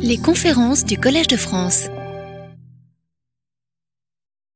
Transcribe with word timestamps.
Les 0.00 0.18
conférences 0.18 0.84
du 0.84 0.98
Collège 0.98 1.26
de 1.26 1.36
France. 1.36 1.88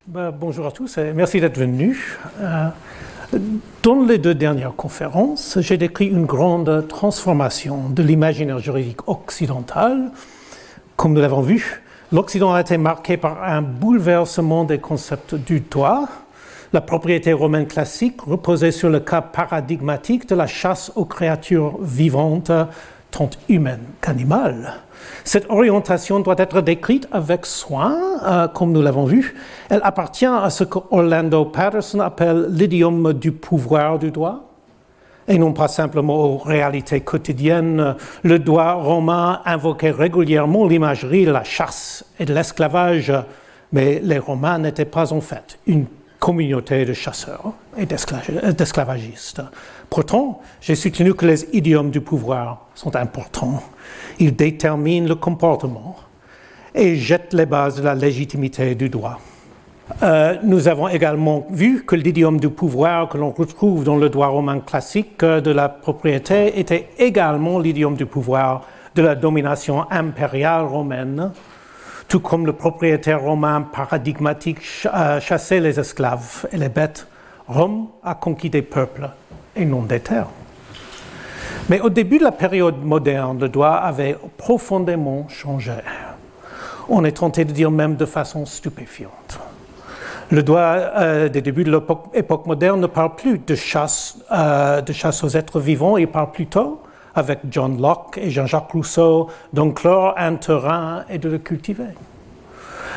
Ben, 0.07 0.31
bonjour 0.31 0.67
à 0.67 0.71
tous 0.71 0.99
et 0.99 1.13
merci 1.13 1.41
d'être 1.41 1.59
venus. 1.59 1.99
Euh, 2.41 2.69
dans 3.83 4.03
les 4.03 4.19
deux 4.19 4.35
dernières 4.35 4.75
conférences, 4.75 5.59
j'ai 5.61 5.77
décrit 5.77 6.07
une 6.07 6.25
grande 6.25 6.87
transformation 6.89 7.91
de 7.91 8.03
l'imaginaire 8.03 8.59
juridique 8.59 9.09
occidental. 9.09 10.11
Comme 10.97 11.13
nous 11.13 11.21
l'avons 11.21 11.43
vu, 11.43 11.83
l'Occident 12.13 12.53
a 12.53 12.61
été 12.61 12.79
marqué 12.79 13.17
par 13.17 13.43
un 13.43 13.63
bouleversement 13.63 14.65
des 14.65 14.79
concepts 14.79 15.35
du 15.35 15.61
droit. 15.61 16.09
La 16.73 16.81
propriété 16.81 17.33
romaine 17.33 17.67
classique 17.67 18.21
reposait 18.21 18.73
sur 18.73 18.91
le 18.91 19.01
cas 19.01 19.23
paradigmatique 19.23 20.29
de 20.29 20.35
la 20.35 20.47
chasse 20.47 20.93
aux 20.97 21.07
créatures 21.07 21.79
vivantes, 21.83 22.53
tant 23.11 23.31
humaines 23.49 23.87
qu'animales. 24.01 24.75
Cette 25.25 25.51
orientation 25.51 26.21
doit 26.21 26.35
être 26.39 26.61
décrite 26.61 27.09
avec 27.13 27.47
soin, 27.47 27.97
euh, 28.25 28.49
comme 28.49 28.73
nous 28.73 28.83
l'avons 28.83 29.05
vu. 29.05 29.35
Elle 29.71 29.81
appartient 29.83 30.27
à 30.27 30.51
ce 30.51 30.65
que 30.65 30.79
Orlando 30.91 31.45
Patterson 31.45 32.01
appelle 32.01 32.47
l'idiome 32.51 33.13
du 33.13 33.33
pouvoir 33.33 33.99
du 33.99 34.11
droit, 34.11 34.49
et 35.27 35.39
non 35.39 35.53
pas 35.53 35.69
simplement 35.69 36.25
aux 36.25 36.39
réalités 36.39 37.01
quotidiennes. 37.01 37.95
Le 38.23 38.39
droit 38.39 38.73
romain 38.73 39.41
invoquait 39.45 39.91
régulièrement 39.91 40.67
l'imagerie 40.67 41.27
de 41.27 41.33
la 41.33 41.45
chasse 41.45 42.05
et 42.19 42.25
de 42.25 42.33
l'esclavage, 42.33 43.13
mais 43.73 44.01
les 44.03 44.19
Romains 44.19 44.59
n'étaient 44.59 44.87
pas 44.87 45.13
en 45.13 45.21
fait 45.21 45.59
une 45.67 45.87
communauté 46.19 46.85
de 46.85 46.93
chasseurs 46.93 47.53
et 47.77 47.87
d'esclavagistes. 47.87 49.43
Pourtant, 49.91 50.41
j'ai 50.61 50.75
soutenu 50.75 51.15
que 51.15 51.27
les 51.27 51.49
idiomes 51.55 51.91
du 51.91 52.01
pouvoir 52.01 52.67
sont 52.75 52.95
importants. 52.95 53.63
Ils 54.19 54.37
déterminent 54.37 55.09
le 55.09 55.15
comportement 55.15 55.97
et 56.75 56.97
jettent 56.97 57.33
les 57.33 57.47
bases 57.47 57.77
de 57.77 57.83
la 57.83 57.95
légitimité 57.95 58.75
du 58.75 58.89
droit. 58.91 59.19
Euh, 60.03 60.37
nous 60.43 60.69
avons 60.69 60.89
également 60.89 61.47
vu 61.51 61.85
que 61.85 61.97
l'idiome 61.97 62.39
du 62.39 62.51
pouvoir 62.51 63.09
que 63.09 63.17
l'on 63.17 63.31
retrouve 63.31 63.85
dans 63.85 63.97
le 63.97 64.11
droit 64.11 64.27
romain 64.27 64.61
classique 64.61 65.25
de 65.25 65.51
la 65.51 65.71
propriété 65.71 66.61
était 66.61 66.91
également 66.99 67.59
l'idiome 67.59 67.97
du 67.97 68.05
pouvoir 68.05 68.67
de 68.95 69.03
la 69.03 69.15
domination 69.15 69.91
impériale 69.91 70.67
romaine, 70.67 71.33
tout 72.07 72.21
comme 72.21 72.45
le 72.45 72.53
propriétaire 72.53 73.23
romain 73.23 73.63
paradigmatique 73.63 74.59
euh, 74.95 75.21
chassait 75.21 75.61
les 75.61 75.81
esclaves 75.81 76.47
et 76.53 76.59
les 76.59 76.69
bêtes. 76.69 77.07
Rome 77.47 77.89
a 78.05 78.15
conquis 78.15 78.51
des 78.51 78.63
peuples 78.63 79.09
et 79.59 79.65
non 79.65 79.83
des 79.83 80.01
terres. 80.01 80.29
Mais 81.69 81.81
au 81.81 81.91
début 81.91 82.19
de 82.19 82.25
la 82.25 82.33
période 82.33 82.83
moderne, 82.83 83.39
le 83.39 83.49
droit 83.49 83.75
avait 83.75 84.17
profondément 84.37 85.27
changé. 85.29 85.73
On 86.89 87.05
est 87.05 87.19
tenté 87.19 87.45
de 87.45 87.53
dire 87.53 87.71
même 87.71 87.97
de 87.97 88.07
façon 88.07 88.47
stupéfiante. 88.47 89.39
Le 90.31 90.43
droit 90.43 90.61
euh, 90.61 91.29
des 91.29 91.43
débuts 91.43 91.65
de 91.65 91.83
l'époque 92.15 92.47
moderne 92.47 92.81
ne 92.81 92.87
parle 92.87 93.15
plus 93.17 93.39
de 93.39 93.55
chasse, 93.55 94.19
euh, 94.31 94.81
de 94.81 94.93
chasse 94.93 95.25
aux 95.25 95.29
êtres 95.29 95.61
vivants, 95.61 95.97
il 95.97 96.07
parle 96.09 96.31
plutôt, 96.31 96.81
avec 97.15 97.41
John 97.51 97.81
Locke 97.81 98.19
et 98.19 98.31
Jean-Jacques 98.31 98.71
Rousseau, 98.71 99.29
d'enclore 99.53 100.15
un 100.17 100.37
terrain 100.37 101.05
et 101.11 101.19
de 101.19 101.29
le 101.29 101.39
cultiver. 101.39 101.95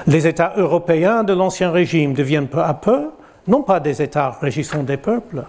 Les 0.08 0.28
États 0.28 0.54
européens 0.58 1.24
de 1.24 1.34
l'Ancien 1.34 1.72
Régime 1.72 2.14
deviennent 2.14 2.48
peu 2.48 2.62
à 2.62 2.74
peu 2.74 3.10
non 3.48 3.64
pas 3.64 3.80
des 3.80 4.02
États 4.02 4.38
régissant 4.42 4.84
des 4.84 4.98
peuples, 4.98 5.44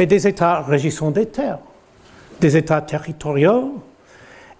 mais 0.00 0.06
des 0.06 0.26
États 0.26 0.62
régissant 0.62 1.10
des 1.10 1.26
terres, 1.26 1.58
des 2.40 2.56
États 2.56 2.80
territoriaux, 2.80 3.82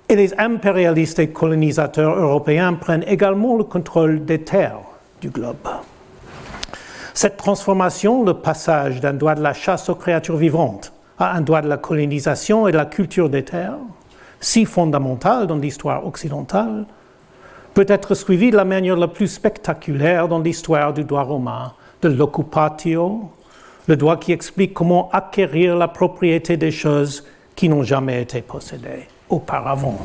et 0.06 0.14
les 0.14 0.38
impérialistes 0.38 1.18
et 1.18 1.30
colonisateurs 1.30 2.14
européens 2.14 2.74
prennent 2.74 3.06
également 3.06 3.56
le 3.56 3.64
contrôle 3.64 4.26
des 4.26 4.42
terres 4.42 4.82
du 5.22 5.30
globe. 5.30 5.66
Cette 7.14 7.38
transformation, 7.38 8.22
le 8.22 8.34
passage 8.34 9.00
d'un 9.00 9.14
droit 9.14 9.34
de 9.34 9.40
la 9.40 9.54
chasse 9.54 9.88
aux 9.88 9.94
créatures 9.94 10.36
vivantes 10.36 10.92
à 11.18 11.34
un 11.34 11.40
droit 11.40 11.62
de 11.62 11.68
la 11.68 11.78
colonisation 11.78 12.68
et 12.68 12.72
de 12.72 12.76
la 12.76 12.84
culture 12.84 13.30
des 13.30 13.46
terres, 13.46 13.78
si 14.40 14.66
fondamental 14.66 15.46
dans 15.46 15.56
l'histoire 15.56 16.06
occidentale, 16.06 16.84
peut 17.72 17.86
être 17.88 18.12
suivi 18.12 18.50
de 18.50 18.58
la 18.58 18.66
manière 18.66 18.96
la 18.96 19.08
plus 19.08 19.28
spectaculaire 19.28 20.28
dans 20.28 20.40
l'histoire 20.40 20.92
du 20.92 21.04
droit 21.04 21.22
romain, 21.22 21.72
de 22.02 22.10
l'occupatio, 22.10 23.30
le 23.90 23.96
droit 23.96 24.16
qui 24.18 24.30
explique 24.30 24.72
comment 24.72 25.10
acquérir 25.12 25.76
la 25.76 25.88
propriété 25.88 26.56
des 26.56 26.70
choses 26.70 27.24
qui 27.56 27.68
n'ont 27.68 27.82
jamais 27.82 28.22
été 28.22 28.40
possédées 28.40 29.08
auparavant. 29.28 29.98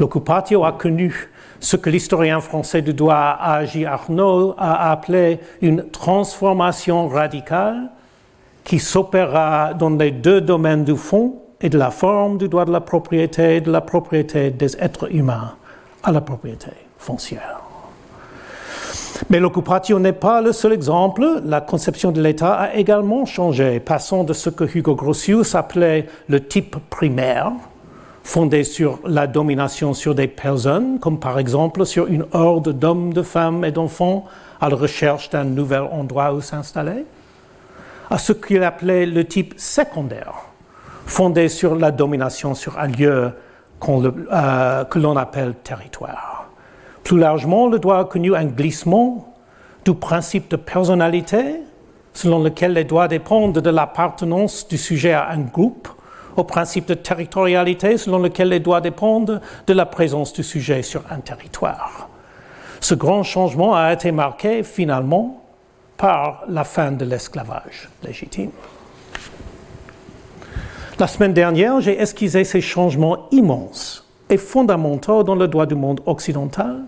L'occupatio 0.00 0.64
a 0.64 0.72
connu 0.72 1.28
ce 1.60 1.76
que 1.76 1.90
l'historien 1.90 2.40
français 2.40 2.82
du 2.82 2.92
droit 2.94 3.38
A.J. 3.40 3.84
Arnaud 3.84 4.56
a 4.58 4.90
appelé 4.90 5.38
une 5.62 5.88
transformation 5.90 7.06
radicale 7.06 7.88
qui 8.64 8.80
s'opéra 8.80 9.74
dans 9.74 9.90
les 9.90 10.10
deux 10.10 10.40
domaines 10.40 10.82
du 10.82 10.96
fond 10.96 11.36
et 11.60 11.68
de 11.68 11.78
la 11.78 11.92
forme 11.92 12.36
du 12.36 12.48
droit 12.48 12.64
de 12.64 12.72
la 12.72 12.80
propriété 12.80 13.56
et 13.56 13.60
de 13.60 13.70
la 13.70 13.80
propriété 13.80 14.50
des 14.50 14.76
êtres 14.76 15.14
humains 15.14 15.54
à 16.02 16.10
la 16.10 16.20
propriété 16.20 16.70
foncière. 16.98 17.67
Mais 19.30 19.40
l'occupation 19.40 19.98
n'est 19.98 20.12
pas 20.12 20.40
le 20.40 20.52
seul 20.52 20.72
exemple. 20.72 21.26
La 21.44 21.60
conception 21.60 22.12
de 22.12 22.22
l'État 22.22 22.54
a 22.54 22.74
également 22.74 23.26
changé, 23.26 23.80
passant 23.80 24.24
de 24.24 24.32
ce 24.32 24.50
que 24.50 24.64
Hugo 24.64 24.94
Grotius 24.94 25.54
appelait 25.54 26.06
le 26.28 26.46
type 26.46 26.76
primaire, 26.90 27.52
fondé 28.22 28.64
sur 28.64 29.00
la 29.04 29.26
domination 29.26 29.94
sur 29.94 30.14
des 30.14 30.28
personnes, 30.28 30.98
comme 30.98 31.18
par 31.18 31.38
exemple 31.38 31.84
sur 31.84 32.06
une 32.06 32.26
horde 32.32 32.78
d'hommes, 32.78 33.12
de 33.12 33.22
femmes 33.22 33.64
et 33.64 33.72
d'enfants 33.72 34.24
à 34.60 34.68
la 34.68 34.76
recherche 34.76 35.30
d'un 35.30 35.44
nouvel 35.44 35.82
endroit 35.92 36.32
où 36.32 36.40
s'installer, 36.40 37.04
à 38.10 38.18
ce 38.18 38.32
qu'il 38.32 38.62
appelait 38.62 39.06
le 39.06 39.24
type 39.24 39.54
secondaire, 39.56 40.34
fondé 41.06 41.48
sur 41.48 41.74
la 41.74 41.90
domination 41.90 42.54
sur 42.54 42.78
un 42.78 42.88
lieu 42.88 43.32
euh, 43.88 44.84
que 44.84 44.98
l'on 44.98 45.16
appelle 45.16 45.54
territoire. 45.62 46.37
Plus 47.08 47.18
largement, 47.18 47.68
le 47.68 47.78
droit 47.78 48.00
a 48.00 48.04
connu 48.04 48.36
un 48.36 48.44
glissement 48.44 49.34
du 49.86 49.94
principe 49.94 50.50
de 50.50 50.56
personnalité, 50.56 51.62
selon 52.12 52.42
lequel 52.42 52.74
les 52.74 52.84
droits 52.84 53.08
dépendent 53.08 53.60
de 53.60 53.70
l'appartenance 53.70 54.68
du 54.68 54.76
sujet 54.76 55.14
à 55.14 55.30
un 55.30 55.38
groupe, 55.38 55.88
au 56.36 56.44
principe 56.44 56.86
de 56.86 56.92
territorialité, 56.92 57.96
selon 57.96 58.18
lequel 58.18 58.50
les 58.50 58.60
droits 58.60 58.82
dépendent 58.82 59.40
de 59.66 59.72
la 59.72 59.86
présence 59.86 60.34
du 60.34 60.42
sujet 60.42 60.82
sur 60.82 61.02
un 61.10 61.20
territoire. 61.20 62.10
Ce 62.78 62.94
grand 62.94 63.22
changement 63.22 63.74
a 63.74 63.90
été 63.90 64.12
marqué 64.12 64.62
finalement 64.62 65.42
par 65.96 66.44
la 66.46 66.64
fin 66.64 66.92
de 66.92 67.06
l'esclavage 67.06 67.88
légitime. 68.04 68.50
La 70.98 71.06
semaine 71.06 71.32
dernière, 71.32 71.80
j'ai 71.80 71.98
esquissé 71.98 72.44
ces 72.44 72.60
changements 72.60 73.30
immenses 73.30 74.06
et 74.28 74.36
fondamentaux 74.36 75.22
dans 75.22 75.36
le 75.36 75.48
droit 75.48 75.64
du 75.64 75.74
monde 75.74 76.02
occidental. 76.04 76.84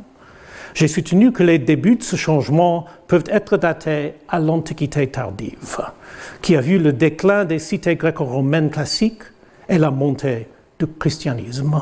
J'ai 0.75 0.88
soutenu 0.88 1.32
que 1.32 1.42
les 1.42 1.58
débuts 1.58 1.97
de 1.97 2.03
ce 2.03 2.16
changement 2.16 2.84
peuvent 3.08 3.25
être 3.28 3.56
datés 3.56 4.14
à 4.28 4.38
l'Antiquité 4.38 5.06
tardive, 5.06 5.81
qui 6.42 6.56
a 6.56 6.60
vu 6.60 6.78
le 6.78 6.92
déclin 6.92 7.44
des 7.44 7.58
cités 7.58 7.97
gréco-romaines 7.97 8.70
classiques 8.70 9.22
et 9.69 9.78
la 9.78 9.91
montée 9.91 10.48
du 10.78 10.86
christianisme. 10.86 11.80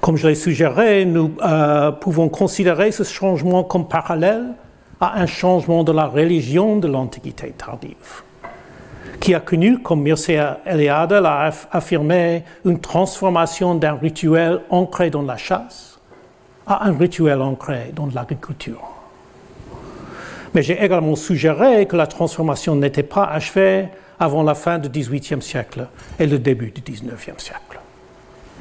Comme 0.00 0.16
je 0.16 0.28
l'ai 0.28 0.34
suggéré, 0.34 1.04
nous 1.04 1.32
euh, 1.44 1.92
pouvons 1.92 2.28
considérer 2.28 2.90
ce 2.90 3.04
changement 3.04 3.62
comme 3.62 3.86
parallèle 3.86 4.54
à 5.00 5.20
un 5.20 5.26
changement 5.26 5.84
de 5.84 5.92
la 5.92 6.06
religion 6.06 6.76
de 6.76 6.88
l'Antiquité 6.88 7.52
tardive 7.56 8.22
qui 9.22 9.34
a 9.34 9.40
connu, 9.40 9.78
comme 9.78 10.02
Mircea 10.02 10.58
Eliade 10.66 11.12
l'a 11.12 11.52
affirmé, 11.70 12.42
une 12.64 12.80
transformation 12.80 13.76
d'un 13.76 13.94
rituel 13.94 14.62
ancré 14.68 15.10
dans 15.10 15.22
la 15.22 15.36
chasse 15.36 15.91
à 16.66 16.86
un 16.86 16.96
rituel 16.96 17.40
ancré 17.40 17.92
dans 17.94 18.06
l'agriculture. 18.06 18.82
Mais 20.54 20.62
j'ai 20.62 20.82
également 20.82 21.16
suggéré 21.16 21.86
que 21.86 21.96
la 21.96 22.06
transformation 22.06 22.76
n'était 22.76 23.02
pas 23.02 23.24
achevée 23.24 23.88
avant 24.20 24.42
la 24.42 24.54
fin 24.54 24.78
du 24.78 24.88
XVIIIe 24.88 25.42
siècle 25.42 25.88
et 26.18 26.26
le 26.26 26.38
début 26.38 26.70
du 26.70 26.80
XIXe 26.80 27.42
siècle. 27.42 27.80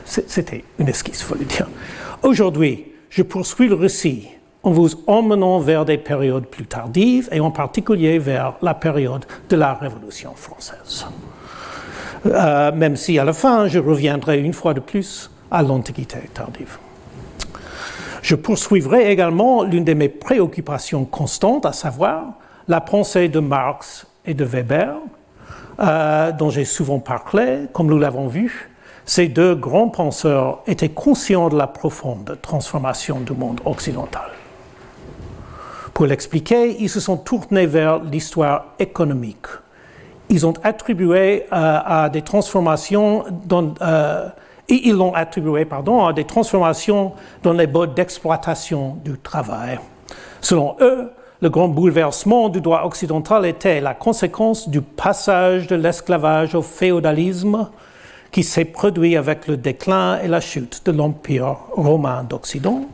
C'était 0.05 0.63
une 0.79 0.87
esquisse, 0.87 1.21
faut 1.21 1.35
le 1.35 1.45
dire. 1.45 1.67
Aujourd'hui, 2.23 2.85
je 3.09 3.23
poursuis 3.23 3.67
le 3.67 3.75
récit 3.75 4.27
en 4.63 4.71
vous 4.71 4.89
emmenant 5.07 5.59
vers 5.59 5.85
des 5.85 5.97
périodes 5.97 6.45
plus 6.45 6.65
tardives 6.65 7.29
et 7.31 7.39
en 7.39 7.51
particulier 7.51 8.19
vers 8.19 8.55
la 8.61 8.73
période 8.73 9.25
de 9.49 9.55
la 9.55 9.73
Révolution 9.73 10.33
française. 10.35 11.05
Euh, 12.25 12.71
même 12.71 12.95
si 12.95 13.17
à 13.17 13.23
la 13.23 13.33
fin, 13.33 13.67
je 13.67 13.79
reviendrai 13.79 14.39
une 14.39 14.53
fois 14.53 14.73
de 14.73 14.79
plus 14.79 15.31
à 15.49 15.63
l'Antiquité 15.63 16.19
tardive. 16.33 16.77
Je 18.21 18.35
poursuivrai 18.35 19.11
également 19.11 19.63
l'une 19.63 19.83
de 19.83 19.93
mes 19.93 20.09
préoccupations 20.09 21.05
constantes, 21.05 21.65
à 21.65 21.73
savoir 21.73 22.33
la 22.67 22.81
pensée 22.81 23.29
de 23.29 23.39
Marx 23.39 24.05
et 24.25 24.33
de 24.33 24.45
Weber, 24.45 24.95
euh, 25.79 26.31
dont 26.31 26.49
j'ai 26.49 26.65
souvent 26.65 26.99
parlé, 26.99 27.67
comme 27.73 27.87
nous 27.87 27.99
l'avons 27.99 28.27
vu. 28.27 28.67
ces 29.03 29.27
deux 29.27 29.55
grands 29.55 29.89
penseurs 29.89 30.61
étaient 30.67 30.89
conscients 30.89 31.49
de 31.49 31.57
la 31.57 31.65
profonde 31.67 32.37
transformation 32.41 33.19
du 33.19 33.33
monde 33.33 33.59
occidental. 33.65 34.29
Pour 35.93 36.05
l'expliquer, 36.05 36.77
ils 36.79 36.89
se 36.89 36.99
sont 36.99 37.17
tournés 37.17 37.65
vers 37.65 37.99
l'histoire 37.99 38.75
économique. 38.79 39.47
Ils 40.29 40.45
ont 40.45 40.53
attribué 40.63 41.43
euh, 41.43 41.45
à 41.51 42.09
des 42.09 42.21
transformations 42.21 43.25
euh, 43.51 44.29
et 44.71 44.87
ils 44.87 44.95
l'ont 44.95 45.13
attribué 45.13 45.65
pardon, 45.65 46.05
à 46.05 46.13
des 46.13 46.23
transformations 46.23 47.11
dans 47.43 47.53
les 47.53 47.67
modes 47.67 47.93
d'exploitation 47.93 48.97
du 49.03 49.17
travail. 49.19 49.77
Selon 50.39 50.77
eux, 50.79 51.11
le 51.41 51.49
grand 51.49 51.67
bouleversement 51.67 52.49
du 52.49 52.61
droit 52.61 52.83
occidental 52.85 53.45
était 53.45 53.81
la 53.81 53.93
conséquence 53.93 54.69
du 54.69 54.81
passage 54.81 55.67
de 55.67 55.75
l'esclavage 55.75 56.55
au 56.55 56.61
féodalisme 56.61 57.69
qui 58.31 58.43
s'est 58.43 58.65
produit 58.65 59.17
avec 59.17 59.47
le 59.47 59.57
déclin 59.57 60.19
et 60.21 60.27
la 60.27 60.39
chute 60.39 60.85
de 60.85 60.91
l'Empire 60.91 61.57
romain 61.73 62.23
d'Occident, 62.23 62.85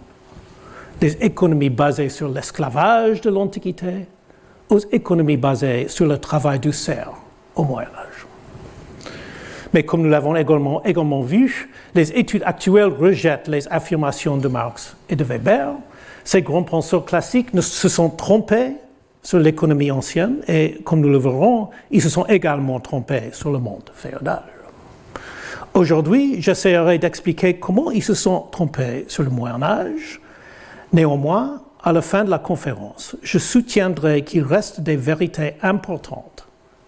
des 1.00 1.14
économies 1.24 1.70
basées 1.70 2.10
sur 2.10 2.28
l'esclavage 2.28 3.22
de 3.22 3.30
l'Antiquité 3.30 4.08
aux 4.70 4.80
économies 4.92 5.38
basées 5.38 5.88
sur 5.90 6.08
le 6.08 6.18
travail 6.18 6.60
du 6.60 6.74
cerf 6.74 7.12
au 7.56 7.64
Moyen 7.64 7.90
Âge. 7.90 8.17
Mais 9.74 9.84
comme 9.84 10.02
nous 10.02 10.10
l'avons 10.10 10.36
également, 10.36 11.22
vu, 11.22 11.70
les 11.96 12.12
études 12.14 12.44
actuelles 12.46 12.94
rejettent 12.94 13.48
les 13.48 13.68
affirmations 13.68 14.38
de 14.38 14.48
Marx 14.48 14.96
et 15.10 15.16
de 15.16 15.24
Weber. 15.24 15.74
Ces 16.24 16.42
grands 16.42 16.64
penseurs 16.64 17.06
classiques 17.06 17.54
ne 17.54 17.62
se 17.62 17.90
sont 17.90 18.10
trompés 18.10 18.74
sur 19.24 19.40
l'économie 19.40 19.92
ancienne 19.92 20.38
et, 20.48 20.80
comme 20.84 21.02
nous 21.02 21.10
le 21.10 21.18
verrons, 21.18 21.70
ils 21.92 22.02
se 22.02 22.10
sont 22.10 22.26
également 22.28 22.80
trompés 22.80 23.30
sur 23.34 23.52
le 23.52 23.60
monde 23.60 23.92
féodal. 23.94 24.44
Aujourd'hui, 25.74 26.42
j'essaierai 26.42 26.98
d'expliquer 26.98 27.60
comment 27.60 27.92
ils 27.92 28.04
se 28.04 28.14
sont 28.14 28.48
trompés 28.52 29.06
sur 29.10 29.24
le 29.24 29.30
Moyen 29.30 29.62
Âge. 29.62 30.22
Néanmoins, 30.94 31.62
à 31.84 31.94
la 31.94 32.02
fin 32.02 32.24
de 32.24 32.30
la 32.30 32.40
conférence, 32.40 33.16
je 33.22 33.38
soutiendrai 33.38 34.24
qu'il 34.24 34.44
reste 34.44 34.82
des 34.82 34.96
vérités 34.96 35.54
importantes 35.62 36.47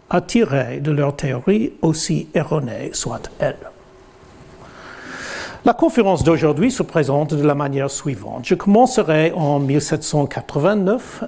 à 0.10 0.22
tirer 0.22 0.80
de 0.80 0.92
leur 0.92 1.16
théorie, 1.16 1.74
aussi 1.82 2.28
erronée 2.34 2.92
soit-elle. 2.94 3.58
La 5.66 5.74
conférence 5.74 6.24
d'aujourd'hui 6.24 6.72
se 6.72 6.84
présente 6.84 7.34
de 7.34 7.46
la 7.46 7.54
manière 7.54 7.92
suivante. 7.92 8.46
Je 8.46 8.56
commencerai 8.56 9.34
en 9.36 9.60
1789 9.60 11.26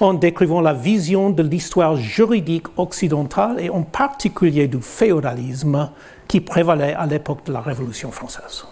en 0.00 0.14
décrivant 0.14 0.60
la 0.60 0.74
vision 0.74 1.30
de 1.30 1.42
l'histoire 1.42 1.96
juridique 1.96 2.66
occidentale 2.76 3.60
et 3.60 3.70
en 3.70 3.82
particulier 3.82 4.68
du 4.68 4.80
féodalisme 4.80 5.90
qui 6.26 6.40
prévalait 6.40 6.94
à 6.94 7.06
l'époque 7.06 7.46
de 7.46 7.52
la 7.52 7.60
Révolution 7.60 8.10
française. 8.10 8.64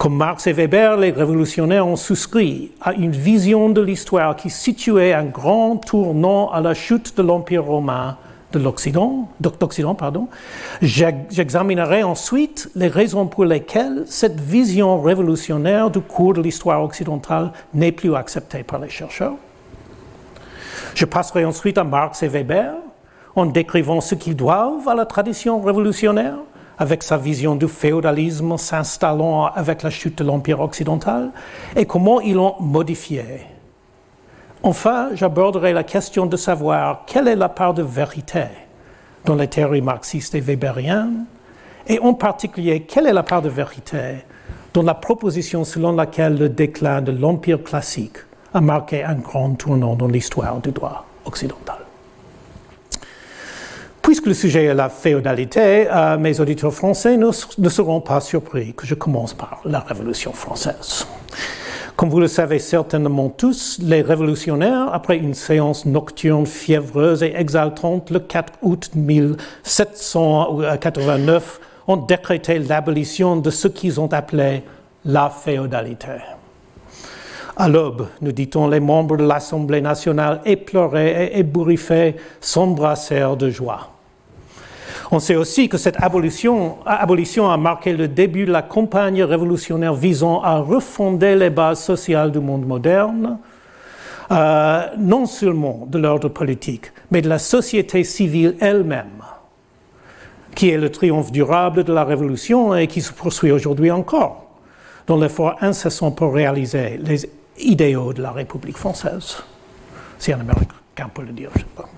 Comme 0.00 0.16
Marx 0.16 0.46
et 0.46 0.54
Weber, 0.54 0.96
les 0.96 1.10
révolutionnaires 1.10 1.86
ont 1.86 1.94
souscrit 1.94 2.72
à 2.80 2.94
une 2.94 3.10
vision 3.10 3.68
de 3.68 3.82
l'histoire 3.82 4.34
qui 4.34 4.48
situait 4.48 5.12
un 5.12 5.26
grand 5.26 5.76
tournant 5.76 6.50
à 6.50 6.62
la 6.62 6.72
chute 6.72 7.14
de 7.18 7.22
l'Empire 7.22 7.66
romain 7.66 8.16
de 8.50 8.58
l'Occident. 8.58 9.28
J'examinerai 10.80 12.02
ensuite 12.02 12.70
les 12.74 12.88
raisons 12.88 13.26
pour 13.26 13.44
lesquelles 13.44 14.04
cette 14.06 14.40
vision 14.40 15.02
révolutionnaire 15.02 15.90
du 15.90 16.00
cours 16.00 16.32
de 16.32 16.40
l'histoire 16.40 16.82
occidentale 16.82 17.52
n'est 17.74 17.92
plus 17.92 18.14
acceptée 18.14 18.62
par 18.62 18.78
les 18.78 18.88
chercheurs. 18.88 19.34
Je 20.94 21.04
passerai 21.04 21.44
ensuite 21.44 21.76
à 21.76 21.84
Marx 21.84 22.22
et 22.22 22.28
Weber 22.28 22.72
en 23.36 23.44
décrivant 23.44 24.00
ce 24.00 24.14
qu'ils 24.14 24.34
doivent 24.34 24.88
à 24.88 24.94
la 24.94 25.04
tradition 25.04 25.60
révolutionnaire 25.60 26.38
avec 26.80 27.02
sa 27.02 27.18
vision 27.18 27.54
du 27.54 27.68
féodalisme 27.68 28.56
s'installant 28.56 29.44
avec 29.44 29.82
la 29.82 29.90
chute 29.90 30.18
de 30.18 30.24
l'Empire 30.24 30.60
occidental 30.60 31.30
et 31.76 31.84
comment 31.84 32.22
ils 32.22 32.34
l'ont 32.34 32.56
modifié. 32.58 33.22
Enfin, 34.62 35.10
j'aborderai 35.12 35.74
la 35.74 35.84
question 35.84 36.24
de 36.24 36.38
savoir 36.38 37.04
quelle 37.06 37.28
est 37.28 37.36
la 37.36 37.50
part 37.50 37.74
de 37.74 37.82
vérité 37.82 38.44
dans 39.26 39.34
les 39.34 39.46
théories 39.46 39.82
marxistes 39.82 40.34
et 40.34 40.40
weberiennes, 40.40 41.26
et 41.86 41.98
en 41.98 42.14
particulier 42.14 42.80
quelle 42.80 43.06
est 43.06 43.12
la 43.12 43.22
part 43.22 43.42
de 43.42 43.50
vérité 43.50 44.24
dans 44.72 44.82
la 44.82 44.94
proposition 44.94 45.64
selon 45.64 45.92
laquelle 45.92 46.38
le 46.38 46.48
déclin 46.48 47.02
de 47.02 47.12
l'Empire 47.12 47.62
classique 47.62 48.16
a 48.54 48.60
marqué 48.62 49.04
un 49.04 49.16
grand 49.16 49.54
tournant 49.54 49.96
dans 49.96 50.08
l'histoire 50.08 50.60
du 50.60 50.72
droit 50.72 51.04
occidental. 51.26 51.79
Puisque 54.10 54.26
le 54.26 54.34
sujet 54.34 54.64
est 54.64 54.74
la 54.74 54.88
féodalité, 54.88 55.86
euh, 55.88 56.18
mes 56.18 56.40
auditeurs 56.40 56.74
français 56.74 57.16
ne, 57.16 57.30
ne, 57.58 57.68
seront 57.68 58.00
pas 58.00 58.20
surpris 58.20 58.74
que 58.74 58.84
je 58.84 58.96
commence 58.96 59.34
par 59.34 59.60
la 59.64 59.78
Révolution 59.78 60.32
française. 60.32 61.06
Comme 61.94 62.08
vous 62.08 62.18
le 62.18 62.26
savez 62.26 62.58
certainement 62.58 63.28
tous, 63.28 63.78
les 63.80 64.02
révolutionnaires, 64.02 64.92
après 64.92 65.16
une 65.16 65.34
séance 65.34 65.86
nocturne 65.86 66.44
fiévreuse 66.44 67.22
et 67.22 67.34
exaltante 67.36 68.10
le 68.10 68.18
4 68.18 68.54
août 68.62 68.90
1789, 68.96 71.60
ont 71.86 71.96
décrété 71.96 72.58
l'abolition 72.58 73.36
de 73.36 73.50
ce 73.50 73.68
qu'ils 73.68 74.00
ont 74.00 74.12
appelé 74.12 74.64
la 75.04 75.30
féodalité. 75.30 76.16
À 77.56 77.68
l'aube, 77.68 78.08
nous 78.22 78.32
dit-on, 78.32 78.66
les 78.66 78.80
membres 78.80 79.16
de 79.16 79.24
l'Assemblée 79.24 79.80
nationale 79.80 80.40
éplorés 80.44 81.26
et 81.26 81.38
ébouriffés 81.38 82.16
s'embrassèrent 82.40 83.36
de 83.36 83.50
joie. 83.50 83.99
On 85.12 85.18
sait 85.18 85.34
aussi 85.34 85.68
que 85.68 85.76
cette 85.76 85.96
abolition, 86.00 86.78
a 86.86 87.56
marqué 87.56 87.92
le 87.92 88.06
début 88.06 88.44
de 88.44 88.52
la 88.52 88.62
campagne 88.62 89.22
révolutionnaire 89.24 89.94
visant 89.94 90.40
à 90.40 90.58
refonder 90.58 91.34
les 91.34 91.50
bases 91.50 91.82
sociales 91.82 92.30
du 92.30 92.38
monde 92.38 92.64
moderne, 92.64 93.38
euh, 94.30 94.86
non 94.98 95.26
seulement 95.26 95.86
de 95.90 95.98
l'ordre 95.98 96.28
politique, 96.28 96.92
mais 97.10 97.22
de 97.22 97.28
la 97.28 97.40
société 97.40 98.04
civile 98.04 98.56
elle-même, 98.60 99.24
qui 100.54 100.70
est 100.70 100.78
le 100.78 100.90
triomphe 100.90 101.32
durable 101.32 101.82
de 101.82 101.92
la 101.92 102.04
révolution 102.04 102.76
et 102.76 102.86
qui 102.86 103.00
se 103.00 103.12
poursuit 103.12 103.50
aujourd'hui 103.50 103.90
encore 103.90 104.46
dans 105.08 105.16
l'effort 105.16 105.56
incessant 105.60 106.12
pour 106.12 106.32
réaliser 106.32 107.00
les 107.02 107.28
idéaux 107.58 108.12
de 108.12 108.22
la 108.22 108.30
République 108.30 108.76
française. 108.76 109.38
C'est 110.18 110.32
un 110.32 110.40
Américain 110.40 110.76
peut 111.08 111.22
le 111.22 111.32
dire, 111.32 111.50
je 111.54 111.60
sais 111.60 111.66
pas. 111.74 111.88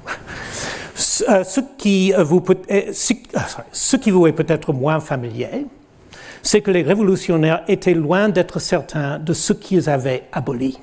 Ce 1.02 1.60
qui 3.96 4.10
vous 4.10 4.26
est 4.26 4.32
peut-être 4.32 4.72
moins 4.72 5.00
familier, 5.00 5.66
c'est 6.42 6.60
que 6.60 6.70
les 6.70 6.82
révolutionnaires 6.82 7.64
étaient 7.68 7.94
loin 7.94 8.28
d'être 8.28 8.60
certains 8.60 9.18
de 9.18 9.32
ce 9.32 9.52
qu'ils 9.52 9.90
avaient 9.90 10.24
aboli. 10.32 10.78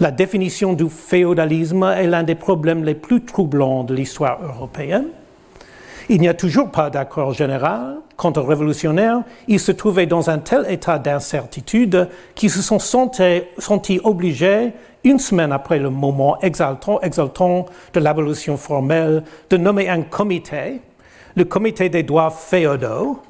La 0.00 0.10
définition 0.10 0.72
du 0.72 0.88
féodalisme 0.88 1.84
est 1.84 2.06
l'un 2.06 2.22
des 2.22 2.34
problèmes 2.34 2.84
les 2.84 2.94
plus 2.94 3.24
troublants 3.24 3.84
de 3.84 3.94
l'histoire 3.94 4.42
européenne. 4.42 5.06
Il 6.08 6.20
n'y 6.20 6.28
a 6.28 6.34
toujours 6.34 6.70
pas 6.70 6.90
d'accord 6.90 7.32
général 7.32 7.96
quant 8.16 8.32
aux 8.36 8.42
révolutionnaires. 8.42 9.22
Ils 9.48 9.60
se 9.60 9.72
trouvaient 9.72 10.06
dans 10.06 10.30
un 10.30 10.38
tel 10.38 10.66
état 10.68 10.98
d'incertitude 10.98 12.08
qu'ils 12.34 12.50
se 12.50 12.60
sont 12.60 12.78
sentis, 12.78 14.00
obligés, 14.04 14.72
une 15.04 15.18
semaine 15.18 15.52
après 15.52 15.78
le 15.78 15.90
moment 15.90 16.40
exaltant, 16.40 16.98
exaltant 17.00 17.66
de 17.92 18.00
l'abolition 18.00 18.56
formelle, 18.56 19.22
de 19.50 19.56
nommer 19.56 19.88
un 19.88 20.02
comité, 20.02 20.80
le 21.36 21.44
comité 21.44 21.90
des 21.90 22.02
droits 22.02 22.30
féodaux, 22.30 23.20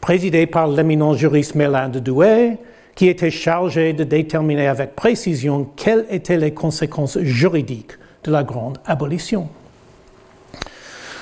présidé 0.00 0.46
par 0.46 0.68
l'éminent 0.68 1.14
juriste 1.14 1.54
Merlin 1.54 1.88
de 1.88 1.98
Douai, 1.98 2.58
qui 2.94 3.08
était 3.08 3.30
chargé 3.30 3.92
de 3.94 4.04
déterminer 4.04 4.68
avec 4.68 4.94
précision 4.94 5.66
quelles 5.76 6.06
étaient 6.10 6.36
les 6.36 6.52
conséquences 6.52 7.18
juridiques 7.20 7.92
de 8.22 8.30
la 8.30 8.44
grande 8.44 8.78
abolition. 8.84 9.48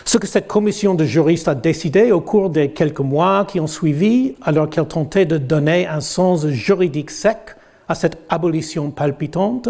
Ce 0.05 0.19
que 0.19 0.27
cette 0.27 0.49
commission 0.49 0.95
de 0.95 1.05
juristes 1.05 1.47
a 1.47 1.55
décidé 1.55 2.11
au 2.11 2.21
cours 2.21 2.51
des 2.51 2.73
quelques 2.73 3.01
mois 3.01 3.47
qui 3.47 3.61
ont 3.61 3.69
suivi, 3.69 4.35
alors 4.43 4.69
qu'elle 4.69 4.89
tentait 4.89 5.27
de 5.27 5.39
donner 5.39 5.87
un 5.87 6.01
sens 6.01 6.49
juridique 6.49 7.11
sec 7.11 7.39
à 7.89 7.95
cette 7.95 8.19
abolition 8.29 8.91
palpitante, 8.91 9.69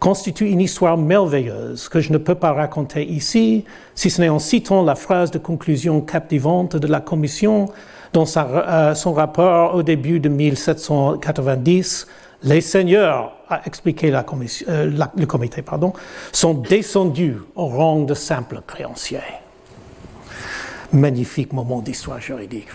constitue 0.00 0.48
une 0.48 0.60
histoire 0.60 0.96
merveilleuse 0.96 1.88
que 1.88 2.00
je 2.00 2.12
ne 2.12 2.18
peux 2.18 2.34
pas 2.34 2.52
raconter 2.52 3.04
ici, 3.04 3.64
si 3.94 4.10
ce 4.10 4.20
n'est 4.20 4.30
en 4.30 4.38
citant 4.38 4.82
la 4.82 4.94
phrase 4.94 5.30
de 5.30 5.38
conclusion 5.38 6.00
captivante 6.00 6.74
de 6.74 6.86
la 6.86 7.00
commission 7.00 7.66
dans 8.12 8.24
euh, 8.36 8.94
son 8.94 9.12
rapport 9.12 9.74
au 9.74 9.82
début 9.82 10.18
de 10.18 10.28
1790. 10.28 12.08
Les 12.42 12.62
seigneurs, 12.62 13.36
a 13.50 13.60
expliqué 13.66 14.10
la 14.10 14.22
commission, 14.22 14.66
euh, 14.70 14.90
le 15.16 15.26
comité, 15.26 15.60
pardon, 15.60 15.92
sont 16.32 16.54
descendus 16.54 17.36
au 17.54 17.66
rang 17.66 18.00
de 18.00 18.14
simples 18.14 18.62
créanciers 18.66 19.18
magnifique 20.92 21.52
moment 21.52 21.80
d'histoire 21.80 22.20
juridique. 22.20 22.66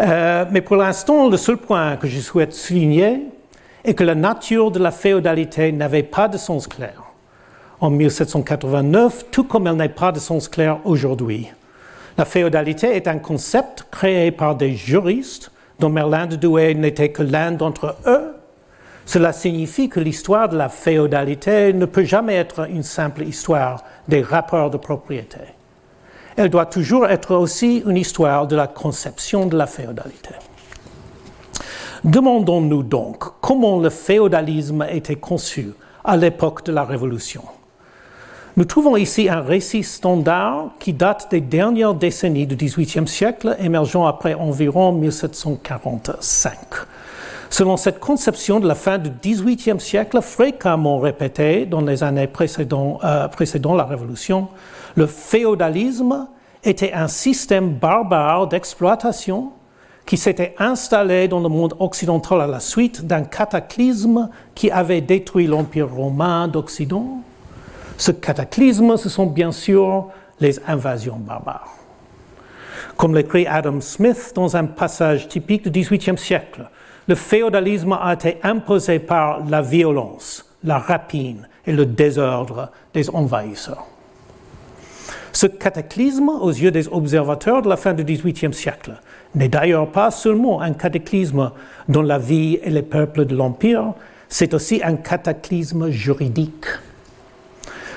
Euh, 0.00 0.46
mais 0.50 0.62
pour 0.62 0.76
l'instant, 0.76 1.28
le 1.28 1.36
seul 1.36 1.58
point 1.58 1.96
que 1.96 2.06
je 2.06 2.20
souhaite 2.20 2.54
souligner 2.54 3.22
est 3.84 3.94
que 3.94 4.04
la 4.04 4.14
nature 4.14 4.70
de 4.70 4.78
la 4.78 4.90
féodalité 4.90 5.72
n'avait 5.72 6.02
pas 6.02 6.28
de 6.28 6.38
sens 6.38 6.66
clair 6.66 7.12
en 7.82 7.90
1789, 7.90 9.26
tout 9.32 9.42
comme 9.42 9.66
elle 9.66 9.74
n'a 9.74 9.88
pas 9.88 10.12
de 10.12 10.20
sens 10.20 10.48
clair 10.48 10.78
aujourd'hui. 10.84 11.48
La 12.16 12.24
féodalité 12.24 12.94
est 12.94 13.08
un 13.08 13.18
concept 13.18 13.86
créé 13.90 14.30
par 14.30 14.54
des 14.54 14.74
juristes 14.74 15.50
dont 15.80 15.88
Merlin 15.88 16.26
de 16.26 16.36
Douai 16.36 16.74
n'était 16.74 17.10
que 17.10 17.24
l'un 17.24 17.50
d'entre 17.50 17.96
eux. 18.06 18.36
Cela 19.04 19.32
signifie 19.32 19.88
que 19.88 19.98
l'histoire 19.98 20.48
de 20.48 20.56
la 20.56 20.68
féodalité 20.68 21.72
ne 21.72 21.86
peut 21.86 22.04
jamais 22.04 22.36
être 22.36 22.70
une 22.70 22.84
simple 22.84 23.24
histoire 23.24 23.82
des 24.06 24.22
rapports 24.22 24.70
de 24.70 24.76
propriété. 24.76 25.40
Elle 26.36 26.50
doit 26.50 26.66
toujours 26.66 27.08
être 27.08 27.34
aussi 27.34 27.82
une 27.84 27.96
histoire 27.96 28.46
de 28.46 28.54
la 28.54 28.68
conception 28.68 29.46
de 29.46 29.56
la 29.56 29.66
féodalité. 29.66 30.34
Demandons-nous 32.04 32.82
donc 32.82 33.22
comment 33.40 33.78
le 33.78 33.88
féodalisme 33.88 34.84
était 34.90 35.14
conçu 35.14 35.72
à 36.04 36.16
l'époque 36.16 36.64
de 36.64 36.72
la 36.72 36.82
Révolution. 36.82 37.44
Nous 38.56 38.64
trouvons 38.64 38.96
ici 38.96 39.28
un 39.28 39.40
récit 39.40 39.84
standard 39.84 40.70
qui 40.80 40.92
date 40.92 41.28
des 41.30 41.40
dernières 41.40 41.94
décennies 41.94 42.48
du 42.48 42.56
XVIIIe 42.56 43.06
siècle, 43.06 43.56
émergeant 43.60 44.04
après 44.04 44.34
environ 44.34 44.90
1745. 44.90 46.56
Selon 47.50 47.76
cette 47.76 48.00
conception 48.00 48.58
de 48.58 48.66
la 48.66 48.74
fin 48.74 48.98
du 48.98 49.10
XVIIIe 49.10 49.78
siècle, 49.78 50.20
fréquemment 50.22 50.98
répétée 50.98 51.66
dans 51.66 51.82
les 51.82 52.02
années 52.02 52.26
précédant, 52.26 52.98
euh, 53.04 53.28
précédant 53.28 53.76
la 53.76 53.84
Révolution, 53.84 54.48
le 54.96 55.06
féodalisme 55.06 56.26
était 56.64 56.92
un 56.94 57.06
système 57.06 57.74
barbare 57.74 58.48
d'exploitation 58.48 59.52
qui 60.06 60.16
s'était 60.16 60.54
installé 60.58 61.28
dans 61.28 61.40
le 61.40 61.48
monde 61.48 61.74
occidental 61.78 62.40
à 62.40 62.46
la 62.46 62.60
suite 62.60 63.06
d'un 63.06 63.22
cataclysme 63.22 64.28
qui 64.54 64.70
avait 64.70 65.00
détruit 65.00 65.46
l'Empire 65.46 65.88
romain 65.88 66.48
d'Occident. 66.48 67.20
Ce 67.96 68.10
cataclysme, 68.10 68.96
ce 68.96 69.08
sont 69.08 69.26
bien 69.26 69.52
sûr 69.52 70.08
les 70.40 70.58
invasions 70.66 71.18
barbares. 71.18 71.76
Comme 72.96 73.14
l'écrit 73.14 73.46
Adam 73.46 73.80
Smith 73.80 74.32
dans 74.34 74.56
un 74.56 74.64
passage 74.64 75.28
typique 75.28 75.68
du 75.68 75.80
XVIIIe 75.80 76.18
siècle, 76.18 76.68
le 77.08 77.14
féodalisme 77.14 77.98
a 78.00 78.12
été 78.12 78.38
imposé 78.42 78.98
par 78.98 79.44
la 79.46 79.62
violence, 79.62 80.44
la 80.62 80.78
rapine 80.78 81.48
et 81.66 81.72
le 81.72 81.86
désordre 81.86 82.70
des 82.94 83.08
envahisseurs. 83.10 83.86
Ce 85.32 85.46
cataclysme, 85.46 86.28
aux 86.28 86.50
yeux 86.50 86.70
des 86.70 86.88
observateurs 86.88 87.62
de 87.62 87.68
la 87.68 87.76
fin 87.76 87.94
du 87.94 88.04
XVIIIe 88.04 88.52
siècle, 88.52 89.00
n'est 89.34 89.48
d'ailleurs 89.48 89.88
pas 89.88 90.10
seulement 90.10 90.60
un 90.60 90.72
cataclysme 90.72 91.50
dans 91.88 92.02
la 92.02 92.18
vie 92.18 92.58
et 92.62 92.70
les 92.70 92.82
peuples 92.82 93.24
de 93.24 93.34
l'Empire, 93.34 93.94
c'est 94.28 94.54
aussi 94.54 94.80
un 94.82 94.96
cataclysme 94.96 95.90
juridique. 95.90 96.66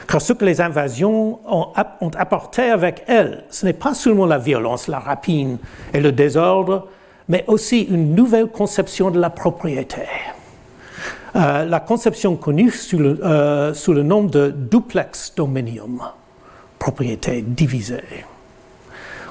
Car 0.07 0.21
ce 0.21 0.33
que 0.33 0.45
les 0.45 0.61
invasions 0.61 1.39
ont, 1.47 1.71
apporté 2.17 2.63
avec 2.63 3.03
elles, 3.07 3.43
ce 3.49 3.65
n'est 3.65 3.73
pas 3.73 3.93
seulement 3.93 4.25
la 4.25 4.37
violence, 4.37 4.87
la 4.87 4.99
rapine 4.99 5.57
et 5.93 5.99
le 5.99 6.11
désordre, 6.11 6.87
mais 7.27 7.43
aussi 7.47 7.81
une 7.81 8.13
nouvelle 8.13 8.47
conception 8.47 9.09
de 9.09 9.19
la 9.19 9.29
propriété. 9.29 10.03
Euh, 11.35 11.65
la 11.65 11.79
conception 11.79 12.35
connue 12.35 12.71
euh, 12.93 13.73
sous 13.73 13.93
le 13.93 14.03
nom 14.03 14.23
de 14.23 14.53
duplex 14.55 15.33
dominium, 15.35 16.01
propriété 16.79 17.41
divisée. 17.41 18.25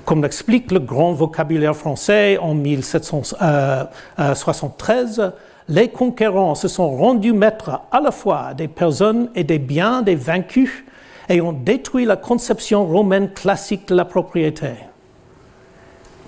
Comme 0.04 0.23
l'explique 0.23 0.70
le 0.70 0.78
grand 0.80 1.12
vocabulaire 1.12 1.75
français 1.75 2.37
en 2.38 2.54
1773, 2.54 5.32
les 5.68 5.88
conquérants 5.88 6.54
se 6.54 6.68
sont 6.68 6.94
rendus 6.94 7.32
maîtres 7.32 7.80
à 7.90 8.00
la 8.00 8.11
fois 8.11 8.52
des 8.54 8.68
personnes 8.68 9.30
et 9.34 9.44
des 9.44 9.58
biens 9.58 10.02
des 10.02 10.14
vaincus 10.14 10.84
et 11.30 11.40
ont 11.40 11.52
détruit 11.52 12.04
la 12.04 12.16
conception 12.16 12.84
romaine 12.87 13.30
classique 13.30 13.88
de 13.88 13.94
la 13.94 14.04
propriété. 14.04 14.73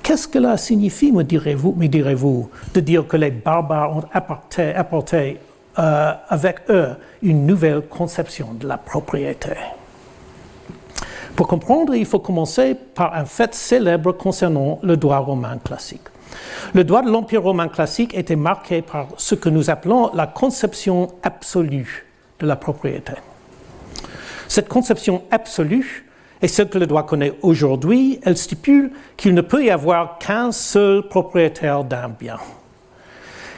Qu'est-ce 0.02 0.26
que 0.28 0.38
cela 0.38 0.56
signifie, 0.56 1.12
me 1.12 1.22
direz-vous, 1.22 2.50
de 2.72 2.80
dire 2.80 3.06
que 3.06 3.18
les 3.18 3.30
barbares 3.30 3.96
ont 3.96 4.04
apporté, 4.12 4.74
apporté 4.74 5.38
euh, 5.78 6.12
avec 6.28 6.60
eux 6.70 6.96
une 7.22 7.44
nouvelle 7.44 7.82
conception 7.82 8.54
de 8.54 8.66
la 8.66 8.78
propriété? 8.78 9.50
Pour 11.36 11.48
comprendre, 11.48 11.94
il 11.94 12.06
faut 12.06 12.18
commencer 12.18 12.74
par 12.74 13.14
un 13.14 13.26
fait 13.26 13.54
célèbre 13.54 14.12
concernant 14.12 14.78
le 14.82 14.96
droit 14.96 15.18
romain 15.18 15.58
classique. 15.62 16.08
Le 16.74 16.82
droit 16.82 17.02
de 17.02 17.10
l'Empire 17.10 17.42
romain 17.42 17.68
classique 17.68 18.16
était 18.16 18.36
marqué 18.36 18.80
par 18.82 19.08
ce 19.18 19.34
que 19.34 19.50
nous 19.50 19.68
appelons 19.70 20.10
la 20.14 20.26
conception 20.26 21.08
absolue 21.22 22.06
de 22.40 22.46
la 22.46 22.56
propriété. 22.56 23.12
Cette 24.48 24.68
conception 24.68 25.24
absolue 25.30 26.06
est 26.40 26.48
ce 26.48 26.62
que 26.62 26.78
le 26.78 26.86
droit 26.86 27.04
connaît 27.04 27.34
aujourd'hui. 27.42 28.18
Elle 28.24 28.36
stipule 28.36 28.92
qu'il 29.16 29.34
ne 29.34 29.42
peut 29.42 29.64
y 29.64 29.70
avoir 29.70 30.18
qu'un 30.18 30.52
seul 30.52 31.06
propriétaire 31.06 31.84
d'un 31.84 32.08
bien. 32.08 32.38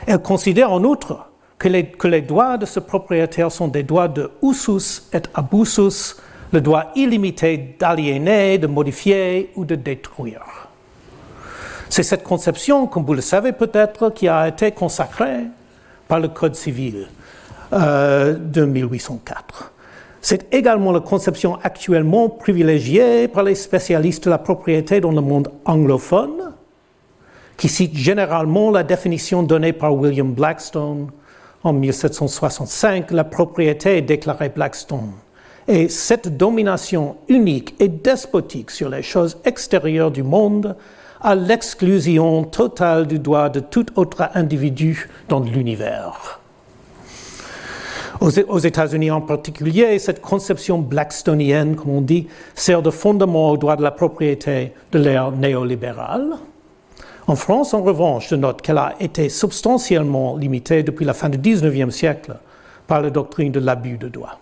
Elle 0.07 0.23
considère 0.23 0.73
en 0.73 0.83
outre 0.83 1.27
que 1.59 1.69
les, 1.69 1.87
que 1.87 2.09
les 2.09 2.23
droits 2.23 2.57
de 2.57 2.67
ce 2.67 2.81
propriétaire 2.81 3.53
sont 3.53 3.69
des 3.69 3.83
droits 3.83 4.09
de 4.09 4.31
usus 4.43 5.03
et 5.13 5.23
abusus, 5.35 6.17
le 6.53 6.61
droit 6.61 6.93
illimité 6.97 7.77
d'aliéner, 7.79 8.59
de 8.59 8.67
modifier 8.67 9.51
ou 9.57 9.65
de 9.65 9.75
détruire. 9.75 10.69
C'est 11.91 12.03
cette 12.03 12.23
conception, 12.23 12.87
comme 12.87 13.05
vous 13.05 13.15
le 13.15 13.21
savez 13.21 13.53
peut-être, 13.53 14.11
qui 14.11 14.29
a 14.29 14.49
été 14.49 14.73
consacrée 14.73 15.45
par 16.07 16.21
le 16.21 16.29
Code 16.29 16.55
civil 16.55 17.09
euh, 17.73 18.35
de 18.39 18.65
1804. 18.65 19.73
C'est 20.21 20.53
également 20.53 20.93
la 20.93 21.01
conception 21.01 21.59
actuellement 21.63 22.29
privilégiée 22.29 23.29
par 23.29 23.45
les 23.45 23.55
spécialistes 23.55 24.25
de 24.25 24.31
la 24.31 24.39
propriété 24.39 25.01
dans 25.01 25.13
le 25.13 25.21
monde 25.21 25.51
anglophone, 25.65 26.53
qui 27.57 27.69
cite 27.69 27.97
généralement 27.97 28.71
la 28.71 28.83
définition 28.83 29.43
donnée 29.43 29.73
par 29.73 29.95
William 29.95 30.33
Blackstone 30.33 31.11
en 31.65 31.73
1765, 31.73 33.11
la 33.11 33.25
propriété 33.25 34.01
déclarée 34.03 34.49
Blackstone 34.49 35.13
et 35.69 35.89
cette 35.91 36.37
domination 36.37 37.17
unique 37.29 37.75
et 37.79 37.89
despotique 37.89 38.71
sur 38.71 38.89
les 38.89 39.03
choses 39.03 39.37
extérieures 39.45 40.11
du 40.11 40.23
monde 40.23 40.75
à 41.21 41.35
l'exclusion 41.35 42.45
totale 42.45 43.07
du 43.07 43.19
droit 43.19 43.51
de 43.51 43.61
tout 43.61 43.87
autre 43.97 44.31
individu 44.35 45.09
dans 45.29 45.41
l'univers. 45.41 46.41
Aux 48.21 48.59
États-Unis 48.59 49.13
en 49.13 49.21
particulier, 49.21 49.97
cette 50.01 50.21
conception 50.21 50.79
blackstonienne, 50.79 51.77
comme 51.77 51.91
on 51.91 52.01
dit, 52.01 52.27
sert 52.57 52.83
de 52.83 52.91
fondement 52.91 53.51
au 53.51 53.57
droit 53.57 53.77
de 53.77 53.83
la 53.83 53.93
propriété 53.93 54.73
de 54.91 54.99
l'ère 54.99 55.31
néolibérale. 55.31 56.37
En 57.29 57.37
France, 57.37 57.75
en 57.75 57.83
revanche, 57.83 58.31
je 58.31 58.35
note 58.35 58.63
qu'elle 58.63 58.79
a 58.79 58.95
été 58.99 59.29
substantiellement 59.29 60.37
limitée 60.37 60.83
depuis 60.83 61.05
la 61.05 61.15
fin 61.15 61.29
du 61.29 61.39
XIXe 61.39 61.95
siècle 61.95 62.39
par 62.89 63.03
la 63.03 63.11
doctrine 63.11 63.53
de 63.53 63.61
l'abus 63.61 63.99
de 63.99 64.09
droit. 64.09 64.41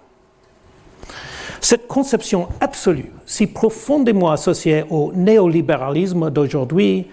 Cette 1.60 1.88
conception 1.88 2.48
absolue, 2.60 3.12
si 3.24 3.46
profondément 3.46 4.30
associée 4.30 4.84
au 4.90 5.12
néolibéralisme 5.14 6.30
d'aujourd'hui, 6.30 7.06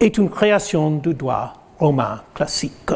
est 0.00 0.18
une 0.18 0.28
création 0.28 0.90
du 0.90 1.14
droit 1.14 1.54
romain 1.78 2.22
classique. 2.34 2.92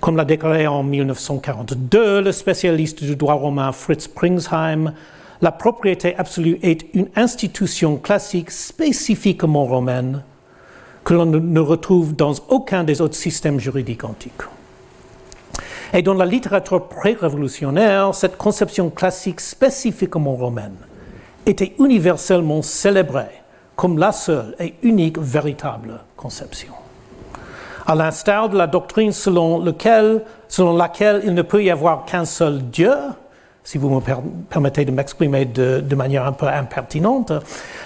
Comme 0.00 0.16
l'a 0.16 0.24
déclaré 0.24 0.66
en 0.66 0.82
1942 0.82 2.22
le 2.22 2.32
spécialiste 2.32 3.02
du 3.02 3.16
droit 3.16 3.34
romain 3.34 3.72
Fritz 3.72 4.08
Pringsheim, 4.08 4.92
la 5.42 5.52
propriété 5.52 6.14
absolue 6.16 6.58
est 6.62 6.86
une 6.94 7.08
institution 7.16 7.96
classique 7.96 8.50
spécifiquement 8.50 9.66
romaine 9.66 10.22
que 11.04 11.14
l'on 11.14 11.26
ne 11.26 11.60
retrouve 11.60 12.16
dans 12.16 12.34
aucun 12.48 12.84
des 12.84 13.00
autres 13.00 13.14
systèmes 13.14 13.60
juridiques 13.60 14.04
antiques. 14.04 14.42
Et 15.92 16.02
dans 16.02 16.14
la 16.14 16.26
littérature 16.26 16.88
pré-révolutionnaire, 16.88 18.14
cette 18.14 18.36
conception 18.36 18.90
classique 18.90 19.40
spécifiquement 19.40 20.34
romaine 20.34 20.76
était 21.46 21.74
universellement 21.78 22.62
célébrée 22.62 23.42
comme 23.76 23.98
la 23.98 24.12
seule 24.12 24.56
et 24.58 24.74
unique 24.82 25.18
véritable 25.18 26.00
conception. 26.16 26.72
À 27.86 27.94
l'instar 27.94 28.48
de 28.48 28.56
la 28.56 28.66
doctrine 28.66 29.12
selon, 29.12 29.64
selon 30.48 30.76
laquelle 30.76 31.22
il 31.24 31.34
ne 31.34 31.42
peut 31.42 31.62
y 31.62 31.70
avoir 31.70 32.04
qu'un 32.04 32.24
seul 32.24 32.62
Dieu, 32.62 32.94
si 33.66 33.78
vous 33.78 33.90
me 33.90 34.00
permettez 34.48 34.84
de 34.84 34.92
m'exprimer 34.92 35.44
de, 35.44 35.94
manière 35.96 36.24
un 36.24 36.32
peu 36.32 36.46
impertinente, 36.46 37.32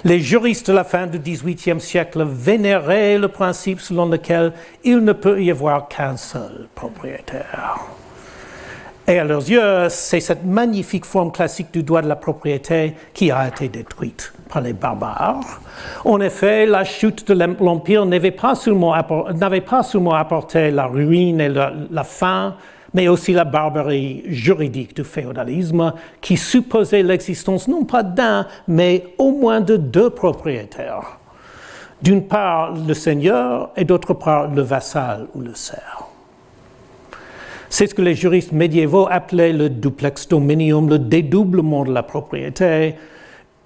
les 0.05 0.21
juristes 0.21 0.69
de 0.69 0.75
la 0.75 0.85
fin 0.85 1.07
du 1.07 1.19
XVIIIe 1.19 1.81
siècle 1.81 2.23
vénéraient 2.23 3.17
le 3.17 3.29
principe 3.29 3.81
selon 3.81 4.05
lequel 4.05 4.53
il 4.85 4.99
ne 4.99 5.15
peut 5.15 5.43
y 5.43 5.51
avoir 5.51 5.89
qu'un 5.89 6.19
seul 6.19 6.69
propriétaire. 6.75 7.79
Et 9.09 9.19
à 9.19 9.25
leurs 9.25 9.49
yeux, 9.49 9.89
c'est 9.89 10.21
cette 10.21 10.45
magnifique 10.45 11.07
forme 11.07 11.33
classique 11.33 11.73
du 11.73 11.83
droit 11.83 12.03
de 12.03 12.09
la 12.09 12.17
propriété 12.17 12.95
qui 13.15 13.31
a 13.31 13.49
été 13.49 13.69
détruite 13.69 14.35
par 14.51 14.61
les 14.61 14.75
barbares. 14.75 15.63
En 16.05 16.21
effet, 16.21 16.67
la 16.67 16.85
chute 16.85 17.27
de 17.27 17.55
l'Empire 17.59 18.05
n'avait 18.05 18.31
pas, 18.33 18.55
seulement 18.55 18.93
apporté 18.93 20.71
la 20.71 20.85
ruine 20.85 21.41
et 21.41 21.49
la, 21.49 21.73
la 21.91 22.05
fin, 22.05 22.55
mais 22.95 23.09
aussi 23.09 23.33
la 23.33 23.45
barbarie 23.45 24.23
juridique 24.27 24.97
du 24.97 25.05
féodalisme 25.05 25.93
qui 26.21 26.37
supposait 26.37 27.03
l'existence 27.03 27.69
non 27.69 27.85
pas 27.85 28.03
d'un, 28.03 28.47
mais 28.67 29.15
au 29.19 29.33
moins 29.33 29.61
de 29.61 29.77
deux 29.77 30.11
propriétaires. 30.11 31.19
D'une 32.03 32.27
part 32.27 32.75
le 32.75 32.95
seigneur 32.95 33.71
et 33.77 33.85
d'autre 33.85 34.15
part 34.15 34.49
le 34.49 34.63
vassal 34.63 35.27
ou 35.35 35.41
le 35.41 35.55
serf. 35.55 36.05
C'est 37.69 37.87
ce 37.87 37.95
que 37.95 38.03
les 38.03 38.17
juristes 38.17 38.53
médiévaux 38.53 39.07
appelaient 39.09 39.53
le 39.53 39.69
duplex 39.71 40.27
dominium, 40.27 40.89
le 40.89 40.99
dédoublement 40.99 41.85
de 41.85 41.93
la 41.93 42.03
propriété, 42.03 42.97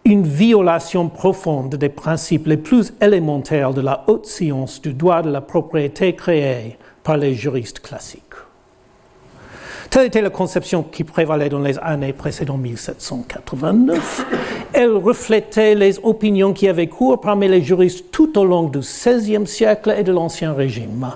une 0.05 0.27
violation 0.27 1.09
profonde 1.09 1.77
des 1.77 1.89
principes 1.89 2.47
les 2.47 2.59
plus 2.59 2.93
élémentaires 3.01 3.73
de 3.73 3.81
la 3.81 4.05
haute 4.07 4.27
science 4.27 4.83
du 4.83 4.93
droit 4.93 5.23
de 5.23 5.31
la 5.31 5.41
propriété 5.41 6.15
créée 6.15 6.77
par 7.03 7.17
les 7.17 7.35
juristes 7.35 7.81
classiques. 7.81 8.24
Telle 9.95 10.07
était 10.07 10.23
la 10.23 10.31
conception 10.31 10.83
qui 10.83 11.05
prévalait 11.05 11.49
dans 11.49 11.61
les 11.61 11.79
années 11.79 12.13
précédant 12.13 12.57
1789. 12.57 14.27
Elle 14.73 14.97
reflétait 14.97 15.77
les 15.77 16.01
opinions 16.03 16.53
qui 16.53 16.67
avaient 16.67 16.89
cours 16.89 17.21
parmi 17.21 17.47
les 17.47 17.63
juristes 17.63 18.07
tout 18.11 18.37
au 18.37 18.45
long 18.45 18.65
du 18.65 18.81
XVIe 18.81 19.47
siècle 19.47 19.95
et 19.97 20.03
de 20.03 20.11
l'Ancien 20.11 20.53
Régime. 20.53 21.13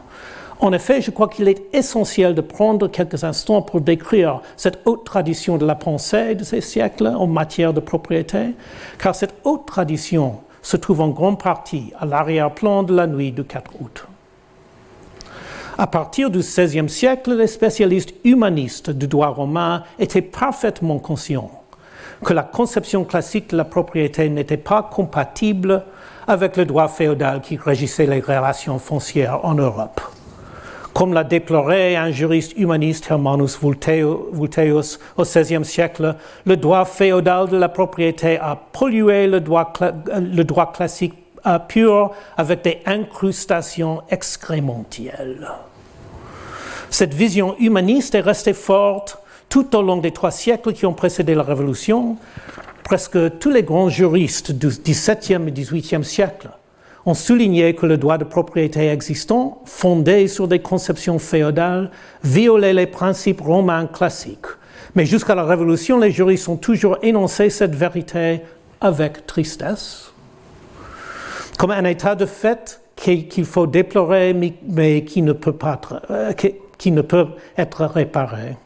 En 0.61 0.73
effet, 0.73 1.03
je 1.03 1.11
crois 1.11 1.27
qu'il 1.27 1.49
est 1.49 1.61
essentiel 1.75 2.37
de 2.37 2.41
prendre 2.41 2.87
quelques 2.87 3.25
instants 3.25 3.63
pour 3.63 3.81
décrire 3.81 4.43
cette 4.57 4.79
haute 4.85 5.05
tradition 5.05 5.59
de 5.59 5.67
la 5.67 5.75
pensée 5.75 6.37
de 6.37 6.45
ces 6.45 6.61
siècles 6.61 7.09
en 7.09 7.27
matière 7.27 7.75
de 7.75 7.81
propriété, 7.81 8.55
car 9.01 9.17
cette 9.17 9.35
haute 9.43 9.67
tradition 9.67 10.37
se 10.63 10.77
trouve 10.77 11.01
en 11.01 11.09
grande 11.09 11.43
partie 11.43 11.93
à 11.99 12.07
l'arrière-plan 12.07 12.85
de 12.85 12.95
la 12.95 13.09
nuit 13.09 13.33
du 13.33 13.43
4 13.43 13.73
août. 13.81 14.07
À 15.81 15.87
partir 15.87 16.29
du 16.29 16.41
XVIe 16.41 16.89
siècle, 16.89 17.35
les 17.35 17.47
spécialistes 17.47 18.13
humanistes 18.25 18.91
du 18.91 19.07
droit 19.07 19.29
romain 19.29 19.85
étaient 20.01 20.23
parfaitement 20.23 20.99
conscients 20.99 21.53
que 22.25 22.33
la 22.33 22.43
conception 22.43 23.05
classique 23.05 23.51
de 23.51 23.57
la 23.57 23.65
propriété 23.65 24.29
n'était 24.29 24.57
pas 24.57 24.83
compatible 24.83 25.85
avec 26.27 26.57
le 26.57 26.65
droit 26.65 26.89
féodal 26.89 27.41
qui 27.43 27.57
régissait 27.57 28.07
les 28.07 28.19
relations 28.19 28.81
foncières 28.81 29.45
en 29.45 29.55
Europe. 29.55 30.01
Comme 30.95 31.15
l'a 31.15 31.23
déploré 31.23 31.95
un 31.95 32.11
juriste 32.11 32.59
humaniste 32.59 33.07
Hermanus 33.09 33.57
Vulteus 33.63 34.99
au 35.17 35.23
XVIe 35.23 35.65
siècle, 35.65 36.17
le 36.45 36.57
droit 36.57 36.87
féodal 36.87 37.49
de 37.51 37.57
la 37.57 37.69
propriété 37.69 38.37
a 38.37 38.57
pollué 38.57 39.29
le 39.29 39.41
droit, 39.41 39.73
le 40.13 40.43
droit 40.43 40.73
classique 40.73 41.15
euh, 41.47 41.61
pur 41.61 42.11
avec 42.37 42.65
des 42.65 42.81
incrustations 42.85 44.03
excrémentielles. 44.11 45.49
Cette 46.91 47.15
vision 47.15 47.55
humaniste 47.59 48.15
est 48.15 48.21
restée 48.21 48.55
forte 48.55 49.19
tout 49.49 49.77
au 49.77 49.83
long 49.83 49.99
des 49.99 50.11
trois 50.11 50.31
siècles 50.31 50.73
qui 50.73 50.87
ont 50.87 50.95
précédé 50.95 51.35
la 51.35 51.43
Révolution. 51.43 52.17
Presque 52.85 53.39
tous 53.39 53.51
les 53.51 53.63
grands 53.63 53.89
juristes 53.89 54.53
du 54.53 54.69
XVIIe 54.69 55.47
et 55.47 55.53
XVIIIe 55.53 56.05
siècle 56.05 56.49
ont 57.07 57.15
souligné 57.15 57.75
que 57.75 57.87
le 57.87 57.97
droit 57.97 58.19
de 58.19 58.25
propriété 58.25 58.89
existant, 58.89 59.63
fondé 59.65 60.29
sur 60.29 60.49
des 60.49 60.59
conceptions 60.59 61.19
féodales, 61.19 61.91
violait 62.23 62.75
les 62.75 62.87
principes 62.87 63.41
romains 63.41 63.87
classiques. 63.87 64.47
Mais 64.95 65.07
jusqu'à 65.07 65.35
la 65.35 65.45
Révolution, 65.45 65.99
les 65.99 66.11
juristes 66.11 66.49
ont 66.49 66.57
toujours 66.57 66.99
énoncé 67.03 67.51
cette 67.51 67.75
vérité 67.75 68.41
avec 68.81 69.27
tristesse, 69.27 70.13
comme 71.59 71.71
un 71.71 71.85
état 71.85 72.15
de 72.15 72.27
fait 72.27 72.81
qu'il 72.97 73.45
faut 73.45 73.67
déplorer, 73.67 74.35
mais 74.35 75.05
qui 75.05 75.23
ne 75.23 75.33
peut, 75.33 75.53
pas 75.53 75.81
euh, 76.11 76.33
qui 76.79 76.93
ne 76.93 77.03
peut 77.03 77.27
être 77.57 77.85
réparé. 77.85 78.57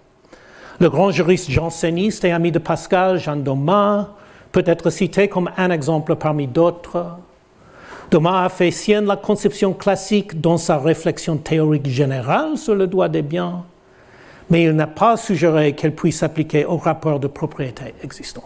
Le 0.79 0.91
grand 0.91 1.11
juriste 1.11 1.51
janséniste 1.51 2.25
et 2.25 2.33
ami 2.33 2.53
de 2.53 2.59
Pascal, 2.59 3.19
Jean 3.19 3.37
Domas, 3.37 4.09
peut 4.53 4.65
être 4.67 4.91
cité 4.91 5.29
comme 5.29 5.51
un 5.57 5.71
exemple 5.71 6.15
parmi 6.17 6.47
d'autres. 6.47 7.07
Thomas 8.11 8.45
a 8.45 8.49
fait 8.51 8.71
sienne 8.71 9.07
la 9.07 9.17
conception 9.17 9.73
classique 9.73 10.41
dans 10.41 10.59
sa 10.59 10.77
réflexion 10.77 11.39
théorique 11.39 11.87
générale 11.87 12.59
sur 12.59 12.75
le 12.75 12.87
droit 12.87 13.09
des 13.09 13.23
biens, 13.23 13.65
mais 14.51 14.65
il 14.65 14.73
n'a 14.73 14.87
pas 14.87 15.17
suggéré 15.17 15.75
qu'elle 15.75 15.95
puisse 15.95 16.19
s'appliquer 16.19 16.67
au 16.67 16.77
rapport 16.77 17.19
de 17.19 17.27
propriété 17.27 17.95
existant. 18.03 18.45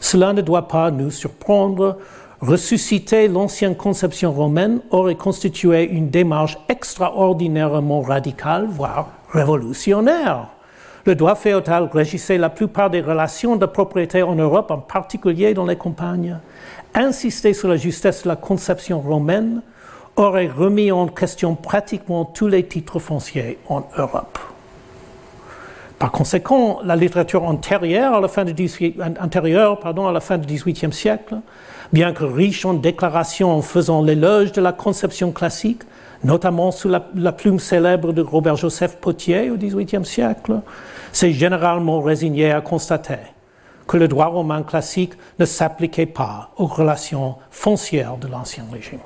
Cela 0.00 0.32
ne 0.32 0.42
doit 0.42 0.66
pas 0.66 0.90
nous 0.90 1.10
surprendre. 1.10 1.98
Ressusciter 2.40 3.28
l'ancienne 3.28 3.76
conception 3.76 4.32
romaine 4.32 4.80
aurait 4.90 5.14
constitué 5.14 5.84
une 5.84 6.10
démarche 6.10 6.58
extraordinairement 6.68 8.02
radicale, 8.02 8.66
voire 8.68 9.08
révolutionnaire. 9.30 10.48
Le 11.06 11.14
droit 11.14 11.34
féodal 11.34 11.90
régissait 11.92 12.38
la 12.38 12.50
plupart 12.50 12.90
des 12.90 13.00
relations 13.00 13.56
de 13.56 13.66
propriété 13.66 14.22
en 14.22 14.34
Europe, 14.34 14.70
en 14.70 14.78
particulier 14.78 15.54
dans 15.54 15.66
les 15.66 15.76
campagnes 15.76 16.38
insister 16.94 17.52
sur 17.52 17.68
la 17.68 17.76
justesse 17.76 18.22
de 18.22 18.28
la 18.28 18.36
conception 18.36 19.00
romaine 19.00 19.62
aurait 20.16 20.48
remis 20.48 20.92
en 20.92 21.08
question 21.08 21.56
pratiquement 21.56 22.24
tous 22.24 22.46
les 22.46 22.66
titres 22.66 23.00
fonciers 23.00 23.58
en 23.68 23.82
Europe. 23.98 24.38
Par 25.98 26.10
conséquent, 26.10 26.80
la 26.84 26.96
littérature 26.96 27.44
antérieure 27.44 28.14
à 28.14 28.20
la 28.20 28.28
fin 28.28 28.44
du 28.44 28.54
XVIIIe 28.54 30.92
siècle, 30.92 31.36
bien 31.92 32.12
que 32.12 32.24
riche 32.24 32.64
en 32.64 32.74
déclarations 32.74 33.62
faisant 33.62 34.02
l'éloge 34.02 34.52
de 34.52 34.60
la 34.60 34.72
conception 34.72 35.30
classique, 35.30 35.82
notamment 36.24 36.72
sous 36.72 36.88
la, 36.88 37.06
la 37.14 37.32
plume 37.32 37.58
célèbre 37.58 38.12
de 38.12 38.22
Robert-Joseph 38.22 38.96
Potier 38.96 39.50
au 39.50 39.56
XVIIIe 39.56 40.04
siècle, 40.04 40.60
s'est 41.12 41.32
généralement 41.32 42.00
résigné 42.00 42.50
à 42.50 42.60
constater 42.60 43.18
que 43.86 43.96
le 43.96 44.08
droit 44.08 44.26
romain 44.26 44.62
classique 44.62 45.12
ne 45.38 45.44
s'appliquait 45.44 46.06
pas 46.06 46.50
aux 46.56 46.66
relations 46.66 47.36
foncières 47.50 48.16
de 48.16 48.28
l'Ancien 48.28 48.64
Régime. 48.72 49.00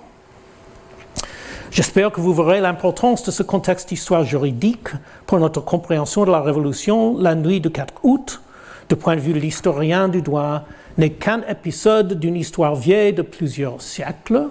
J'espère 1.70 2.10
que 2.10 2.20
vous 2.20 2.32
verrez 2.32 2.60
l'importance 2.60 3.22
de 3.24 3.30
ce 3.30 3.42
contexte 3.42 3.90
d'histoire 3.90 4.24
juridique 4.24 4.88
pour 5.26 5.38
notre 5.38 5.60
compréhension 5.60 6.24
de 6.24 6.30
la 6.30 6.40
Révolution. 6.40 7.18
La 7.18 7.34
nuit 7.34 7.60
du 7.60 7.70
4 7.70 7.94
août, 8.02 8.40
du 8.88 8.96
point 8.96 9.16
de 9.16 9.20
vue 9.20 9.34
de 9.34 9.38
l'historien 9.38 10.08
du 10.08 10.22
droit, 10.22 10.62
n'est 10.96 11.10
qu'un 11.10 11.42
épisode 11.48 12.18
d'une 12.18 12.36
histoire 12.36 12.74
vieille 12.74 13.12
de 13.12 13.22
plusieurs 13.22 13.82
siècles, 13.82 14.48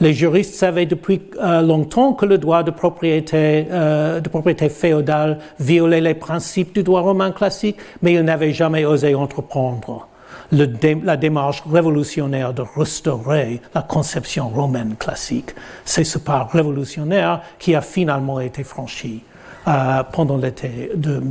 les 0.00 0.12
juristes 0.12 0.54
savaient 0.54 0.86
depuis 0.86 1.22
euh, 1.40 1.62
longtemps 1.62 2.14
que 2.14 2.26
le 2.26 2.38
droit 2.38 2.62
euh, 2.64 4.20
de 4.20 4.28
propriété 4.28 4.68
féodale 4.68 5.38
violait 5.60 6.00
les 6.00 6.14
principes 6.14 6.74
du 6.74 6.82
droit 6.82 7.02
romain 7.02 7.30
classique, 7.30 7.76
mais 8.02 8.14
ils 8.14 8.22
n'avaient 8.22 8.52
jamais 8.52 8.84
osé 8.84 9.14
entreprendre 9.14 10.08
la 10.54 11.16
démarche 11.16 11.62
révolutionnaire 11.70 12.52
de 12.54 12.62
restaurer 12.76 13.60
la 13.74 13.82
conception 13.82 14.48
romaine 14.48 14.96
classique. 14.96 15.54
C'est 15.84 16.04
ce 16.04 16.18
pas 16.18 16.48
révolutionnaire 16.50 17.42
qui 17.58 17.74
a 17.74 17.80
finalement 17.80 18.40
été 18.40 18.62
franchi 18.64 19.22
euh, 19.66 20.02
pendant 20.12 20.36
l'été 20.36 20.90
de 20.94 21.22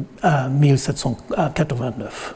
1789. 0.52 2.36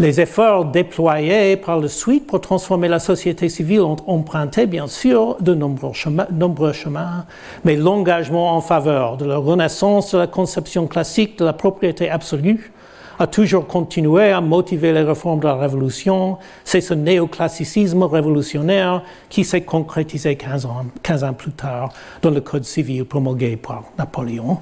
Les 0.00 0.20
efforts 0.20 0.66
déployés 0.66 1.56
par 1.56 1.80
la 1.80 1.88
suite 1.88 2.28
pour 2.28 2.40
transformer 2.40 2.86
la 2.86 3.00
société 3.00 3.48
civile 3.48 3.80
ont 3.80 3.96
emprunté, 4.06 4.66
bien 4.66 4.86
sûr, 4.86 5.36
de 5.40 5.54
nombreux 5.54 5.92
chemins 5.92 7.26
mais 7.64 7.74
l'engagement 7.74 8.54
en 8.54 8.60
faveur 8.60 9.16
de 9.16 9.24
la 9.24 9.38
renaissance 9.38 10.12
de 10.12 10.18
la 10.18 10.28
conception 10.28 10.86
classique 10.86 11.36
de 11.40 11.44
la 11.44 11.52
propriété 11.52 12.08
absolue 12.08 12.70
a 13.18 13.26
toujours 13.26 13.66
continué 13.66 14.30
à 14.30 14.40
motiver 14.40 14.92
les 14.92 15.02
réformes 15.02 15.40
de 15.40 15.46
la 15.46 15.56
Révolution. 15.56 16.38
C'est 16.64 16.80
ce 16.80 16.94
néoclassicisme 16.94 18.04
révolutionnaire 18.04 19.02
qui 19.28 19.44
s'est 19.44 19.62
concrétisé 19.62 20.36
15 20.36 20.66
ans, 20.66 20.86
15 21.02 21.24
ans 21.24 21.32
plus 21.32 21.52
tard 21.52 21.92
dans 22.22 22.30
le 22.30 22.40
Code 22.40 22.64
civil 22.64 23.04
promulgué 23.04 23.56
par 23.56 23.84
Napoléon, 23.98 24.58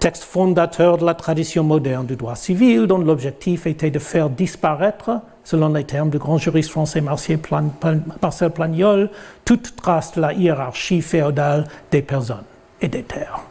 texte 0.00 0.24
fondateur 0.24 0.98
de 0.98 1.04
la 1.04 1.14
tradition 1.14 1.64
moderne 1.64 2.06
du 2.06 2.16
droit 2.16 2.36
civil 2.36 2.86
dont 2.86 2.98
l'objectif 2.98 3.66
était 3.66 3.90
de 3.90 3.98
faire 3.98 4.28
disparaître 4.28 5.20
selon 5.44 5.72
les 5.72 5.84
termes 5.84 6.10
du 6.10 6.18
grand 6.18 6.38
juriste 6.38 6.70
français 6.70 7.02
Marcel 7.02 8.50
Plagnol, 8.50 9.10
toute 9.44 9.76
trace 9.76 10.14
de 10.14 10.20
la 10.20 10.32
hiérarchie 10.32 11.02
féodale 11.02 11.66
des 11.90 12.02
personnes 12.02 12.44
et 12.80 12.88
des 12.88 13.02
terres. 13.02 13.44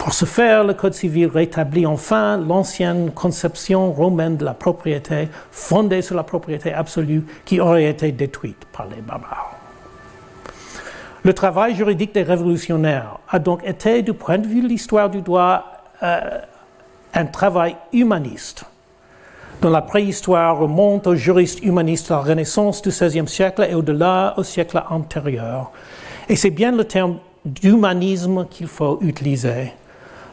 Pour 0.00 0.14
ce 0.14 0.24
faire, 0.24 0.64
le 0.64 0.72
Code 0.72 0.94
civil 0.94 1.26
rétablit 1.26 1.84
enfin 1.84 2.38
l'ancienne 2.38 3.10
conception 3.10 3.92
romaine 3.92 4.38
de 4.38 4.46
la 4.46 4.54
propriété, 4.54 5.28
fondée 5.50 6.00
sur 6.00 6.16
la 6.16 6.22
propriété 6.22 6.72
absolue, 6.72 7.22
qui 7.44 7.60
aurait 7.60 7.84
été 7.84 8.10
détruite 8.10 8.64
par 8.72 8.86
les 8.86 9.02
barbares. 9.02 9.54
Le 11.22 11.34
travail 11.34 11.74
juridique 11.74 12.14
des 12.14 12.22
révolutionnaires 12.22 13.18
a 13.28 13.38
donc 13.38 13.60
été, 13.68 14.00
du 14.00 14.14
point 14.14 14.38
de 14.38 14.46
vue 14.46 14.62
de 14.62 14.68
l'histoire 14.68 15.10
du 15.10 15.20
droit, 15.20 15.64
euh, 16.02 16.18
un 17.12 17.26
travail 17.26 17.76
humaniste, 17.92 18.64
dont 19.60 19.68
la 19.68 19.82
préhistoire 19.82 20.56
remonte 20.56 21.08
aux 21.08 21.14
juristes 21.14 21.62
humanistes 21.62 22.08
de 22.08 22.14
la 22.14 22.20
Renaissance 22.20 22.80
du 22.80 22.88
XVIe 22.88 23.28
siècle 23.28 23.66
et 23.68 23.74
au-delà 23.74 24.32
au 24.38 24.44
siècle 24.44 24.82
antérieur. 24.88 25.72
Et 26.26 26.36
c'est 26.36 26.48
bien 26.48 26.72
le 26.72 26.84
terme 26.84 27.18
d'humanisme 27.44 28.46
qu'il 28.48 28.66
faut 28.66 28.98
utiliser 29.02 29.74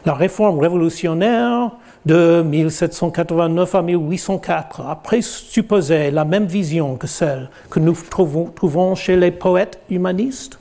La 0.06 0.14
réforme 0.14 0.60
révolutionnaire 0.60 1.72
de 2.06 2.42
1789 2.42 3.74
à 3.74 3.82
1804 3.82 4.80
a 4.80 4.96
présupposé 4.96 6.10
la 6.10 6.24
même 6.24 6.46
vision 6.46 6.96
que 6.96 7.06
celle 7.06 7.50
que 7.68 7.80
nous 7.80 7.96
trouvons, 8.08 8.94
chez 8.94 9.16
les 9.16 9.30
poètes 9.30 9.80
humanistes. 9.90 10.58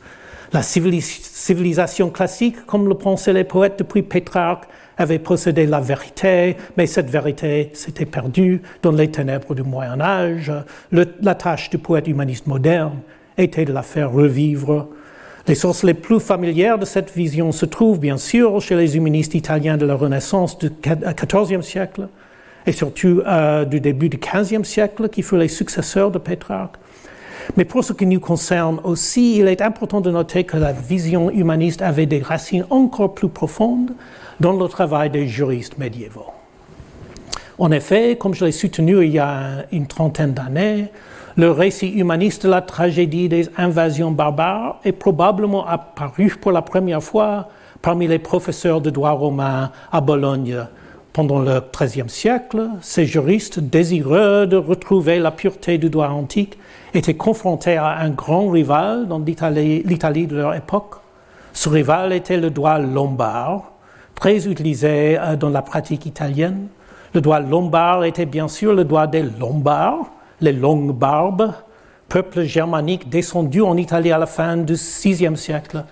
La 0.54 0.62
civilisation 0.62 2.10
classique, 2.10 2.66
comme 2.66 2.88
le 2.88 2.96
pensaient 2.96 3.34
les 3.34 3.44
poètes 3.44 3.80
depuis 3.80 4.02
Pétrarque, 4.02 4.66
avait 4.98 5.20
possédé 5.20 5.68
la 5.68 5.80
vérité, 5.80 6.58
mais 6.76 6.88
cette 6.88 7.10
vérité 7.10 7.70
s'était 7.74 8.06
perdue 8.06 8.62
dans 8.82 8.92
les 8.92 9.12
ténèbres 9.12 9.54
du 9.54 9.62
Moyen 9.62 10.02
Âge. 10.02 10.52
la 10.92 11.36
tâche 11.36 11.70
du 11.70 11.78
poète 11.78 12.08
humaniste 12.08 12.48
moderne 12.48 13.00
était 13.38 13.66
de 13.66 13.74
la 13.74 13.84
faire 13.84 14.12
revivre. 14.12 14.88
Les 15.48 15.56
sources 15.56 15.84
les 15.84 15.94
plus 15.94 16.20
familières 16.20 16.78
de 16.78 16.84
cette 16.84 17.16
vision 17.16 17.54
se 17.54 17.66
trouvent 17.66 18.00
bien 18.00 18.18
sûr 18.18 18.60
chez 18.60 18.76
les 18.76 18.98
humanistes 18.98 19.34
italiens 19.34 19.78
de 19.78 19.86
la 19.86 19.96
Renaissance 19.96 20.58
du 20.58 20.70
XIVe 20.70 21.62
siècle 21.62 22.10
et 22.66 22.74
surtout 22.74 23.22
euh, 23.26 23.64
du 23.64 23.80
début 23.80 24.10
du 24.10 24.18
XVe 24.18 24.66
siècle, 24.66 25.08
qui 25.08 25.22
furent 25.22 25.38
les 25.38 25.48
successeurs 25.48 26.12
de 26.12 26.18
Pétrarque. 26.18 26.76
Mais 27.56 27.64
pour 27.64 27.82
ce 27.86 27.94
qui 27.94 28.06
nous 28.06 28.20
concerne 28.20 28.82
aussi, 28.84 29.38
il 29.38 29.48
est 29.48 29.62
important 29.62 30.02
de 30.02 30.12
noter 30.12 30.44
que 30.44 30.58
la 30.58 30.74
vision 30.74 31.32
humaniste 31.32 31.82
avait 31.82 32.08
des 32.08 32.20
racines 32.20 32.66
encore 32.70 33.14
plus 33.14 33.30
profondes 33.30 33.92
dans 34.42 34.52
le 34.52 34.68
travail 34.68 35.10
des 35.10 35.28
juristes 35.28 35.78
médiévaux. 35.78 36.34
En 37.58 37.72
effet, 37.72 38.18
comme 38.20 38.34
je 38.34 38.44
l'ai 38.44 38.52
soutenu 38.52 39.02
il 39.02 39.12
y 39.12 39.20
a 39.20 39.66
une 39.72 39.88
trentaine 39.88 40.34
d'années, 40.34 40.92
le 41.38 41.52
récit 41.52 41.90
humaniste 41.90 42.46
de 42.46 42.50
la 42.50 42.62
tragédie 42.62 43.30
des 43.30 43.48
invasions 43.58 44.10
barbares 44.10 44.80
est 44.84 44.92
probablement 44.92 45.68
apparu 45.68 46.36
pour 46.42 46.52
la 46.52 46.64
première 46.64 47.04
fois 47.04 47.50
parmi 47.84 48.08
les 48.08 48.18
professeurs 48.18 48.82
de 48.82 48.90
droit 48.90 49.12
romain 49.12 49.72
à 49.92 50.02
Bologne 50.02 50.66
pendant 51.14 51.40
le 51.40 51.62
XIIIe 51.72 52.10
siècle. 52.10 52.70
Ces 52.82 53.06
juristes, 53.06 53.60
désireux 53.60 54.48
de 54.48 54.58
retrouver 54.58 55.20
la 55.20 55.30
pureté 55.30 55.78
du 55.78 55.92
droit 55.92 56.10
antique, 56.10 56.58
étaient 56.96 57.14
confrontés 57.14 57.78
à 57.78 58.00
un 58.00 58.10
grand 58.10 58.50
rival 58.50 59.08
dans 59.08 59.20
l'Italie 59.20 60.28
de 60.28 60.38
leur 60.38 60.56
époque. 60.56 60.96
Ce 61.54 61.70
rival 61.70 62.14
était 62.14 62.38
le 62.38 62.50
droit 62.50 62.80
lombard, 62.80 63.74
très 64.16 64.48
utilisé 64.48 65.20
euh, 65.20 65.36
dans 65.36 65.50
la 65.50 65.62
pratique 65.62 66.08
italienne. 66.08 66.68
Le 67.14 67.22
droit 67.22 67.40
lombard 67.40 68.06
était 68.06 68.26
bien 68.26 68.48
sûr 68.48 68.74
le 68.74 68.84
droit 68.84 69.06
des 69.06 69.24
Lombards, 69.24 70.10
les 70.42 70.54
longues 70.54 70.94
barbes, 70.94 71.54
peuple 72.10 72.44
germanique 72.44 73.10
descendu 73.10 73.62
en 73.62 73.76
Italie 73.78 74.12
à 74.12 74.18
la 74.18 74.26
fin 74.26 74.58
du 74.58 74.74
VIe 74.74 75.38
siècle 75.38 75.84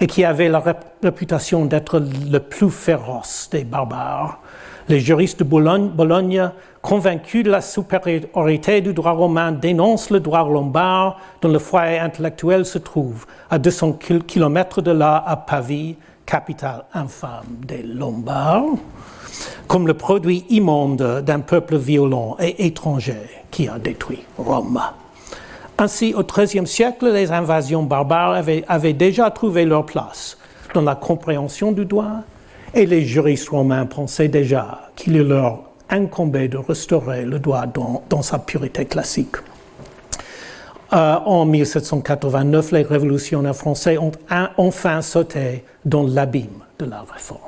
et 0.00 0.06
qui 0.06 0.24
avait 0.24 0.48
la 0.48 0.62
réputation 1.02 1.66
d'être 1.66 2.00
le 2.30 2.38
plus 2.38 2.70
féroce 2.70 3.48
des 3.50 3.64
barbares. 3.64 4.40
Les 4.88 5.00
juristes 5.00 5.40
de 5.40 5.44
Bologne, 5.44 5.88
Bologne, 5.88 6.50
convaincus 6.80 7.44
de 7.44 7.50
la 7.50 7.60
supériorité 7.60 8.80
du 8.80 8.94
droit 8.94 9.12
romain, 9.12 9.52
dénoncent 9.52 10.10
le 10.10 10.20
droit 10.20 10.48
lombard 10.48 11.20
dont 11.42 11.48
le 11.48 11.58
foyer 11.58 11.98
intellectuel 11.98 12.64
se 12.64 12.78
trouve 12.78 13.26
à 13.50 13.58
200 13.58 13.98
km 14.26 14.80
de 14.80 14.92
là 14.92 15.22
à 15.26 15.36
Pavie, 15.36 15.96
capitale 16.24 16.84
infâme 16.94 17.58
des 17.66 17.82
Lombards 17.82 18.64
comme 19.66 19.86
le 19.86 19.94
produit 19.94 20.44
immonde 20.48 21.22
d'un 21.24 21.40
peuple 21.40 21.76
violent 21.76 22.36
et 22.40 22.66
étranger 22.66 23.20
qui 23.50 23.68
a 23.68 23.78
détruit 23.78 24.24
Rome. 24.36 24.80
Ainsi, 25.80 26.12
au 26.12 26.24
XIIIe 26.24 26.66
siècle, 26.66 27.12
les 27.12 27.30
invasions 27.30 27.84
barbares 27.84 28.42
avaient, 28.66 28.92
déjà 28.92 29.30
trouvé 29.30 29.64
leur 29.64 29.86
place 29.86 30.36
dans 30.74 30.82
la 30.82 30.96
compréhension 30.96 31.70
du 31.70 31.84
droit, 31.84 32.22
et 32.74 32.84
les 32.84 33.04
juristes 33.04 33.48
romains 33.48 33.86
pensaient 33.86 34.28
déjà 34.28 34.90
qu'il 34.96 35.16
leur 35.18 35.62
incombait 35.88 36.48
de 36.48 36.58
restaurer 36.58 37.24
le 37.24 37.38
droit 37.38 37.64
dans, 37.66 38.22
sa 38.22 38.40
pureté 38.40 38.86
classique. 38.86 39.36
Euh, 40.92 41.16
en 41.24 41.44
1789, 41.44 42.72
les 42.72 42.82
révolutionnaires 42.82 43.56
français 43.56 43.98
ont 43.98 44.12
enfin 44.56 45.00
sauté 45.00 45.64
dans 45.84 46.02
l'abîme 46.02 46.64
de 46.78 46.86
la 46.86 47.04
réforme. 47.12 47.47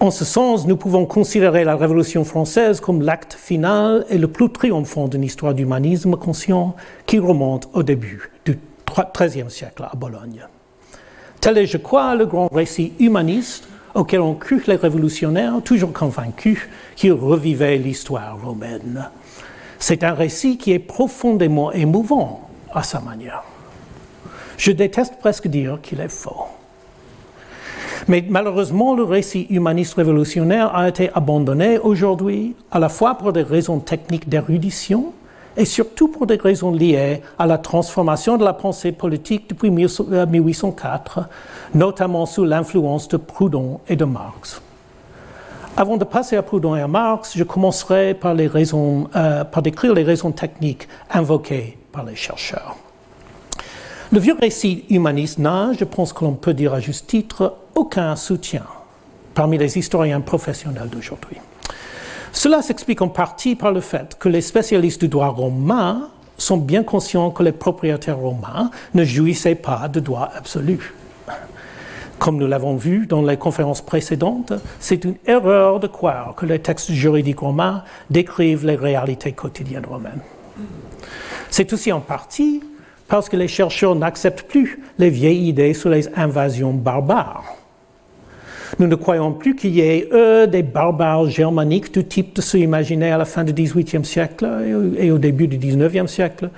En 0.00 0.12
ce 0.12 0.24
sens, 0.24 0.64
nous 0.68 0.76
pouvons 0.76 1.06
considérer 1.06 1.64
la 1.64 1.74
Révolution 1.74 2.24
française 2.24 2.80
comme 2.80 3.02
l'acte 3.02 3.34
final 3.34 4.06
et 4.08 4.16
le 4.16 4.28
plus 4.28 4.48
triomphant 4.48 5.08
d'une 5.08 5.24
histoire 5.24 5.54
d'humanisme 5.54 6.14
conscient 6.14 6.76
qui 7.04 7.18
remonte 7.18 7.68
au 7.72 7.82
début 7.82 8.30
du 8.44 8.60
XIIIe 8.86 9.50
siècle 9.50 9.82
à 9.90 9.96
Bologne. 9.96 10.46
Tel 11.40 11.58
est, 11.58 11.66
je 11.66 11.78
crois, 11.78 12.14
le 12.14 12.26
grand 12.26 12.46
récit 12.52 12.92
humaniste 13.00 13.68
auquel 13.92 14.20
ont 14.20 14.36
cru 14.36 14.62
les 14.68 14.76
révolutionnaires, 14.76 15.54
toujours 15.64 15.92
convaincus 15.92 16.60
qu'ils 16.94 17.12
revivaient 17.12 17.78
l'histoire 17.78 18.40
romaine. 18.40 19.08
C'est 19.80 20.04
un 20.04 20.14
récit 20.14 20.58
qui 20.58 20.70
est 20.70 20.78
profondément 20.78 21.72
émouvant 21.72 22.48
à 22.72 22.84
sa 22.84 23.00
manière. 23.00 23.42
Je 24.58 24.70
déteste 24.70 25.18
presque 25.18 25.48
dire 25.48 25.80
qu'il 25.82 26.00
est 26.00 26.08
faux. 26.08 26.46
Mais 28.08 28.24
malheureusement, 28.26 28.94
le 28.94 29.04
récit 29.04 29.46
humaniste 29.50 29.94
révolutionnaire 29.94 30.74
a 30.74 30.88
été 30.88 31.10
abandonné 31.14 31.78
aujourd'hui, 31.78 32.56
à 32.70 32.78
la 32.78 32.88
fois 32.88 33.16
pour 33.16 33.34
des 33.34 33.42
raisons 33.42 33.80
techniques 33.80 34.30
d'érudition 34.30 35.12
et 35.58 35.66
surtout 35.66 36.08
pour 36.08 36.26
des 36.26 36.36
raisons 36.36 36.70
liées 36.70 37.20
à 37.38 37.46
la 37.46 37.58
transformation 37.58 38.38
de 38.38 38.44
la 38.44 38.54
pensée 38.54 38.92
politique 38.92 39.50
depuis 39.50 39.70
1804, 39.70 41.18
euh, 41.18 41.22
notamment 41.74 42.24
sous 42.24 42.44
l'influence 42.44 43.08
de 43.08 43.18
Proudhon 43.18 43.80
et 43.88 43.96
de 43.96 44.06
Marx. 44.06 44.62
Avant 45.76 45.98
de 45.98 46.04
passer 46.04 46.36
à 46.36 46.42
Proudhon 46.42 46.76
et 46.76 46.80
à 46.80 46.88
Marx, 46.88 47.36
je 47.36 47.44
commencerai 47.44 48.14
par, 48.14 48.34
euh, 48.38 49.44
par 49.44 49.62
décrire 49.62 49.92
les 49.92 50.02
raisons 50.02 50.32
techniques 50.32 50.88
invoquées 51.10 51.76
par 51.92 52.04
les 52.04 52.16
chercheurs. 52.16 52.76
Le 54.10 54.20
vieux 54.20 54.36
récit 54.40 54.86
humaniste 54.88 55.38
n'a, 55.38 55.72
je 55.78 55.84
pense 55.84 56.14
que 56.14 56.24
l'on 56.24 56.32
peut 56.32 56.54
dire 56.54 56.72
à 56.72 56.80
juste 56.80 57.08
titre, 57.08 57.56
aucun 57.74 58.16
soutien 58.16 58.64
parmi 59.34 59.58
les 59.58 59.76
historiens 59.76 60.22
professionnels 60.22 60.88
d'aujourd'hui. 60.88 61.36
Cela 62.32 62.62
s'explique 62.62 63.02
en 63.02 63.08
partie 63.08 63.54
par 63.54 63.70
le 63.70 63.80
fait 63.80 64.16
que 64.18 64.30
les 64.30 64.40
spécialistes 64.40 65.02
du 65.02 65.08
droit 65.08 65.28
romain 65.28 66.08
sont 66.38 66.56
bien 66.56 66.82
conscients 66.82 67.30
que 67.30 67.42
les 67.42 67.52
propriétaires 67.52 68.18
romains 68.18 68.70
ne 68.94 69.04
jouissaient 69.04 69.54
pas 69.54 69.88
de 69.88 70.00
droit 70.00 70.30
absolu. 70.34 70.94
Comme 72.18 72.38
nous 72.38 72.46
l'avons 72.46 72.76
vu 72.76 73.06
dans 73.06 73.22
les 73.22 73.36
conférences 73.36 73.82
précédentes, 73.82 74.54
c'est 74.80 75.04
une 75.04 75.16
erreur 75.26 75.80
de 75.80 75.86
croire 75.86 76.34
que 76.34 76.46
les 76.46 76.58
textes 76.58 76.92
juridiques 76.92 77.40
romains 77.40 77.84
décrivent 78.08 78.66
les 78.66 78.74
réalités 78.74 79.32
quotidiennes 79.32 79.86
romaines. 79.86 80.22
C'est 81.50 81.72
aussi 81.72 81.92
en 81.92 82.00
partie 82.00 82.62
parce 83.08 83.28
que 83.28 83.36
les 83.36 83.48
chercheurs 83.48 83.94
n'acceptent 83.94 84.42
plus 84.42 84.80
les 84.98 85.10
vieilles 85.10 85.48
idées 85.48 85.74
sur 85.74 85.90
les 85.90 86.08
invasions 86.16 86.72
barbares. 86.72 87.56
Nous 88.78 88.86
ne 88.86 88.94
croyons 88.94 89.32
plus 89.32 89.56
qu'il 89.56 89.74
y 89.74 89.80
ait 89.80 90.08
eux, 90.12 90.46
des 90.46 90.62
barbares 90.62 91.28
germaniques 91.28 91.92
du 91.92 92.04
type 92.04 92.36
de 92.36 92.42
ceux 92.42 92.58
imaginés 92.58 93.10
à 93.10 93.16
la 93.16 93.24
fin 93.24 93.42
du 93.42 93.52
XVIIIe 93.52 94.04
siècle 94.04 94.46
et 94.98 95.10
au 95.10 95.18
début 95.18 95.48
du 95.48 95.56
XIXe 95.56 96.10
siècle. 96.10 96.50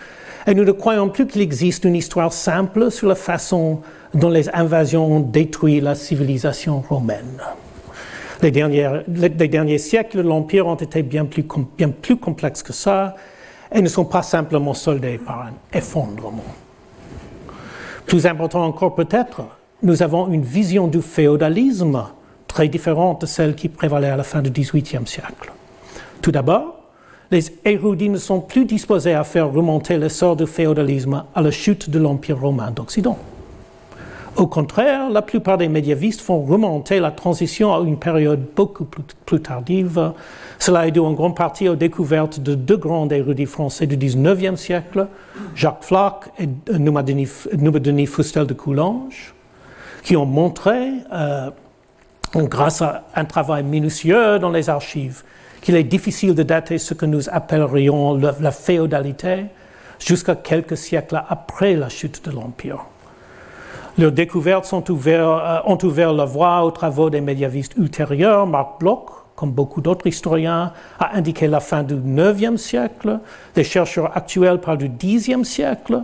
Et 0.46 0.54
nous 0.54 0.64
ne 0.64 0.72
croyons 0.72 1.08
plus 1.08 1.26
qu'il 1.26 1.40
existe 1.40 1.84
une 1.84 1.94
histoire 1.94 2.32
simple 2.32 2.90
sur 2.90 3.06
la 3.06 3.14
façon 3.14 3.80
dont 4.12 4.30
les 4.30 4.48
invasions 4.52 5.06
ont 5.06 5.20
détruit 5.20 5.80
la 5.80 5.94
civilisation 5.94 6.80
romaine. 6.80 7.40
Les, 8.42 8.50
derniers 8.50 9.78
siècles 9.78 10.18
de 10.18 10.22
l'Empire 10.22 10.66
ont 10.66 10.74
été 10.74 11.02
bien 11.02 11.26
plus 11.26 12.16
complexes 12.16 12.62
que 12.62 12.72
ça, 12.72 13.14
et 13.72 13.82
ne 13.82 13.88
sont 13.88 14.04
pas 14.04 14.22
simplement 14.22 14.74
soldés 14.74 15.18
par 15.18 15.42
un 15.42 15.52
effondrement. 15.72 16.44
Plus 18.06 18.26
important 18.26 18.64
encore 18.64 18.94
peut-être, 18.94 19.42
nous 19.82 20.02
avons 20.02 20.28
une 20.28 20.42
vision 20.42 20.88
du 20.88 21.00
féodalisme 21.00 22.04
très 22.46 22.68
différente 22.68 23.20
de 23.22 23.26
celle 23.26 23.54
qui 23.54 23.68
prévalait 23.68 24.08
à 24.08 24.16
la 24.16 24.24
fin 24.24 24.42
du 24.42 24.50
XVIIIe 24.50 25.06
siècle. 25.06 25.52
Tout 26.20 26.32
d'abord, 26.32 26.80
les 27.30 27.44
érudits 27.64 28.08
ne 28.08 28.18
sont 28.18 28.40
plus 28.40 28.64
disposés 28.64 29.14
à 29.14 29.22
faire 29.22 29.52
remonter 29.52 29.96
l'essor 29.96 30.34
du 30.34 30.46
féodalisme 30.46 31.24
à 31.34 31.40
la 31.40 31.52
chute 31.52 31.88
de 31.88 31.98
l'Empire 31.98 32.40
romain 32.40 32.72
d'Occident. 32.72 33.16
Au 34.36 34.46
contraire, 34.46 35.10
la 35.10 35.22
plupart 35.22 35.58
des 35.58 35.68
médiévistes 35.68 36.20
font 36.20 36.42
remonter 36.42 37.00
la 37.00 37.10
transition 37.10 37.74
à 37.74 37.80
une 37.80 37.98
période 37.98 38.40
beaucoup 38.54 38.84
plus, 38.84 39.40
tardive. 39.40 40.12
Cela 40.58 40.86
est 40.86 40.92
dû 40.92 41.00
en 41.00 41.12
grande 41.12 41.36
partie 41.36 41.68
aux 41.68 41.76
découvertes 41.76 42.40
de 42.40 42.54
deux 42.54 42.76
grands 42.76 43.08
érudits 43.08 43.46
français 43.46 43.86
du 43.86 43.96
XIXe 43.96 44.58
siècle, 44.58 45.08
Jacques 45.54 45.82
Flac 45.82 46.30
et 46.38 46.46
Denis 46.46 48.06
Fustel 48.06 48.46
de 48.46 48.54
Coulanges, 48.54 49.34
qui 50.02 50.16
ont 50.16 50.26
montré, 50.26 50.90
euh, 51.12 51.50
grâce 52.34 52.82
à 52.82 53.04
un 53.14 53.24
travail 53.24 53.64
minutieux 53.64 54.38
dans 54.38 54.50
les 54.50 54.70
archives, 54.70 55.22
qu'il 55.60 55.76
est 55.76 55.84
difficile 55.84 56.34
de 56.34 56.42
dater 56.42 56.78
ce 56.78 56.94
que 56.94 57.04
nous 57.04 57.28
appellerions 57.28 58.14
la 58.16 58.52
féodalité 58.52 59.46
jusqu'à 59.98 60.34
quelques 60.34 60.76
siècles 60.76 61.22
après 61.28 61.74
la 61.74 61.88
chute 61.88 62.24
de 62.24 62.30
l'Empire. 62.30 62.89
Leurs 63.98 64.12
découvertes 64.12 64.72
ouvert, 64.88 65.62
ont 65.66 65.78
ouvert 65.82 66.12
la 66.12 66.24
voie 66.24 66.64
aux 66.64 66.70
travaux 66.70 67.10
des 67.10 67.20
médiavistes 67.20 67.74
ultérieurs. 67.76 68.46
Marc 68.46 68.80
Bloch, 68.80 69.10
comme 69.36 69.50
beaucoup 69.50 69.80
d'autres 69.80 70.06
historiens, 70.06 70.72
a 70.98 71.16
indiqué 71.16 71.46
la 71.48 71.60
fin 71.60 71.82
du 71.82 71.94
IXe 71.94 72.60
siècle. 72.60 73.20
Les 73.56 73.64
chercheurs 73.64 74.16
actuels 74.16 74.60
parlent 74.60 74.78
du 74.78 74.88
Xe 74.88 75.42
siècle. 75.42 76.02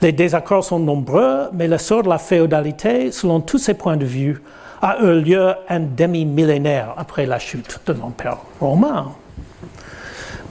Les 0.00 0.12
désaccords 0.12 0.64
sont 0.64 0.78
nombreux, 0.78 1.48
mais 1.52 1.68
l'essor 1.68 2.02
de 2.02 2.08
la 2.08 2.18
féodalité, 2.18 3.10
selon 3.10 3.40
tous 3.40 3.58
ces 3.58 3.74
points 3.74 3.96
de 3.96 4.04
vue, 4.04 4.40
a 4.80 4.98
eu 5.02 5.20
lieu 5.20 5.54
un 5.68 5.80
demi-millénaire 5.80 6.94
après 6.96 7.26
la 7.26 7.40
chute 7.40 7.80
de 7.86 7.92
l'Empire 7.92 8.38
romain. 8.60 9.12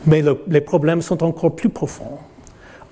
Mais 0.05 0.21
les 0.47 0.61
problèmes 0.61 1.01
sont 1.01 1.23
encore 1.23 1.55
plus 1.55 1.69
profonds. 1.69 2.17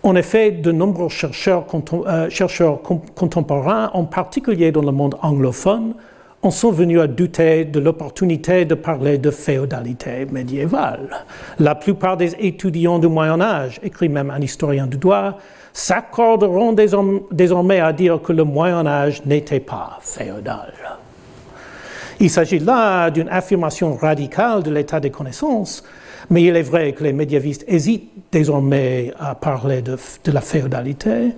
En 0.06 0.16
effet, 0.16 0.52
de 0.52 0.72
nombreux 0.72 1.10
chercheurs, 1.10 1.66
euh, 1.74 2.76
contemporains, 3.16 3.90
en 3.92 4.04
particulier 4.04 4.72
dans 4.72 4.84
le 4.84 4.92
monde 4.92 5.16
anglophone, 5.24 5.96
en 6.44 6.52
sont 6.52 6.70
venus 6.70 7.00
à 7.02 7.08
douter 7.08 7.66
de 7.66 7.80
l'opportunité 7.80 8.66
de 8.66 8.76
parler 8.76 9.18
de 9.18 9.32
féodalité 9.32 10.28
médiévale. 10.32 11.26
La 11.58 11.74
plupart 11.74 12.18
des 12.18 12.36
étudiants 12.38 13.00
du 13.00 13.08
Moyen 13.08 13.42
Âge, 13.42 13.80
écrit 13.82 14.08
même 14.08 14.30
un 14.30 14.40
historien 14.42 14.86
du 14.86 14.98
droit, 14.98 15.40
s'accorderont 15.74 16.76
désormais 17.32 17.80
à 17.80 17.92
dire 17.92 18.22
que 18.22 18.32
le 18.32 18.44
Moyen 18.44 18.86
Âge 18.86 19.26
n'était 19.26 19.60
pas 19.60 19.98
féodal. 20.02 20.72
Il 22.20 22.30
s'agit 22.30 22.60
là 22.60 23.10
d'une 23.10 23.30
affirmation 23.30 23.96
radicale 23.96 24.62
de 24.62 24.70
l'état 24.70 25.00
des 25.00 25.10
connaissances, 25.10 25.84
mais 26.30 26.44
il 26.44 26.56
est 26.56 26.62
vrai 26.62 26.94
que 26.94 27.04
les 27.04 27.14
médiavistes 27.14 27.66
hésitent 27.68 28.12
désormais 28.32 29.14
à 29.20 29.36
parler 29.36 29.82
de, 29.82 29.98
la 30.32 30.42
féodalité, 30.42 31.32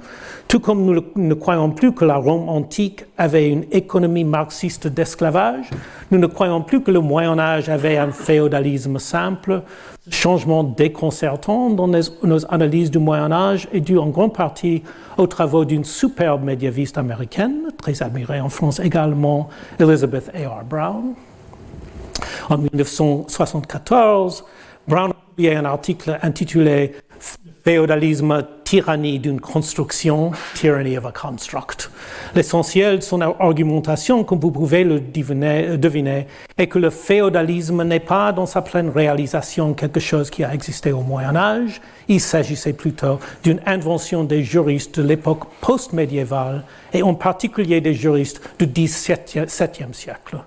tout 0.48 0.60
comme 0.60 0.84
nous 0.86 1.04
ne 1.16 1.34
croyons 1.34 1.70
plus 1.72 1.94
que 1.94 2.06
la 2.06 2.16
Rome 2.16 2.50
antique 2.50 3.06
avait 3.18 3.50
une 3.50 3.66
économie 3.72 4.24
marxiste 4.24 4.88
d'esclavage, 4.88 5.70
nous 6.10 6.18
ne 6.18 6.28
croyons 6.28 6.62
plus 6.62 6.82
que 6.82 6.90
le 6.90 7.02
Moyen 7.02 7.38
Âge 7.38 7.70
avait 7.70 7.98
un 7.98 8.12
féodalisme 8.12 8.98
simple. 8.98 9.62
Changement 10.10 10.64
déconcertant 10.64 11.70
dans 11.70 11.88
nos 11.88 12.54
analyses 12.54 12.90
du 12.90 12.98
Moyen 12.98 13.32
Âge 13.32 13.68
est 13.74 13.82
dû 13.82 13.98
en 13.98 14.08
grande 14.08 14.34
partie 14.34 14.84
aux 15.18 15.28
travaux 15.28 15.66
d'une 15.66 15.84
superbe 15.84 16.44
médiaviste 16.44 16.98
américaine, 16.98 17.68
très 17.78 18.02
admirée 18.02 18.40
en 18.40 18.50
France 18.50 18.80
également, 18.80 19.50
Elizabeth 19.80 20.32
A.R. 20.34 20.64
Brown. 20.64 21.14
En 22.50 22.58
1974, 22.58 24.46
Brown 24.88 25.12
a 25.12 25.16
publié 25.36 25.56
un 25.56 25.66
article 25.66 26.18
intitulé 26.22 26.94
Féodalisme, 27.66 28.46
tyrannie 28.64 29.20
d'une 29.20 29.42
construction, 29.42 30.32
tyranny 30.56 30.98
of 30.98 31.06
a 31.06 31.12
construct. 31.12 31.92
L'essentiel 32.34 33.00
de 33.00 33.04
son 33.04 33.20
argumentation, 33.20 34.24
comme 34.24 34.40
vous 34.40 34.52
pouvez 34.52 34.86
le 34.86 35.02
deviner, 35.02 36.28
est 36.58 36.68
que 36.68 36.80
le 36.80 36.90
féodalisme 36.90 37.84
n'est 37.84 38.00
pas 38.00 38.32
dans 38.32 38.46
sa 38.46 38.62
pleine 38.62 38.90
réalisation 38.90 39.74
quelque 39.74 40.00
chose 40.00 40.30
qui 40.30 40.46
a 40.46 40.54
existé 40.54 40.94
au 40.94 41.02
Moyen 41.02 41.36
Âge, 41.36 41.82
il 42.08 42.22
s'agissait 42.22 42.72
plutôt 42.72 43.20
d'une 43.44 43.60
invention 43.66 44.24
des 44.24 44.44
juristes 44.44 45.02
de 45.02 45.06
l'époque 45.06 45.44
post-médiévale 45.60 46.64
et 46.94 47.04
en 47.04 47.16
particulier 47.16 47.82
des 47.82 47.94
juristes 47.94 48.42
du 48.60 48.68
XVIIe 48.68 49.50
siècle. 49.92 50.38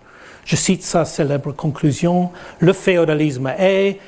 Je 0.51 0.57
cite 0.57 0.83
sa 0.83 1.05
célèbre 1.05 1.53
conclusion, 1.53 2.31
le 2.59 2.73
féodalisme 2.73 3.53
est, 3.57 4.01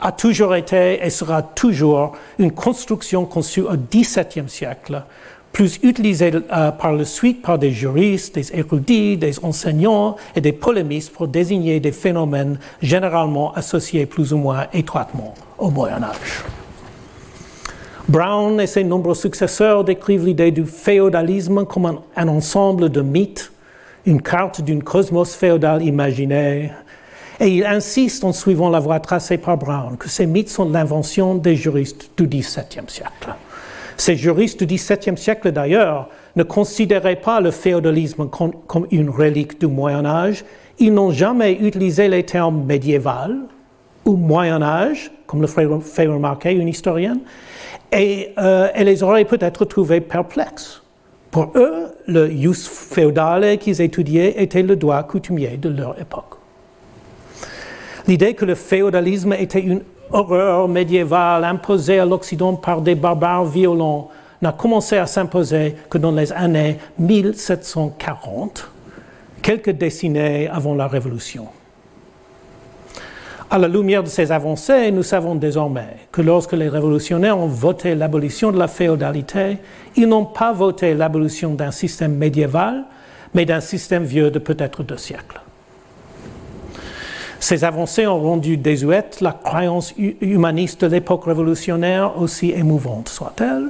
a 0.00 0.12
toujours 0.12 0.54
été 0.54 1.04
et 1.04 1.10
sera 1.10 1.42
toujours 1.42 2.12
une 2.38 2.52
construction 2.52 3.24
conçue 3.24 3.62
au 3.62 3.72
XVIIe 3.72 4.48
siècle, 4.48 5.02
plus 5.50 5.80
utilisée 5.82 6.30
euh, 6.52 6.70
par 6.70 6.92
la 6.92 7.04
suite 7.04 7.42
par 7.42 7.58
des 7.58 7.72
juristes, 7.72 8.36
des 8.36 8.56
érudits, 8.56 9.16
des 9.16 9.44
enseignants 9.44 10.14
et 10.36 10.40
des 10.40 10.52
polémistes 10.52 11.12
pour 11.12 11.26
désigner 11.26 11.80
des 11.80 11.90
phénomènes 11.90 12.56
généralement 12.80 13.52
associés 13.54 14.06
plus 14.06 14.32
ou 14.32 14.36
moins 14.36 14.66
étroitement 14.72 15.34
au 15.58 15.70
Moyen 15.70 16.04
Âge. 16.04 16.44
Brown 18.08 18.60
et 18.60 18.68
ses 18.68 18.84
nombreux 18.84 19.16
successeurs 19.16 19.82
décrivent 19.82 20.26
l'idée 20.26 20.52
du 20.52 20.66
féodalisme 20.66 21.64
comme 21.64 21.98
un 22.14 22.28
ensemble 22.28 22.90
de 22.90 23.02
mythes 23.02 23.51
une 24.06 24.22
carte 24.22 24.60
d'une 24.60 24.82
cosmos 24.82 25.34
féodal 25.34 25.82
imaginaire, 25.82 26.74
et 27.40 27.48
il 27.48 27.66
insiste 27.66 28.24
en 28.24 28.32
suivant 28.32 28.68
la 28.68 28.78
voie 28.78 29.00
tracée 29.00 29.38
par 29.38 29.56
Brown 29.56 29.96
que 29.96 30.08
ces 30.08 30.26
mythes 30.26 30.50
sont 30.50 30.68
l'invention 30.68 31.34
des 31.34 31.56
juristes 31.56 32.10
du 32.16 32.26
XVIIe 32.26 32.88
siècle. 32.88 33.34
Ces 33.96 34.16
juristes 34.16 34.62
du 34.62 34.74
XVIIe 34.74 35.16
siècle, 35.16 35.52
d'ailleurs, 35.52 36.08
ne 36.36 36.42
considéraient 36.42 37.16
pas 37.16 37.40
le 37.40 37.50
féodalisme 37.50 38.28
comme 38.28 38.86
une 38.90 39.10
relique 39.10 39.60
du 39.60 39.66
Moyen 39.66 40.04
Âge. 40.04 40.44
Ils 40.78 40.92
n'ont 40.92 41.10
jamais 41.10 41.52
utilisé 41.54 42.08
les 42.08 42.24
termes 42.24 42.64
médiéval 42.64 43.36
ou 44.04 44.16
Moyen 44.16 44.62
Âge, 44.62 45.10
comme 45.26 45.40
le 45.40 45.46
fait 45.46 46.06
remarquer 46.06 46.52
une 46.52 46.68
historienne, 46.68 47.20
et 47.92 48.32
euh, 48.38 48.68
elle 48.74 48.86
les 48.86 49.02
aurait 49.02 49.24
peut-être 49.24 49.64
trouvés 49.64 50.00
perplexes. 50.00 50.81
Pour 51.32 51.50
eux, 51.56 51.86
le 52.06 52.30
jus 52.30 52.68
féodal 52.68 53.56
qu'ils 53.56 53.80
étudiaient 53.80 54.34
était 54.42 54.62
le 54.62 54.76
droit 54.76 55.02
coutumier 55.02 55.56
de 55.56 55.70
leur 55.70 55.98
époque. 55.98 56.36
L'idée 58.06 58.34
que 58.34 58.44
le 58.44 58.54
féodalisme 58.54 59.32
était 59.32 59.62
une 59.62 59.80
horreur 60.10 60.68
médiévale 60.68 61.44
imposée 61.44 61.98
à 61.98 62.04
l'Occident 62.04 62.54
par 62.54 62.82
des 62.82 62.94
barbares 62.94 63.46
violents 63.46 64.10
n'a 64.42 64.52
commencé 64.52 64.98
à 64.98 65.06
s'imposer 65.06 65.74
que 65.88 65.96
dans 65.96 66.12
les 66.12 66.32
années 66.32 66.76
1740, 66.98 68.70
quelques 69.40 69.70
décennies 69.70 70.48
avant 70.48 70.74
la 70.74 70.86
Révolution. 70.86 71.46
À 73.52 73.58
la 73.58 73.68
lumière 73.68 74.02
de 74.02 74.08
ces 74.08 74.32
avancées, 74.32 74.90
nous 74.92 75.02
savons 75.02 75.34
désormais 75.34 75.98
que 76.10 76.22
lorsque 76.22 76.54
les 76.54 76.70
révolutionnaires 76.70 77.38
ont 77.38 77.48
voté 77.48 77.94
l'abolition 77.94 78.50
de 78.50 78.58
la 78.58 78.66
féodalité, 78.66 79.58
ils 79.94 80.08
n'ont 80.08 80.24
pas 80.24 80.54
voté 80.54 80.94
l'abolition 80.94 81.52
d'un 81.52 81.70
système 81.70 82.16
médiéval, 82.16 82.84
mais 83.34 83.44
d'un 83.44 83.60
système 83.60 84.04
vieux 84.04 84.30
de 84.30 84.38
peut-être 84.38 84.82
deux 84.82 84.96
siècles. 84.96 85.42
Ces 87.40 87.62
avancées 87.62 88.06
ont 88.06 88.20
rendu 88.22 88.56
désuète 88.56 89.20
la 89.20 89.32
croyance 89.32 89.92
humaniste 89.98 90.86
de 90.86 90.92
l'époque 90.92 91.26
révolutionnaire, 91.26 92.18
aussi 92.18 92.52
émouvante 92.52 93.10
soit-elle. 93.10 93.66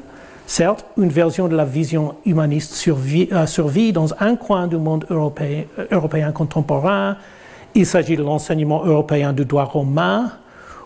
Certes, 0.47 0.87
une 0.97 1.09
version 1.09 1.49
de 1.49 1.57
la 1.57 1.65
vision 1.65 2.15
humaniste 2.25 2.75
survit, 2.75 3.29
euh, 3.33 3.93
dans 3.93 4.15
un 4.21 4.37
coin 4.37 4.69
du 4.69 4.77
monde 4.77 5.07
euh, 5.11 5.65
européen 5.91 6.31
contemporain, 6.31 7.17
il 7.75 7.87
s'agit 7.87 8.17
de 8.17 8.23
l'enseignement 8.23 8.85
européen 8.85 9.33
du 9.33 9.45
droit 9.45 9.65
romain, 9.65 10.33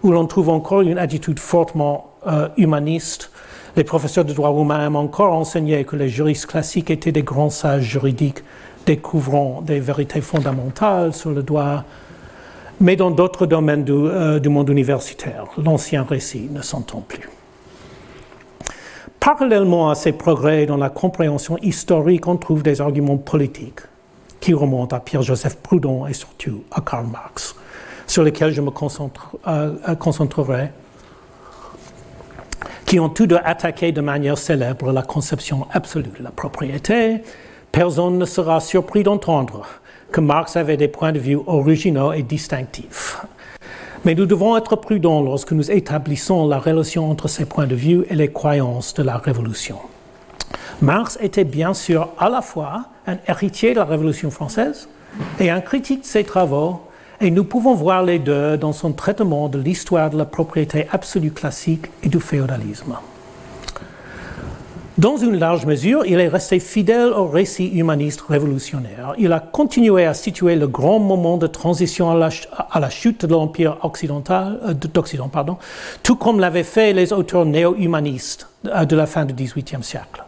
où 0.02 0.12
l'on 0.12 0.26
trouve 0.26 0.50
encore 0.50 0.82
une 0.82 0.98
attitude 0.98 1.38
fortement 1.38 2.12
euh, 2.26 2.48
humaniste. 2.56 3.30
Les 3.76 3.84
professeurs 3.84 4.24
de 4.24 4.32
droit 4.32 4.50
romain 4.50 4.86
aiment 4.86 4.96
encore 4.96 5.32
enseigner 5.32 5.84
que 5.84 5.96
les 5.96 6.08
juristes 6.08 6.46
classiques 6.46 6.90
étaient 6.90 7.12
des 7.12 7.22
grands 7.22 7.50
sages 7.50 7.82
juridiques 7.82 8.42
découvrant 8.86 9.62
des 9.62 9.80
vérités 9.80 10.20
fondamentales 10.20 11.12
sur 11.12 11.30
le 11.30 11.42
droit, 11.42 11.84
mais 12.80 12.94
dans 12.94 13.10
d'autres 13.10 13.46
domaines 13.46 13.84
du, 13.84 13.92
euh, 13.92 14.38
du 14.38 14.48
monde 14.48 14.68
universitaire, 14.68 15.46
l'ancien 15.58 16.04
récit 16.04 16.48
ne 16.52 16.62
s'entend 16.62 17.00
plus. 17.00 17.28
Parallèlement 19.18 19.90
à 19.90 19.96
ces 19.96 20.12
progrès 20.12 20.66
dans 20.66 20.76
la 20.76 20.88
compréhension 20.88 21.58
historique, 21.58 22.28
on 22.28 22.36
trouve 22.36 22.62
des 22.62 22.80
arguments 22.80 23.16
politiques 23.16 23.80
qui 24.46 24.54
remontent 24.54 24.94
à 24.94 25.00
Pierre-Joseph 25.00 25.56
Proudhon 25.56 26.06
et 26.06 26.12
surtout 26.12 26.62
à 26.70 26.80
Karl 26.80 27.04
Marx, 27.08 27.56
sur 28.06 28.22
lesquels 28.22 28.52
je 28.52 28.60
me 28.60 28.68
euh, 28.68 29.72
euh, 29.88 29.94
concentrerai, 29.96 30.70
qui 32.84 33.00
ont 33.00 33.08
tous 33.08 33.26
deux 33.26 33.40
attaqué 33.44 33.90
de 33.90 34.00
manière 34.00 34.38
célèbre 34.38 34.92
la 34.92 35.02
conception 35.02 35.66
absolue 35.72 36.12
de 36.16 36.22
la 36.22 36.30
propriété. 36.30 37.22
Personne 37.72 38.18
ne 38.18 38.24
sera 38.24 38.60
surpris 38.60 39.02
d'entendre 39.02 39.66
que 40.12 40.20
Marx 40.20 40.54
avait 40.54 40.76
des 40.76 40.86
points 40.86 41.10
de 41.10 41.18
vue 41.18 41.40
originaux 41.48 42.12
et 42.12 42.22
distinctifs. 42.22 43.18
Mais 44.04 44.14
nous 44.14 44.26
devons 44.26 44.56
être 44.56 44.76
prudents 44.76 45.22
lorsque 45.22 45.50
nous 45.50 45.72
établissons 45.72 46.46
la 46.46 46.60
relation 46.60 47.10
entre 47.10 47.26
ces 47.26 47.46
points 47.46 47.66
de 47.66 47.74
vue 47.74 48.04
et 48.08 48.14
les 48.14 48.30
croyances 48.30 48.94
de 48.94 49.02
la 49.02 49.16
Révolution. 49.16 49.78
Marx 50.80 51.18
était 51.20 51.42
bien 51.42 51.74
sûr 51.74 52.10
à 52.16 52.28
la 52.28 52.42
fois 52.42 52.84
un 53.06 53.18
héritier 53.28 53.72
de 53.72 53.78
la 53.78 53.84
Révolution 53.84 54.30
française 54.30 54.88
et 55.40 55.50
un 55.50 55.60
critique 55.60 56.02
de 56.02 56.06
ses 56.06 56.24
travaux, 56.24 56.80
et 57.20 57.30
nous 57.30 57.44
pouvons 57.44 57.74
voir 57.74 58.02
les 58.02 58.18
deux 58.18 58.58
dans 58.58 58.72
son 58.72 58.92
traitement 58.92 59.48
de 59.48 59.58
l'histoire 59.58 60.10
de 60.10 60.18
la 60.18 60.26
propriété 60.26 60.86
absolue 60.92 61.30
classique 61.30 61.86
et 62.02 62.08
du 62.08 62.20
féodalisme. 62.20 62.96
Dans 64.98 65.18
une 65.18 65.38
large 65.38 65.66
mesure, 65.66 66.06
il 66.06 66.18
est 66.20 66.28
resté 66.28 66.58
fidèle 66.58 67.10
au 67.10 67.26
récit 67.26 67.68
humaniste 67.68 68.22
révolutionnaire. 68.22 69.12
Il 69.18 69.30
a 69.32 69.40
continué 69.40 70.06
à 70.06 70.14
situer 70.14 70.56
le 70.56 70.68
grand 70.68 70.98
moment 71.00 71.36
de 71.36 71.46
transition 71.46 72.10
à 72.10 72.80
la, 72.80 72.90
chute 72.90 73.26
de 73.26 73.32
l'Empire 73.32 73.76
occidental, 73.82 74.58
euh, 74.66 74.72
d'Occident, 74.72 75.28
pardon, 75.28 75.58
tout 76.02 76.16
comme 76.16 76.40
l'avaient 76.40 76.62
fait 76.62 76.94
les 76.94 77.12
auteurs 77.12 77.44
néo-humanistes 77.44 78.48
de 78.64 78.96
la 78.96 79.04
fin 79.04 79.26
du 79.26 79.34
XVIIIe 79.34 79.82
siècle. 79.82 80.24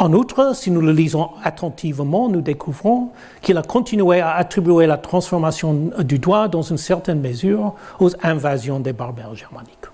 En 0.00 0.12
outre, 0.12 0.54
si 0.54 0.70
nous 0.70 0.80
le 0.80 0.92
lisons 0.92 1.30
attentivement, 1.42 2.28
nous 2.28 2.40
découvrons 2.40 3.08
qu'il 3.42 3.58
a 3.58 3.62
continué 3.62 4.20
à 4.20 4.34
attribuer 4.34 4.86
la 4.86 4.96
transformation 4.96 5.90
du 5.98 6.20
droit 6.20 6.46
dans 6.46 6.62
une 6.62 6.78
certaine 6.78 7.20
mesure 7.20 7.74
aux 7.98 8.10
invasions 8.22 8.78
des 8.78 8.92
barbares 8.92 9.34
germaniques. 9.34 9.88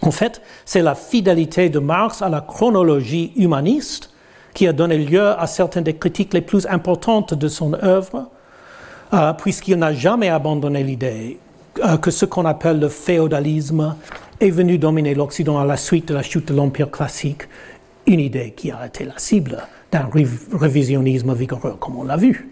En 0.00 0.10
fait, 0.10 0.40
c'est 0.64 0.80
la 0.80 0.94
fidélité 0.94 1.68
de 1.68 1.78
Marx 1.78 2.22
à 2.22 2.30
la 2.30 2.40
chronologie 2.40 3.32
humaniste 3.36 4.10
qui 4.54 4.66
a 4.66 4.72
donné 4.72 4.96
lieu 4.96 5.38
à 5.38 5.46
certaines 5.46 5.84
des 5.84 5.96
critiques 5.96 6.32
les 6.32 6.40
plus 6.40 6.66
importantes 6.66 7.34
de 7.34 7.48
son 7.48 7.74
œuvre, 7.74 8.30
euh, 9.12 9.34
puisqu'il 9.34 9.76
n'a 9.76 9.92
jamais 9.92 10.30
abandonné 10.30 10.82
l'idée 10.82 11.38
euh, 11.84 11.98
que 11.98 12.10
ce 12.10 12.24
qu'on 12.24 12.46
appelle 12.46 12.80
le 12.80 12.88
féodalisme 12.88 13.96
est 14.40 14.50
venu 14.50 14.78
dominer 14.78 15.14
l'Occident 15.14 15.58
à 15.58 15.64
la 15.64 15.76
suite 15.76 16.08
de 16.08 16.14
la 16.14 16.22
chute 16.22 16.48
de 16.48 16.54
l'Empire 16.54 16.90
classique, 16.90 17.42
une 18.06 18.20
idée 18.20 18.52
qui 18.56 18.70
a 18.70 18.86
été 18.86 19.04
la 19.04 19.18
cible 19.18 19.58
d'un 19.90 20.08
révisionnisme 20.52 21.34
vigoureux, 21.34 21.76
comme 21.78 21.96
on 21.96 22.04
l'a 22.04 22.16
vu. 22.16 22.50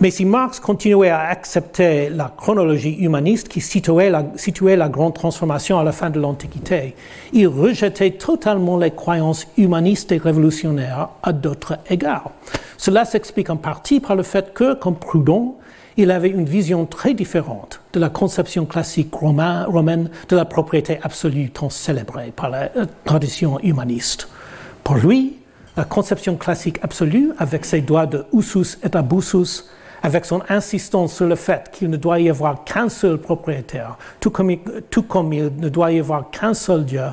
Mais 0.00 0.10
si 0.10 0.24
Marx 0.24 0.58
continuait 0.58 1.10
à 1.10 1.20
accepter 1.20 2.10
la 2.10 2.32
chronologie 2.36 2.96
humaniste 2.96 3.48
qui 3.48 3.60
situait 3.60 4.10
la, 4.10 4.88
grande 4.88 5.14
transformation 5.14 5.78
à 5.78 5.84
la 5.84 5.92
fin 5.92 6.10
de 6.10 6.18
l'Antiquité, 6.18 6.96
il 7.32 7.46
rejetait 7.46 8.12
totalement 8.12 8.76
les 8.76 8.90
croyances 8.90 9.46
humanistes 9.56 10.10
et 10.10 10.18
révolutionnaires 10.18 11.10
à 11.22 11.32
d'autres 11.32 11.78
égards. 11.88 12.32
Cela 12.76 13.04
s'explique 13.04 13.50
en 13.50 13.56
partie 13.56 14.00
par 14.00 14.16
le 14.16 14.24
fait 14.24 14.52
que, 14.52 14.74
comme 14.74 14.96
Proudhon, 14.96 15.54
il 15.96 16.10
avait 16.10 16.28
une 16.28 16.44
vision 16.44 16.86
très 16.86 17.14
différente 17.14 17.80
de 17.92 18.00
la 18.00 18.08
conception 18.08 18.66
classique 18.66 19.14
romaine 19.14 20.10
de 20.28 20.36
la 20.36 20.44
propriété 20.44 20.98
absolue 21.02 21.50
tant 21.50 21.70
célébrée 21.70 22.32
par 22.34 22.50
la 22.50 22.70
euh, 22.76 22.86
tradition 23.04 23.60
humaniste. 23.60 24.28
Pour 24.84 24.96
lui, 24.96 25.38
la 25.78 25.84
conception 25.84 26.36
classique 26.36 26.78
absolue, 26.82 27.32
avec 27.38 27.64
ses 27.64 27.80
droits 27.80 28.06
de 28.06 28.26
usus 28.34 28.78
et 28.82 28.94
abusus, 28.94 29.64
avec 30.02 30.26
son 30.26 30.42
insistance 30.50 31.14
sur 31.14 31.26
le 31.26 31.34
fait 31.34 31.70
qu'il 31.72 31.88
ne 31.88 31.96
doit 31.96 32.20
y 32.20 32.28
avoir 32.28 32.64
qu'un 32.64 32.90
seul 32.90 33.16
propriétaire, 33.16 33.96
tout 34.20 34.30
comme, 34.30 34.50
il, 34.50 34.58
tout 34.90 35.02
comme 35.02 35.32
il 35.32 35.50
ne 35.56 35.70
doit 35.70 35.90
y 35.90 35.98
avoir 35.98 36.30
qu'un 36.30 36.52
seul 36.52 36.84
Dieu, 36.84 37.06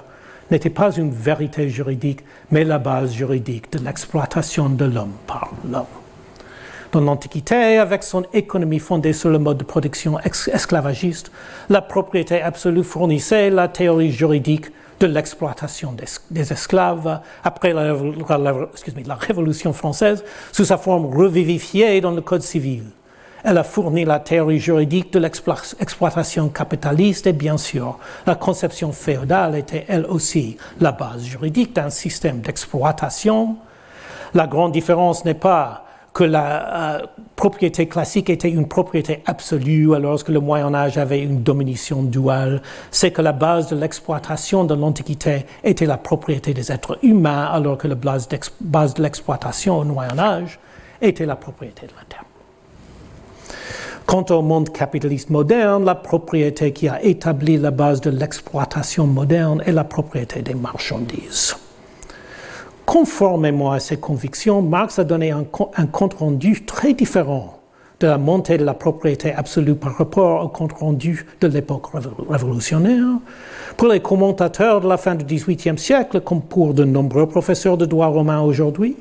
n'était 0.51 0.69
pas 0.69 0.91
une 0.91 1.11
vérité 1.11 1.69
juridique, 1.69 2.19
mais 2.51 2.65
la 2.65 2.77
base 2.77 3.13
juridique 3.13 3.71
de 3.71 3.79
l'exploitation 3.79 4.67
de 4.67 4.83
l'homme 4.83 5.13
par 5.25 5.49
l'homme. 5.71 5.85
Dans 6.91 6.99
l'Antiquité, 6.99 7.77
avec 7.77 8.03
son 8.03 8.25
économie 8.33 8.79
fondée 8.79 9.13
sur 9.13 9.29
le 9.29 9.39
mode 9.39 9.59
de 9.59 9.63
production 9.63 10.19
esclavagiste, 10.19 11.31
la 11.69 11.81
propriété 11.81 12.41
absolue 12.41 12.83
fournissait 12.83 13.49
la 13.49 13.69
théorie 13.69 14.11
juridique 14.11 14.65
de 15.01 15.07
l'exploitation 15.07 15.95
des, 16.29 16.53
esclaves 16.53 17.21
après 17.43 17.73
la, 17.73 17.95
Révolution 19.15 19.73
française 19.73 20.23
sous 20.51 20.65
sa 20.65 20.77
forme 20.77 21.05
revivifiée 21.05 21.99
dans 22.01 22.11
le 22.11 22.21
Code 22.21 22.43
civil. 22.43 22.83
Elle 23.43 23.57
a 23.57 23.63
fourni 23.63 24.05
la 24.05 24.19
théorie 24.19 24.59
juridique 24.59 25.11
de 25.11 25.19
l'exploitation 25.19 26.49
capitaliste 26.49 27.25
et 27.25 27.33
bien 27.33 27.57
sûr, 27.57 27.97
la 28.27 28.35
conception 28.35 28.91
féodale 28.91 29.55
était 29.55 29.85
elle 29.87 30.05
aussi 30.05 30.57
la 30.79 30.91
base 30.91 31.23
juridique 31.23 31.73
d'un 31.75 31.89
système 31.89 32.41
d'exploitation. 32.41 33.57
La 34.35 34.45
grande 34.45 34.71
différence 34.71 35.25
n'est 35.25 35.33
pas 35.33 35.85
que 36.13 36.23
la 36.23 36.99
euh, 36.99 37.05
propriété 37.35 37.87
classique 37.87 38.29
était 38.29 38.49
une 38.49 38.67
propriété 38.67 39.23
absolue 39.25 39.95
alors 39.95 40.23
que 40.23 40.31
le 40.31 40.39
Moyen 40.39 40.73
Âge 40.73 40.97
avait 40.97 41.21
une 41.21 41.41
domination 41.41 42.03
duale, 42.03 42.61
c'est 42.91 43.11
que 43.11 43.21
la 43.21 43.31
base 43.31 43.69
de 43.69 43.75
l'exploitation 43.75 44.65
de 44.65 44.73
l'Antiquité 44.73 45.45
était 45.63 45.85
la 45.85 45.97
propriété 45.97 46.53
des 46.53 46.71
êtres 46.71 46.99
humains 47.03 47.45
alors 47.45 47.77
que 47.77 47.87
la 47.87 47.95
base 47.95 48.27
de 48.27 49.01
l'exploitation 49.01 49.79
au 49.79 49.85
Moyen 49.85 50.19
Âge 50.19 50.59
était 51.01 51.25
la 51.25 51.35
propriété 51.35 51.87
de 51.87 51.93
la 51.97 52.05
terre. 52.07 52.25
Quant 54.05 54.25
au 54.29 54.41
monde 54.41 54.69
capitaliste 54.71 55.29
moderne, 55.29 55.85
la 55.85 55.95
propriété 55.95 56.73
qui 56.73 56.89
a 56.89 57.01
établi 57.01 57.57
la 57.57 57.71
base 57.71 58.01
de 58.01 58.09
l'exploitation 58.09 59.07
moderne 59.07 59.63
est 59.65 59.71
la 59.71 59.85
propriété 59.85 60.41
des 60.41 60.55
marchandises. 60.55 61.55
Conformément 62.91 63.71
à 63.71 63.79
ses 63.79 63.95
convictions, 63.95 64.61
Marx 64.61 64.99
a 64.99 65.05
donné 65.05 65.31
un, 65.31 65.45
compte-rendu 65.45 66.65
très 66.65 66.93
différent 66.93 67.61
de 68.01 68.07
la 68.07 68.17
montée 68.17 68.57
de 68.57 68.65
la 68.65 68.73
propriété 68.73 69.31
absolue 69.33 69.75
par 69.75 69.95
rapport 69.95 70.43
au 70.43 70.49
compte-rendu 70.49 71.25
de 71.39 71.47
l'époque 71.47 71.85
révolutionnaire. 72.29 73.07
Pour 73.77 73.87
les 73.87 74.01
commentateurs 74.01 74.81
de 74.81 74.89
la 74.89 74.97
fin 74.97 75.15
du 75.15 75.23
XVIIIe 75.23 75.77
siècle, 75.77 76.19
comme 76.19 76.41
pour 76.41 76.73
de 76.73 76.83
nombreux 76.83 77.29
professeurs 77.29 77.77
de 77.77 77.85
droit 77.85 78.07
romain 78.07 78.41
aujourd'hui, 78.41 78.97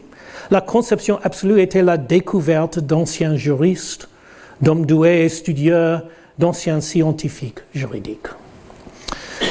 la 0.53 0.61
conception 0.61 1.19
absolue 1.25 1.61
était 1.61 1.83
la 1.83 1.97
découverte 1.97 2.79
d'anciens 2.79 3.35
juristes, 3.35 4.09
d'hommes 4.61 4.87
doués 4.87 5.25
et 5.25 5.29
studieux, 5.29 5.97
d'anciens 6.39 6.81
scientifiques 6.81 7.59
juridiques. 7.75 8.29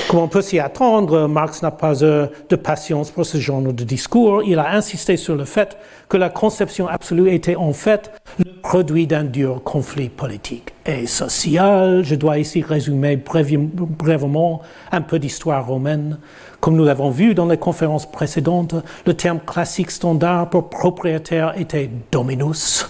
Comme 0.09 0.19
on 0.19 0.27
peut 0.27 0.41
s'y 0.41 0.59
attendre, 0.59 1.27
Marx 1.27 1.61
n'a 1.61 1.71
pas 1.71 2.03
eu 2.03 2.27
de 2.49 2.55
patience 2.55 3.11
pour 3.11 3.25
ce 3.25 3.37
genre 3.37 3.61
de 3.61 3.83
discours. 3.83 4.41
Il 4.43 4.57
a 4.57 4.71
insisté 4.71 5.17
sur 5.17 5.35
le 5.35 5.45
fait 5.45 5.77
que 6.07 6.17
la 6.17 6.29
conception 6.29 6.87
absolue 6.87 7.31
était 7.31 7.55
en 7.55 7.73
fait 7.73 8.11
le 8.39 8.51
produit 8.61 9.05
d'un 9.05 9.23
dur 9.23 9.61
conflit 9.63 10.09
politique 10.09 10.73
et 10.85 11.05
social. 11.05 12.03
Je 12.03 12.15
dois 12.15 12.39
ici 12.39 12.61
résumer 12.61 13.17
brièvement 13.17 14.61
un 14.91 15.01
peu 15.01 15.19
d'histoire 15.19 15.65
romaine. 15.65 16.17
Comme 16.59 16.75
nous 16.75 16.85
l'avons 16.85 17.11
vu 17.11 17.35
dans 17.35 17.45
les 17.45 17.57
conférences 17.57 18.11
précédentes, 18.11 18.75
le 19.05 19.13
terme 19.13 19.39
classique 19.39 19.91
standard 19.91 20.49
pour 20.49 20.69
propriétaire 20.69 21.53
était 21.55 21.89
dominus, 22.11 22.89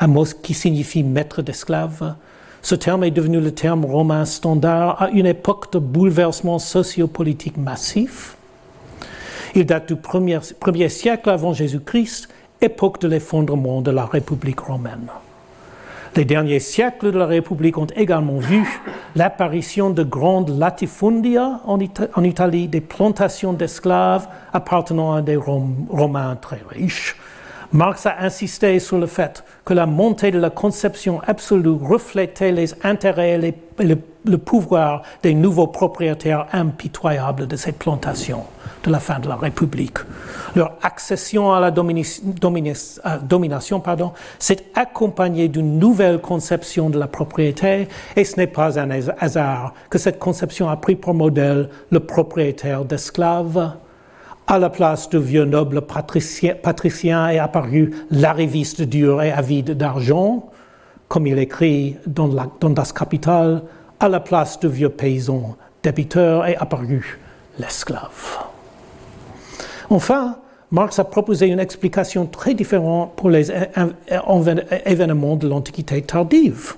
un 0.00 0.06
mot 0.06 0.24
qui 0.24 0.54
signifie 0.54 1.02
maître 1.02 1.42
d'esclaves. 1.42 2.14
Ce 2.62 2.76
terme 2.76 3.02
est 3.02 3.10
devenu 3.10 3.40
le 3.40 3.52
terme 3.52 3.84
romain 3.84 4.24
standard 4.24 5.02
à 5.02 5.10
une 5.10 5.26
époque 5.26 5.72
de 5.72 5.80
bouleversement 5.80 6.60
sociopolitique 6.60 7.56
massif. 7.56 8.36
Il 9.56 9.66
date 9.66 9.88
du 9.88 9.96
premier, 9.96 10.38
premier 10.60 10.88
siècle 10.88 11.28
avant 11.28 11.52
Jésus-Christ, 11.52 12.28
époque 12.60 13.00
de 13.00 13.08
l'effondrement 13.08 13.82
de 13.82 13.90
la 13.90 14.06
République 14.06 14.60
romaine. 14.60 15.08
Les 16.14 16.24
derniers 16.24 16.60
siècles 16.60 17.10
de 17.10 17.18
la 17.18 17.26
République 17.26 17.78
ont 17.78 17.86
également 17.96 18.38
vu 18.38 18.80
l'apparition 19.16 19.90
de 19.90 20.04
grandes 20.04 20.56
latifundia 20.56 21.60
en, 21.64 21.80
Italie, 22.22 22.68
des 22.68 22.80
plantations 22.80 23.54
d'esclaves 23.54 24.28
appartenant 24.52 25.14
à 25.14 25.22
des 25.22 25.36
Romains 25.36 26.36
très 26.36 26.60
riches, 26.68 27.16
Marx 27.74 28.04
a 28.04 28.16
insisté 28.20 28.78
sur 28.80 28.98
le 28.98 29.06
fait 29.06 29.42
que 29.64 29.72
la 29.72 29.86
montée 29.86 30.30
de 30.30 30.38
la 30.38 30.50
conception 30.50 31.22
absolue 31.26 31.70
reflétait 31.70 32.52
les 32.52 32.74
intérêts 32.84 33.54
et 33.78 33.82
le, 33.82 33.96
pouvoir 34.36 35.00
des 35.22 35.32
nouveaux 35.32 35.68
propriétaires 35.68 36.48
impitoyables 36.52 37.46
de 37.46 37.56
cette 37.56 37.78
plantation 37.78 38.44
de 38.84 38.90
la 38.90 39.00
fin 39.00 39.20
de 39.20 39.28
la 39.28 39.36
République. 39.36 39.96
Leur 40.54 40.76
accession 40.82 41.54
à 41.54 41.60
la 41.60 41.70
domination 41.70 43.82
s'est 44.38 44.64
accompagnée 44.74 45.48
d'une 45.48 45.78
nouvelle 45.78 46.20
conception 46.20 46.90
de 46.90 46.98
la 46.98 47.06
propriété 47.06 47.88
et 48.16 48.24
ce 48.24 48.36
n'est 48.36 48.48
pas 48.48 48.78
un 48.78 48.90
hasard 49.18 49.72
que 49.88 49.96
cette 49.96 50.18
conception 50.18 50.68
a 50.68 50.76
pris 50.76 50.96
pour 50.96 51.14
modèle 51.14 51.70
le 51.90 52.00
propriétaire 52.00 52.84
d'esclaves 52.84 53.72
à 54.46 54.58
la 54.58 54.70
place 54.70 55.08
du 55.08 55.18
vieux 55.18 55.44
noble 55.44 55.82
patricien, 55.82 57.28
est 57.28 57.38
apparu 57.38 57.92
l'arriviste 58.10 58.82
dur 58.82 59.22
et 59.22 59.32
avide 59.32 59.72
d'argent, 59.72 60.50
comme 61.08 61.26
il 61.26 61.38
écrit 61.38 61.96
dans, 62.06 62.26
la, 62.26 62.48
dans 62.60 62.70
Das 62.70 62.92
Kapital. 62.92 63.62
À 64.00 64.08
la 64.08 64.20
place 64.20 64.58
du 64.58 64.68
vieux 64.68 64.88
paysan 64.88 65.56
débiteur 65.82 66.46
est 66.46 66.56
apparu 66.56 67.18
l'esclave. 67.58 68.38
Enfin, 69.90 70.36
Marx 70.70 70.98
a 70.98 71.04
proposé 71.04 71.48
une 71.48 71.60
explication 71.60 72.26
très 72.26 72.54
différente 72.54 73.14
pour 73.16 73.30
les 73.30 73.52
événements 74.86 75.36
de 75.36 75.48
l'Antiquité 75.48 76.00
tardive. 76.02 76.74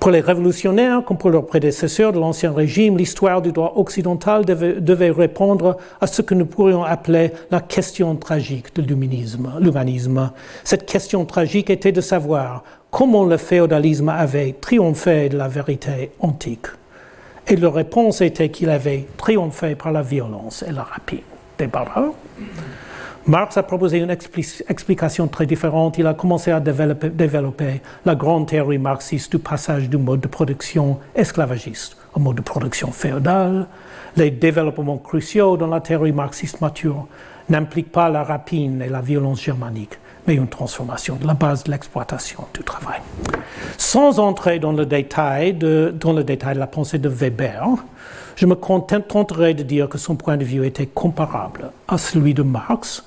Pour 0.00 0.10
les 0.10 0.20
révolutionnaires, 0.20 1.04
comme 1.04 1.18
pour 1.18 1.28
leurs 1.28 1.44
prédécesseurs 1.44 2.12
de 2.12 2.18
l'Ancien 2.18 2.52
Régime, 2.52 2.96
l'histoire 2.96 3.42
du 3.42 3.52
droit 3.52 3.74
occidental 3.76 4.46
devait, 4.46 5.10
répondre 5.10 5.76
à 6.00 6.06
ce 6.06 6.22
que 6.22 6.32
nous 6.32 6.46
pourrions 6.46 6.82
appeler 6.82 7.32
la 7.50 7.60
question 7.60 8.16
tragique 8.16 8.74
de 8.74 8.80
l'humanisme. 8.80 10.32
Cette 10.64 10.86
question 10.86 11.26
tragique 11.26 11.68
était 11.68 11.92
de 11.92 12.00
savoir 12.00 12.64
comment 12.90 13.26
le 13.26 13.36
féodalisme 13.36 14.08
avait 14.08 14.54
triomphé 14.58 15.28
de 15.28 15.36
la 15.36 15.48
vérité 15.48 16.12
antique. 16.20 16.68
Et 17.46 17.56
leur 17.56 17.74
réponse 17.74 18.22
était 18.22 18.48
qu'il 18.48 18.70
avait 18.70 19.06
triomphé 19.18 19.74
par 19.74 19.92
la 19.92 20.00
violence 20.00 20.64
et 20.66 20.72
la 20.72 20.82
rapine 20.82 21.20
des 21.58 21.66
barbares. 21.66 22.14
Marx 23.26 23.56
a 23.56 23.62
proposé 23.62 23.98
une 23.98 24.10
explication 24.10 25.28
très 25.28 25.46
différente. 25.46 25.98
Il 25.98 26.06
a 26.06 26.14
commencé 26.14 26.50
à 26.50 26.60
développer, 26.60 27.82
la 28.04 28.14
grande 28.14 28.48
théorie 28.48 28.78
marxiste 28.78 29.32
du 29.32 29.38
passage 29.38 29.88
du 29.88 29.98
mode 29.98 30.20
de 30.20 30.28
production 30.28 30.98
esclavagiste 31.14 31.96
un 32.16 32.20
mode 32.20 32.36
de 32.36 32.42
production 32.42 32.90
féodal. 32.92 33.66
Les 34.16 34.30
développements 34.30 34.98
cruciaux 34.98 35.56
dans 35.56 35.66
la 35.66 35.80
théorie 35.80 36.12
marxiste 36.12 36.60
mature 36.60 37.06
n'impliquent 37.48 37.92
pas 37.92 38.08
la 38.08 38.24
rapine 38.24 38.82
et 38.82 38.88
la 38.88 39.00
violence 39.00 39.42
germanique, 39.42 39.98
mais 40.26 40.34
une 40.34 40.48
transformation 40.48 41.16
de 41.16 41.26
la 41.26 41.34
base 41.34 41.64
de 41.64 41.70
l'exploitation 41.70 42.44
du 42.54 42.62
travail. 42.62 43.00
Sans 43.76 44.18
entrer 44.18 44.58
dans 44.58 44.72
le 44.72 44.86
détail 44.86 45.54
de, 45.54 45.94
dans 45.98 46.12
le 46.12 46.24
détail 46.24 46.54
de 46.54 46.60
la 46.60 46.66
pensée 46.66 46.98
de 46.98 47.08
Weber, 47.08 47.64
je 48.40 48.46
me 48.46 48.54
contenterai 48.54 49.52
de 49.52 49.62
dire 49.62 49.86
que 49.86 49.98
son 49.98 50.16
point 50.16 50.38
de 50.38 50.44
vue 50.44 50.66
était 50.66 50.86
comparable 50.86 51.72
à 51.86 51.98
celui 51.98 52.32
de 52.32 52.42
Marx, 52.42 53.04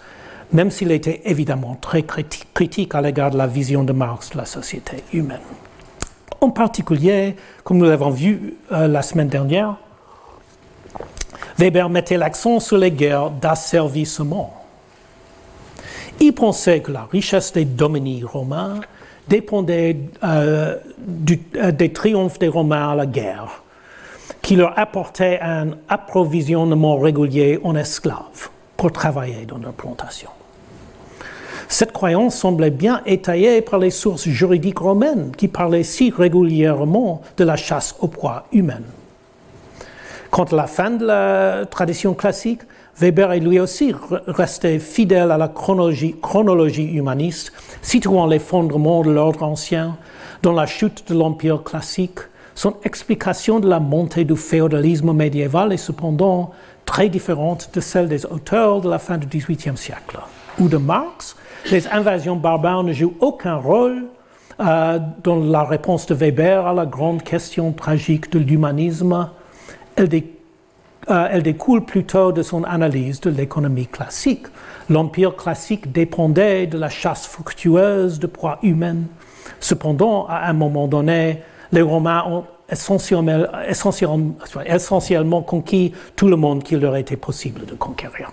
même 0.52 0.70
s'il 0.70 0.92
était 0.92 1.24
évidemment 1.26 1.76
très 1.82 2.04
critique 2.04 2.94
à 2.94 3.02
l'égard 3.02 3.32
de 3.32 3.38
la 3.40 3.48
vision 3.48 3.84
de 3.84 3.94
Marx 3.94 4.30
de 4.30 4.38
la 4.38 4.46
société 4.46 4.98
humaine. 5.12 5.40
En 6.40 6.52
particulier, 6.52 7.36
comme 7.64 7.80
nous 7.80 7.86
l'avons 7.86 8.12
vu 8.12 8.58
euh, 8.72 8.88
la 8.88 9.02
semaine 9.02 9.28
dernière, 9.28 9.78
Weber 11.58 11.90
mettait 11.90 12.18
l'accent 12.18 12.60
sur 12.60 12.78
les 12.78 12.92
guerres 12.92 13.32
d'asservissement. 13.32 14.54
Il 16.20 16.34
pensait 16.34 16.82
que 16.82 16.92
la 16.92 17.08
richesse 17.12 17.54
des 17.54 17.66
dominies 17.66 18.24
romains 18.24 18.82
dépendait 19.28 19.98
euh, 20.24 20.78
euh, 21.56 21.72
des 21.72 21.92
triomphes 21.92 22.38
des 22.38 22.50
Romains 22.50 22.92
à 22.92 22.96
la 22.96 23.08
guerre, 23.08 23.63
qui 24.44 24.56
leur 24.56 24.78
apportaient 24.78 25.40
un 25.42 25.70
approvisionnement 25.90 27.00
régulier 27.00 27.60
en 27.64 27.76
esclaves 27.76 28.50
pour 28.78 28.92
travailler 28.92 29.46
dans 29.48 29.58
leurs 29.58 29.74
plantations. 29.74 30.30
Cette 31.70 31.94
croyance 31.94 32.36
semblait 32.36 32.70
bien 32.70 33.02
étayée 33.08 33.62
par 33.62 33.80
les 33.80 33.90
sources 33.90 34.28
juridiques 34.28 34.78
romaines 34.78 35.32
qui 35.36 35.48
parlaient 35.48 35.82
si 35.82 36.12
régulièrement 36.12 37.22
de 37.38 37.44
la 37.46 37.56
chasse 37.56 37.96
aux 38.02 38.10
proies 38.10 38.46
humaines. 38.52 38.86
Quant 40.30 40.44
à 40.44 40.56
la 40.56 40.68
fin 40.68 40.92
de 40.92 41.06
la 41.06 41.66
tradition 41.66 42.14
classique, 42.14 42.62
Weber 43.00 43.32
est 43.32 43.40
lui 43.40 43.60
aussi 43.60 43.94
resté 44.28 44.78
fidèle 44.78 45.32
à 45.32 45.38
la 45.38 45.48
chronologie, 45.48 46.16
chronologie 46.22 46.92
humaniste, 46.94 47.54
situant 47.82 48.28
l'effondrement 48.28 49.02
de 49.02 49.12
l'ordre 49.12 49.44
ancien 49.44 49.98
dans 50.44 50.54
la 50.54 50.66
chute 50.66 51.08
de 51.08 51.18
l'Empire 51.18 51.64
classique. 51.64 52.20
Son 52.56 52.76
explication 52.84 53.60
de 53.60 53.68
la 53.68 53.80
montée 53.80 54.26
du 54.26 54.36
féodalisme 54.36 55.12
médiéval 55.14 55.74
est 55.74 55.78
cependant 55.78 56.52
très 56.86 57.10
différente 57.10 57.70
de 57.74 57.82
celle 57.82 58.08
des 58.08 58.26
auteurs 58.26 58.82
de 58.82 58.90
la 58.90 59.00
fin 59.00 59.18
du 59.18 59.28
XVIIIe 59.28 59.78
siècle 59.78 60.20
ou 60.60 60.68
de 60.68 60.78
Marx, 60.78 61.36
les 61.72 61.88
invasions 61.88 62.36
barbares 62.36 62.84
ne 62.84 62.94
jouent 62.94 63.16
aucun 63.20 63.56
rôle 63.56 64.06
euh, 64.60 65.00
dans 65.24 65.40
la 65.40 65.64
réponse 65.64 66.06
de 66.06 66.14
Weber 66.14 66.68
à 66.68 66.74
la 66.74 66.86
grande 66.86 67.24
question 67.24 67.72
tragique 67.72 68.32
de 68.32 68.40
l'humanisme. 68.40 69.30
Elle, 69.96 70.10
euh, 71.10 71.28
elle, 71.32 71.44
découle 71.44 71.86
plutôt 71.86 72.32
de 72.32 72.44
son 72.44 72.64
analyse 72.64 73.20
de 73.22 73.30
l'économie 73.30 73.88
classique. 73.88 74.46
L'empire 74.90 75.36
classique 75.36 75.92
dépendait 75.92 76.68
de 76.68 76.78
la 76.78 76.90
chasse 76.90 77.26
fructueuse 77.26 78.20
de 78.20 78.28
proies 78.28 78.60
humaines. 78.62 79.08
Cependant, 79.60 80.28
à 80.28 80.50
un 80.50 80.54
moment 80.54 80.88
donné, 80.88 81.42
les 81.74 81.82
Romains 81.82 82.24
ont 82.28 82.46
essentiellement, 84.70 85.42
conquis 85.42 85.92
tout 86.16 86.28
le 86.28 86.36
monde 86.36 86.64
qu'il 86.64 86.80
leur 86.80 86.96
était 86.96 87.18
possible 87.18 87.66
de 87.66 87.74
conquérir. 87.74 88.32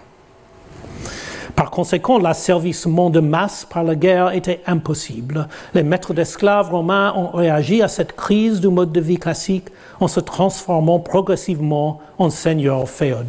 Par 1.56 1.70
conséquent, 1.70 2.18
l'asservissement 2.18 3.10
de 3.10 3.20
masse 3.20 3.66
par 3.68 3.82
la 3.82 3.94
guerre 3.94 4.32
était 4.32 4.60
impossible. 4.66 5.48
Les 5.74 5.82
maîtres 5.82 6.14
d'esclaves 6.14 6.70
romains 6.70 7.12
ont 7.16 7.28
réagi 7.36 7.82
à 7.82 7.88
cette 7.88 8.14
crise 8.14 8.60
du 8.60 8.68
mode 8.68 8.92
de 8.92 9.00
vie 9.00 9.18
classique 9.18 9.68
en 10.00 10.08
se 10.08 10.20
transformant 10.20 11.00
progressivement 11.00 12.00
en 12.18 12.30
seigneurs 12.30 12.88
féodaux. 12.88 13.28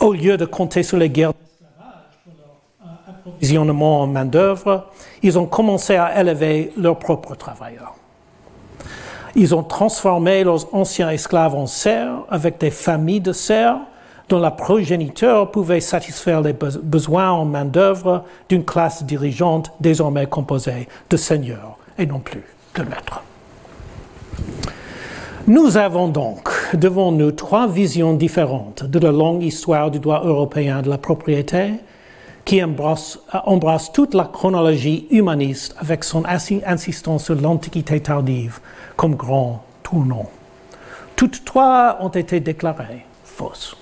Au 0.00 0.12
lieu 0.12 0.36
de 0.36 0.46
compter 0.46 0.82
sur 0.82 0.96
les 0.96 1.10
guerres 1.10 1.32
d'esclavage 1.34 2.18
pour 2.24 2.32
leur 2.38 2.56
approvisionnement 3.08 4.00
en 4.00 4.06
main-d'œuvre, 4.06 4.86
ils 5.22 5.38
ont 5.38 5.46
commencé 5.46 5.96
à 5.96 6.20
élever 6.20 6.72
leurs 6.76 6.98
propres 6.98 7.34
travailleurs. 7.34 7.99
Ils 9.36 9.54
ont 9.54 9.62
transformé 9.62 10.44
leurs 10.44 10.74
anciens 10.74 11.10
esclaves 11.10 11.54
en 11.54 11.66
serfs 11.66 12.24
avec 12.30 12.58
des 12.58 12.70
familles 12.70 13.20
de 13.20 13.32
serfs 13.32 13.78
dont 14.28 14.38
la 14.38 14.50
progéniture 14.50 15.50
pouvait 15.50 15.80
satisfaire 15.80 16.40
les 16.40 16.52
besoins 16.52 17.30
en 17.30 17.44
main-d'œuvre 17.44 18.24
d'une 18.48 18.64
classe 18.64 19.02
dirigeante 19.02 19.72
désormais 19.80 20.26
composée 20.26 20.88
de 21.10 21.16
seigneurs 21.16 21.76
et 21.98 22.06
non 22.06 22.20
plus 22.20 22.44
de 22.76 22.82
maîtres. 22.82 23.22
Nous 25.46 25.76
avons 25.76 26.06
donc 26.06 26.48
devant 26.74 27.10
nous 27.10 27.32
trois 27.32 27.66
visions 27.66 28.14
différentes 28.14 28.84
de 28.84 28.98
la 29.00 29.10
longue 29.10 29.42
histoire 29.42 29.90
du 29.90 29.98
droit 29.98 30.22
européen 30.24 30.80
de 30.82 30.88
la 30.88 30.98
propriété 30.98 31.72
qui 32.44 32.62
embrasse, 32.62 33.18
embrasse 33.44 33.90
toute 33.92 34.14
la 34.14 34.24
chronologie 34.24 35.08
humaniste 35.10 35.74
avec 35.78 36.04
son 36.04 36.24
insistance 36.24 37.24
sur 37.24 37.34
l'Antiquité 37.34 38.00
tardive 38.00 38.60
comme 39.00 39.14
grand 39.14 39.64
tournant. 39.82 40.28
Toutes 41.16 41.46
trois 41.46 41.96
ont 42.00 42.10
été 42.10 42.38
déclarées 42.38 43.06
fausses. 43.24 43.74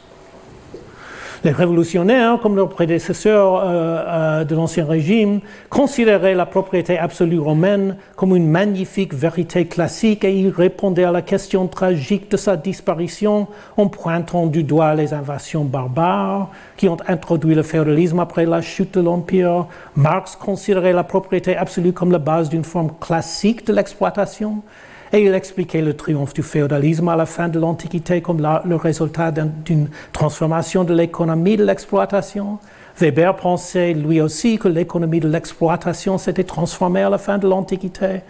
Les 1.42 1.50
révolutionnaires, 1.50 2.38
comme 2.40 2.54
leurs 2.54 2.68
prédécesseurs 2.68 3.56
euh, 3.56 3.64
euh, 3.66 4.44
de 4.44 4.54
l'Ancien 4.54 4.86
Régime, 4.86 5.40
considéraient 5.70 6.36
la 6.36 6.46
propriété 6.46 6.98
absolue 6.98 7.40
romaine 7.40 7.96
comme 8.14 8.36
une 8.36 8.48
magnifique 8.48 9.12
vérité 9.12 9.66
classique 9.66 10.22
et 10.22 10.32
ils 10.32 10.50
répondaient 10.50 11.02
à 11.02 11.10
la 11.10 11.22
question 11.22 11.66
tragique 11.66 12.30
de 12.30 12.36
sa 12.36 12.56
disparition 12.56 13.48
en 13.76 13.88
pointant 13.88 14.46
du 14.46 14.62
doigt 14.62 14.94
les 14.94 15.14
invasions 15.14 15.64
barbares 15.64 16.48
qui 16.76 16.88
ont 16.88 16.98
introduit 17.08 17.56
le 17.56 17.64
féodalisme 17.64 18.20
après 18.20 18.46
la 18.46 18.60
chute 18.62 18.94
de 18.94 19.00
l'Empire. 19.00 19.66
Marx 19.96 20.36
considérait 20.36 20.92
la 20.92 21.02
propriété 21.02 21.56
absolue 21.56 21.92
comme 21.92 22.12
la 22.12 22.18
base 22.18 22.48
d'une 22.48 22.62
forme 22.62 22.92
classique 23.00 23.66
de 23.66 23.72
l'exploitation 23.72 24.62
et 25.12 25.24
il 25.24 25.34
expliquait 25.34 25.80
le 25.80 25.94
triomphe 25.94 26.34
du 26.34 26.42
féodalisme 26.42 27.08
à 27.08 27.16
la 27.16 27.26
fin 27.26 27.48
de 27.48 27.58
l'Antiquité 27.58 28.20
comme 28.20 28.40
le 28.64 28.76
résultat 28.76 29.30
d'une 29.30 29.88
transformation 30.12 30.84
de 30.84 30.94
l'économie 30.94 31.56
de 31.56 31.64
l'exploitation. 31.64 32.58
Weber 32.98 33.36
pensait 33.36 33.94
lui 33.94 34.20
aussi 34.20 34.58
que 34.58 34.68
l'économie 34.68 35.20
de 35.20 35.28
l'exploitation 35.28 36.18
s'était 36.18 36.44
transformée 36.44 37.02
à 37.02 37.10
la 37.10 37.18
fin 37.18 37.38
de 37.38 37.48
l'Antiquité, 37.48 38.22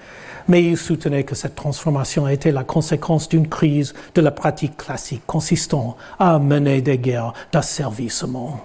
mais 0.46 0.62
il 0.62 0.76
soutenait 0.76 1.24
que 1.24 1.34
cette 1.34 1.54
transformation 1.54 2.28
était 2.28 2.52
la 2.52 2.64
conséquence 2.64 3.28
d'une 3.28 3.48
crise 3.48 3.94
de 4.14 4.20
la 4.20 4.30
pratique 4.30 4.76
classique 4.76 5.22
consistant 5.26 5.96
à 6.18 6.38
mener 6.38 6.82
des 6.82 6.98
guerres 6.98 7.32
d'asservissement. 7.50 8.60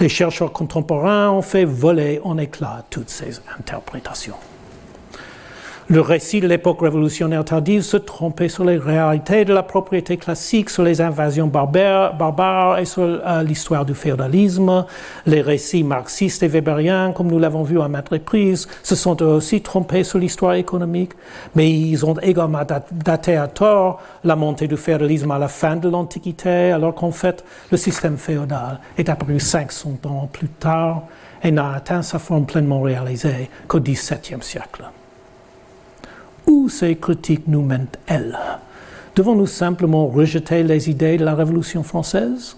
Les 0.00 0.08
chercheurs 0.08 0.52
contemporains 0.52 1.30
ont 1.30 1.42
fait 1.42 1.66
voler 1.66 2.20
en 2.24 2.38
éclats 2.38 2.84
toutes 2.88 3.10
ces 3.10 3.40
interprétations. 3.58 4.36
Le 5.92 6.00
récit 6.00 6.40
de 6.40 6.46
l'époque 6.46 6.82
révolutionnaire 6.82 7.44
tardive 7.44 7.82
se 7.82 7.96
trompait 7.96 8.48
sur 8.48 8.64
les 8.64 8.76
réalités 8.76 9.44
de 9.44 9.52
la 9.52 9.64
propriété 9.64 10.18
classique, 10.18 10.70
sur 10.70 10.84
les 10.84 11.00
invasions 11.00 11.48
barbares, 11.48 12.78
et 12.78 12.84
sur 12.84 13.02
euh, 13.02 13.42
l'histoire 13.42 13.84
du 13.84 13.94
féodalisme. 13.94 14.86
Les 15.26 15.40
récits 15.40 15.82
marxistes 15.82 16.44
et 16.44 16.48
weberiens, 16.48 17.10
comme 17.10 17.26
nous 17.26 17.40
l'avons 17.40 17.64
vu 17.64 17.80
à 17.80 17.88
maintes 17.88 18.10
reprises, 18.10 18.68
se 18.84 18.94
sont 18.94 19.20
aussi 19.20 19.62
trompés 19.62 20.04
sur 20.04 20.20
l'histoire 20.20 20.54
économique, 20.54 21.10
mais 21.56 21.68
ils 21.68 22.06
ont 22.06 22.14
également 22.22 22.62
daté 22.92 23.36
à 23.36 23.48
tort 23.48 24.00
la 24.22 24.36
montée 24.36 24.68
du 24.68 24.76
féodalisme 24.76 25.32
à 25.32 25.40
la 25.40 25.48
fin 25.48 25.74
de 25.74 25.88
l'Antiquité, 25.88 26.70
alors 26.70 26.94
qu'en 26.94 27.10
fait, 27.10 27.44
le 27.72 27.76
système 27.76 28.16
féodal 28.16 28.78
est 28.96 29.08
apparu 29.08 29.40
500 29.40 29.98
ans 30.04 30.28
plus 30.32 30.50
tard 30.50 31.02
et 31.42 31.50
n'a 31.50 31.72
atteint 31.72 32.02
sa 32.02 32.20
forme 32.20 32.46
pleinement 32.46 32.80
réalisée 32.80 33.50
qu'au 33.66 33.80
XVIIe 33.80 34.40
siècle. 34.40 34.84
Où 36.50 36.68
ces 36.68 36.96
critiques 36.96 37.46
nous 37.46 37.62
mènent-elles 37.62 38.36
Devons-nous 39.14 39.46
simplement 39.46 40.08
rejeter 40.08 40.64
les 40.64 40.90
idées 40.90 41.16
de 41.16 41.24
la 41.24 41.36
Révolution 41.36 41.84
française, 41.84 42.56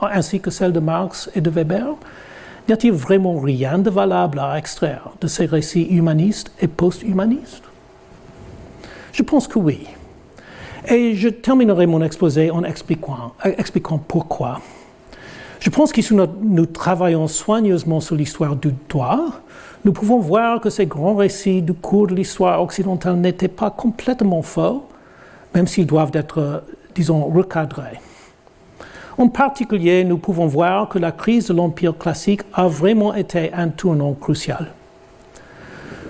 ainsi 0.00 0.38
que 0.38 0.52
celles 0.52 0.72
de 0.72 0.78
Marx 0.78 1.28
et 1.34 1.40
de 1.40 1.50
Weber? 1.50 1.86
N'y 2.68 2.74
a-t-il 2.74 2.92
vraiment 2.92 3.40
rien 3.40 3.78
de 3.78 3.90
valable 3.90 4.38
à 4.38 4.56
extraire 4.58 5.10
de 5.20 5.26
ces 5.26 5.46
récits 5.46 5.88
humanistes 5.90 6.52
et 6.60 6.68
post-humanistes? 6.68 7.64
Je 9.12 9.24
pense 9.24 9.48
que 9.48 9.58
oui. 9.58 9.88
Et 10.88 11.16
je 11.16 11.30
terminerai 11.30 11.86
mon 11.86 12.00
exposé 12.00 12.52
en 12.52 12.62
expliquant, 12.62 13.98
pourquoi. 14.06 14.60
Je 15.58 15.68
pense 15.68 15.92
que 15.92 16.00
nous 16.44 16.66
travaillons 16.66 17.26
soigneusement 17.26 18.00
sur 18.00 18.14
l'histoire 18.14 18.54
du 18.54 18.72
droit, 18.88 19.40
nous 19.84 19.92
pouvons 19.92 20.18
voir 20.18 20.60
que 20.60 20.70
ces 20.70 20.86
grands 20.86 21.14
récits 21.14 21.60
du 21.60 21.74
cours 21.74 22.06
de 22.06 22.14
l'histoire 22.14 22.62
occidentale 22.62 23.16
n'étaient 23.16 23.48
pas 23.48 23.70
complètement 23.70 24.40
faux, 24.40 24.84
même 25.54 25.66
s'ils 25.66 25.86
doivent 25.86 26.12
être, 26.14 26.64
disons, 26.94 27.26
recadrés. 27.26 28.00
En 29.18 29.28
particulier, 29.28 30.02
nous 30.04 30.18
pouvons 30.18 30.46
voir 30.46 30.88
que 30.88 30.98
la 30.98 31.12
crise 31.12 31.48
de 31.48 31.54
l'Empire 31.54 31.96
classique 31.96 32.42
a 32.54 32.66
vraiment 32.66 33.14
été 33.14 33.52
un 33.52 33.68
tournant 33.68 34.14
crucial. 34.14 34.72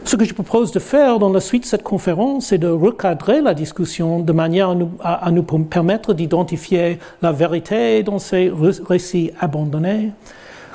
Ce 0.04 0.16
que 0.16 0.24
je 0.24 0.34
propose 0.34 0.70
de 0.70 0.78
faire 0.78 1.18
dans 1.18 1.30
la 1.30 1.40
suite 1.40 1.62
de 1.62 1.68
cette 1.68 1.82
conférence, 1.82 2.46
c'est 2.46 2.58
de 2.58 2.68
recadrer 2.68 3.40
la 3.40 3.54
discussion 3.54 4.20
de 4.20 4.32
manière 4.32 4.70
à 4.70 4.74
nous, 4.74 4.90
à 5.02 5.30
nous 5.30 5.42
permettre 5.42 6.14
d'identifier 6.14 6.98
la 7.22 7.32
vérité 7.32 8.02
dans 8.02 8.18
ces 8.18 8.52
récits 8.86 9.32
abandonnés. 9.40 10.12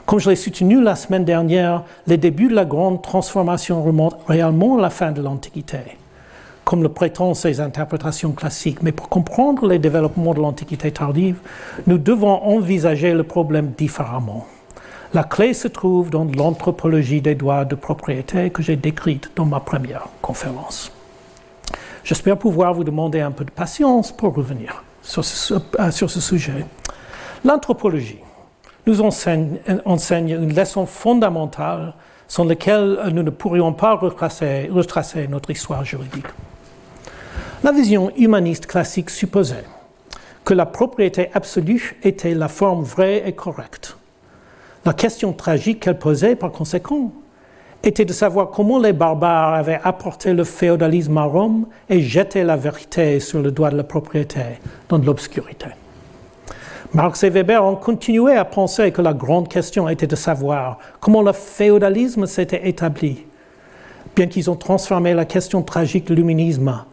Comme 0.09 0.17
je 0.17 0.31
l'ai 0.31 0.35
soutenu 0.35 0.81
la 0.81 0.95
semaine 0.95 1.23
dernière, 1.23 1.83
les 2.07 2.17
débuts 2.17 2.47
de 2.47 2.55
la 2.55 2.65
grande 2.65 3.03
transformation 3.03 3.83
remontent 3.83 4.17
réellement 4.27 4.79
à 4.79 4.81
la 4.81 4.89
fin 4.89 5.11
de 5.11 5.21
l'Antiquité, 5.21 5.77
comme 6.65 6.81
le 6.81 6.89
prétendent 6.89 7.35
ces 7.35 7.59
interprétations 7.59 8.31
classiques. 8.31 8.81
Mais 8.81 8.91
pour 8.91 9.07
comprendre 9.07 9.67
les 9.67 9.77
développements 9.77 10.33
de 10.33 10.39
l'Antiquité 10.39 10.91
tardive, 10.91 11.37
nous 11.85 11.99
devons 11.99 12.41
envisager 12.41 13.13
le 13.13 13.21
problème 13.21 13.73
différemment. 13.77 14.47
La 15.13 15.23
clé 15.23 15.53
se 15.53 15.67
trouve 15.67 16.09
dans 16.09 16.25
l'anthropologie 16.25 17.21
des 17.21 17.35
droits 17.35 17.63
de 17.63 17.75
propriété 17.75 18.49
que 18.49 18.63
j'ai 18.63 18.77
décrite 18.77 19.29
dans 19.35 19.45
ma 19.45 19.59
première 19.59 20.07
conférence. 20.23 20.91
J'espère 22.03 22.39
pouvoir 22.39 22.73
vous 22.73 22.83
demander 22.83 23.19
un 23.19 23.29
peu 23.29 23.45
de 23.45 23.51
patience 23.51 24.11
pour 24.11 24.33
revenir 24.33 24.83
sur 25.03 25.23
ce, 25.23 25.53
sur 25.91 26.09
ce 26.09 26.19
sujet. 26.19 26.65
L'anthropologie 27.45 28.17
nous 28.87 29.01
enseigne, 29.01 29.59
une 30.29 30.55
leçon 30.55 30.85
fondamentale 30.85 31.93
sans 32.27 32.45
laquelle 32.45 32.99
nous 33.11 33.23
ne 33.23 33.29
pourrions 33.29 33.73
pas 33.73 33.95
retracer, 33.95 34.69
retracer 34.71 35.27
notre 35.27 35.49
histoire 35.49 35.83
juridique. 35.83 36.27
La 37.63 37.71
vision 37.71 38.11
humaniste 38.15 38.67
classique 38.67 39.09
supposait 39.09 39.65
que 40.45 40.53
la 40.53 40.65
propriété 40.65 41.29
absolue 41.33 41.97
était 42.03 42.33
la 42.33 42.47
forme 42.47 42.83
vraie 42.83 43.27
et 43.27 43.33
correcte 43.33 43.97
la 44.85 44.93
question 44.93 45.33
tragique 45.33 45.81
qu'elle 45.81 45.99
posait, 45.99 46.35
par 46.35 46.51
conséquent, 46.51 47.11
était 47.83 48.05
de 48.05 48.13
savoir 48.13 48.49
comment 48.49 48.79
les 48.79 48.93
barbares 48.93 49.53
avaient 49.53 49.79
apporté 49.83 50.33
le 50.33 50.43
féodalisme 50.43 51.17
à 51.17 51.23
Rome 51.23 51.67
et 51.89 52.01
jeté 52.01 52.43
la 52.43 52.55
vérité 52.55 53.19
sur 53.19 53.41
le 53.41 53.51
doigt 53.51 53.69
de 53.69 53.77
la 53.77 53.83
propriété 53.83 54.39
dans 54.89 54.97
l'obscurité. 54.97 55.67
Marx 56.91 57.21
et 57.23 57.29
Weber 57.29 57.63
ont 57.63 57.75
continué 57.75 58.35
à 58.35 58.45
penser 58.45 58.91
que 58.91 59.03
la 59.03 59.13
grande 59.13 59.47
question 59.47 59.87
était 59.87 60.07
de 60.07 60.15
savoir 60.15 60.79
comment 60.99 61.21
le 61.21 61.33
féodalisme 61.33 62.25
s'était 62.25 62.67
établi, 62.67 63.27
bien 64.15 64.25
qu'ils 64.25 64.49
ont 64.49 64.55
transformé 64.55 65.13
la 65.13 65.25
question 65.25 65.61
tragique 65.61 66.07
de 66.07 66.15
l'humanisme 66.15 66.83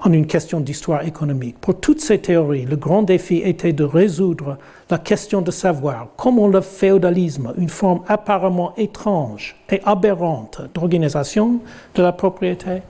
en 0.00 0.12
une 0.12 0.26
question 0.26 0.60
d'histoire 0.60 1.06
économique. 1.06 1.56
Pour 1.58 1.80
toutes 1.80 2.02
ces 2.02 2.18
théories, 2.18 2.66
le 2.66 2.76
grand 2.76 3.00
défi 3.00 3.36
était 3.36 3.72
de 3.72 3.82
résoudre 3.82 4.58
la 4.90 4.98
question 4.98 5.40
de 5.40 5.50
savoir 5.50 6.08
comment 6.18 6.48
le 6.48 6.60
féodalisme, 6.60 7.54
une 7.56 7.70
forme 7.70 8.02
apparemment 8.08 8.74
étrange 8.76 9.56
et 9.70 9.80
aberrante 9.86 10.60
d'organisation 10.74 11.60
de 11.94 12.02
la 12.02 12.12
propriété, 12.12 12.82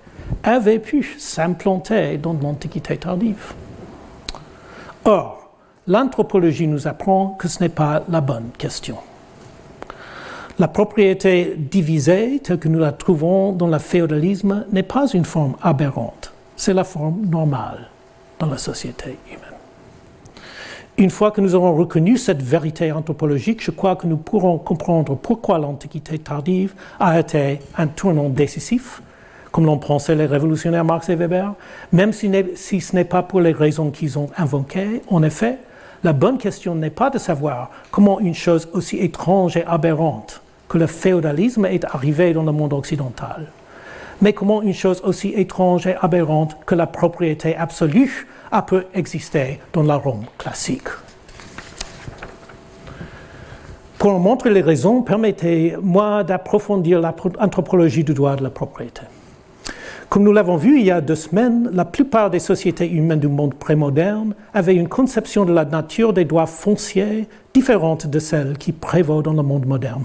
avait 0.43 0.81
pu 0.81 1.15
s'implanter 1.17 2.19
dans 2.19 2.33
l'Antiquité 2.33 2.97
tardive. 2.97 3.55
Or, 5.05 5.46
l'anthropologie 5.87 6.67
nous 6.67 6.87
apprend 6.87 7.37
que 7.39 7.49
ce 7.49 7.63
n'est 7.63 7.69
pas 7.69 8.03
la 8.09 8.21
bonne 8.21 8.51
question. 8.59 8.97
La 10.59 10.69
propriété 10.69 11.55
divisée, 11.57 12.41
telle 12.43 12.59
que 12.59 12.69
nous 12.69 12.79
la 12.79 12.93
trouvons 12.93 13.53
dans 13.53 13.69
le 13.69 13.79
féodalisme, 13.79 14.65
n'est 14.73 14.83
pas 14.83 15.07
une 15.13 15.25
forme 15.25 15.57
aberrante 15.63 16.33
c'est 16.57 16.75
la 16.75 16.85
forme 16.85 17.27
normale 17.27 17.89
dans 18.39 18.47
la 18.47 18.59
société 18.59 19.19
humaine. 19.29 19.41
Une 20.99 21.11
fois 21.11 21.31
que 21.31 21.43
nous 21.43 21.55
aurons 21.55 21.75
reconnu 21.75 22.17
cette 22.17 22.43
vérité 22.43 22.91
anthropologique, 22.91 23.63
je 23.63 23.71
crois 23.71 23.97
que 23.97 24.07
nous 24.07 24.17
pourrons 24.17 24.57
comprendre 24.57 25.15
pourquoi 25.15 25.59
l'Antiquité 25.59 26.19
tardive 26.19 26.75
a 26.99 27.21
été 27.21 27.61
un 27.77 27.87
tournant 27.87 28.31
décisif, 28.31 29.03
comme 29.53 29.67
l'ont 29.67 29.79
pensé 29.79 30.15
les 30.15 30.25
révolutionnaires 30.25 30.87
Marx 30.87 31.11
et 31.11 31.15
Weber, 31.15 31.53
même 31.93 32.13
si, 32.13 32.31
ce 32.81 32.97
n'est 32.97 33.05
pas 33.05 33.23
pour 33.23 33.43
les 33.43 33.53
raisons 33.53 33.91
qu'ils 33.91 34.19
ont 34.19 34.31
invoquées. 34.39 35.03
En 35.09 35.23
effet, 35.23 35.59
la 36.07 36.13
bonne 36.13 36.39
question 36.39 36.77
n'est 36.77 36.89
pas 36.89 37.11
de 37.11 37.19
savoir 37.19 37.69
comment 37.91 38.21
une 38.21 38.33
chose 38.33 38.69
aussi 38.73 38.97
étrange 38.99 39.57
et 39.57 39.65
aberrante 39.67 40.41
que 40.69 40.79
le 40.79 40.87
féodalisme 40.87 41.67
est 41.67 41.85
arrivée 41.85 42.33
dans 42.33 42.45
le 42.45 42.53
monde 42.53 42.75
occidental 42.75 43.49
mais 44.21 44.33
comment 44.33 44.63
une 44.63 44.73
chose 44.73 45.03
aussi 45.03 45.33
étrange 45.35 45.89
et 45.89 45.97
aberrante 46.01 46.57
que 46.65 46.77
la 46.77 46.87
propriété 46.87 47.57
absolue 47.57 48.29
a 48.53 48.63
pu 48.63 48.77
exister 48.95 49.59
dans 49.73 49.83
la 49.83 49.97
Rome 49.97 50.27
classique. 50.39 50.89
Pour 53.99 54.13
en 54.15 54.19
montrer 54.19 54.51
les 54.51 54.63
raisons, 54.63 55.03
permettez-moi 55.03 56.23
d'approfondir 56.25 57.01
l'anthropologie 57.01 58.05
du 58.05 58.15
droit 58.15 58.37
de 58.37 58.45
la 58.45 58.51
propriété. 58.51 59.03
Comme 60.09 60.23
nous 60.23 60.33
l'avons 60.33 60.57
vu 60.57 60.79
il 60.79 60.87
y 60.87 60.91
a 60.91 61.01
deux 61.01 61.17
semaines, 61.17 61.69
la 61.73 61.85
plupart 61.85 62.31
des 62.31 62.39
sociétés 62.39 62.89
humaines 62.89 63.21
du 63.21 63.29
monde 63.29 63.55
prémoderne 63.55 64.35
avaient 64.55 64.75
une 64.75 64.89
conception 64.89 65.45
de 65.45 65.53
la 65.53 65.65
nature 65.65 66.13
des 66.13 66.25
droits 66.25 66.47
fonciers 66.47 67.29
différente 67.53 68.07
de 68.07 68.19
celle 68.19 68.57
qui 68.59 68.73
prévaut 68.73 69.23
dans 69.23 69.33
le 69.33 69.43
monde 69.43 69.67
moderne. 69.67 70.05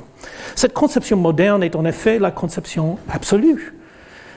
Cette 0.55 0.73
conception 0.73 1.17
moderne 1.17 1.63
est 1.63 1.75
en 1.75 1.85
effet 1.85 2.19
la 2.19 2.31
conception 2.31 2.97
absolue 3.09 3.73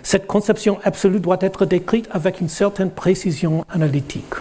cette 0.05 0.27
conception 0.27 0.79
absolue 0.85 1.19
doit 1.19 1.39
être 1.41 1.65
décrite 1.65 2.09
avec 2.13 2.43
une 2.43 2.51
certaine 2.51 2.91
précision 2.91 3.65
analytique. 3.71 4.35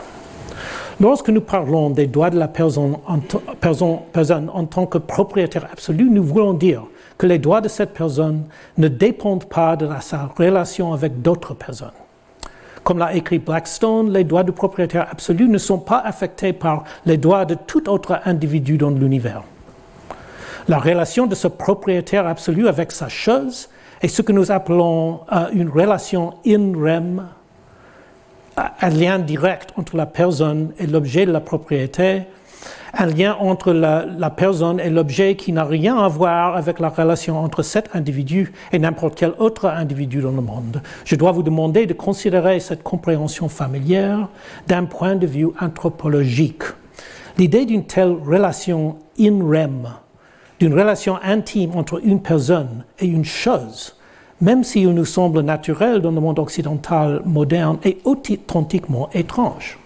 Lorsque 1.00 1.30
nous 1.30 1.42
parlons 1.42 1.90
des 1.90 2.06
droits 2.06 2.30
de 2.30 2.38
la 2.38 2.50
personne 2.50 2.98
en, 3.08 3.20
personne 4.12 4.50
en, 4.54 4.66
tant 4.66 4.86
que 4.86 4.98
propriétaire 4.98 5.68
absolu, 5.72 6.10
nous 6.10 6.24
voulons 6.24 6.54
dire 6.54 6.84
que 7.18 7.28
les 7.28 7.40
droits 7.40 7.62
de 7.62 7.68
cette 7.68 7.94
personne 7.94 8.44
ne 8.78 8.88
dépendent 8.88 9.46
pas 9.46 9.76
de 9.76 9.88
sa 10.02 10.30
relation 10.38 10.94
avec 10.94 11.22
d'autres 11.22 11.54
personnes. 11.54 11.92
Comme 12.84 12.98
l'a 12.98 13.16
écrit 13.16 13.40
Blackstone, 13.40 14.12
les 14.12 14.24
droits 14.24 14.44
du 14.44 14.52
propriétaire 14.52 15.08
absolu 15.10 15.48
ne 15.48 15.58
sont 15.58 15.80
pas 15.80 16.00
affectés 16.00 16.52
par 16.52 16.84
les 17.06 17.18
droits 17.18 17.46
de 17.46 17.56
tout 17.56 17.90
autre 17.90 18.20
individu 18.26 18.78
dans 18.78 18.90
l'univers. 18.90 19.44
La 20.68 20.80
relation 20.80 21.26
de 21.28 21.36
ce 21.36 21.48
propriétaire 21.48 22.28
absolu 22.28 22.68
avec 22.68 22.92
sa 22.92 23.08
chose 23.08 23.70
et 24.02 24.08
ce 24.08 24.22
que 24.22 24.34
nous 24.34 24.52
appelons 24.52 25.22
euh, 25.32 25.48
une 25.54 25.70
relation 25.70 26.34
in 26.46 26.74
rem, 26.76 27.26
un 28.56 28.90
lien 28.90 29.18
direct 29.20 29.72
entre 29.78 29.96
la 29.96 30.06
personne 30.06 30.74
et 30.78 30.88
l'objet 30.88 31.26
de 31.26 31.32
la 31.32 31.40
propriété, 31.40 32.24
un 32.96 33.06
lien 33.08 33.36
entre 33.40 33.74
la, 33.74 34.30
personne 34.30 34.80
et 34.80 34.90
l'objet 34.90 35.36
qui 35.36 35.52
n'a 35.52 35.64
rien 35.64 35.98
à 35.98 36.08
voir 36.08 36.56
avec 36.56 36.80
la 36.80 36.90
relation 36.90 37.40
entre 37.40 37.64
cet 37.64 37.96
individu 37.96 38.54
et 38.72 38.80
n'importe 38.80 39.16
quel 39.16 39.34
autre 39.40 39.66
individu 39.66 40.22
dans 40.22 40.32
le 40.32 40.42
monde. 40.42 40.82
Je 41.04 41.16
dois 41.16 41.32
vous 41.32 41.44
demander 41.44 41.86
de 41.86 41.94
considérer 41.94 42.60
cette 42.60 42.84
compréhension 42.84 43.50
familière 43.50 44.30
d'un 44.68 44.86
point 44.86 45.16
de 45.16 45.26
vue 45.26 45.50
anthropologique. 45.60 46.64
L'idée 47.38 47.66
d'une 47.66 47.86
telle 47.86 48.16
relation 48.26 48.98
in 49.20 49.44
rem 49.44 49.90
d'une 50.60 50.80
relation 50.80 51.18
intime 51.22 51.72
entre 51.76 52.00
une 52.06 52.22
personne 52.22 52.86
et 53.00 53.06
une 53.06 53.26
chose, 53.26 53.98
même 54.40 54.64
si 54.64 54.84
elle 54.84 54.94
nous 54.94 55.04
semble 55.04 55.42
naturelle 55.42 56.00
dans 56.00 56.12
le 56.12 56.22
monde 56.22 56.40
occidental 56.40 57.22
moderne, 57.26 57.80
est 57.84 57.98
authentiquement 58.06 59.10
étrange. 59.14 59.78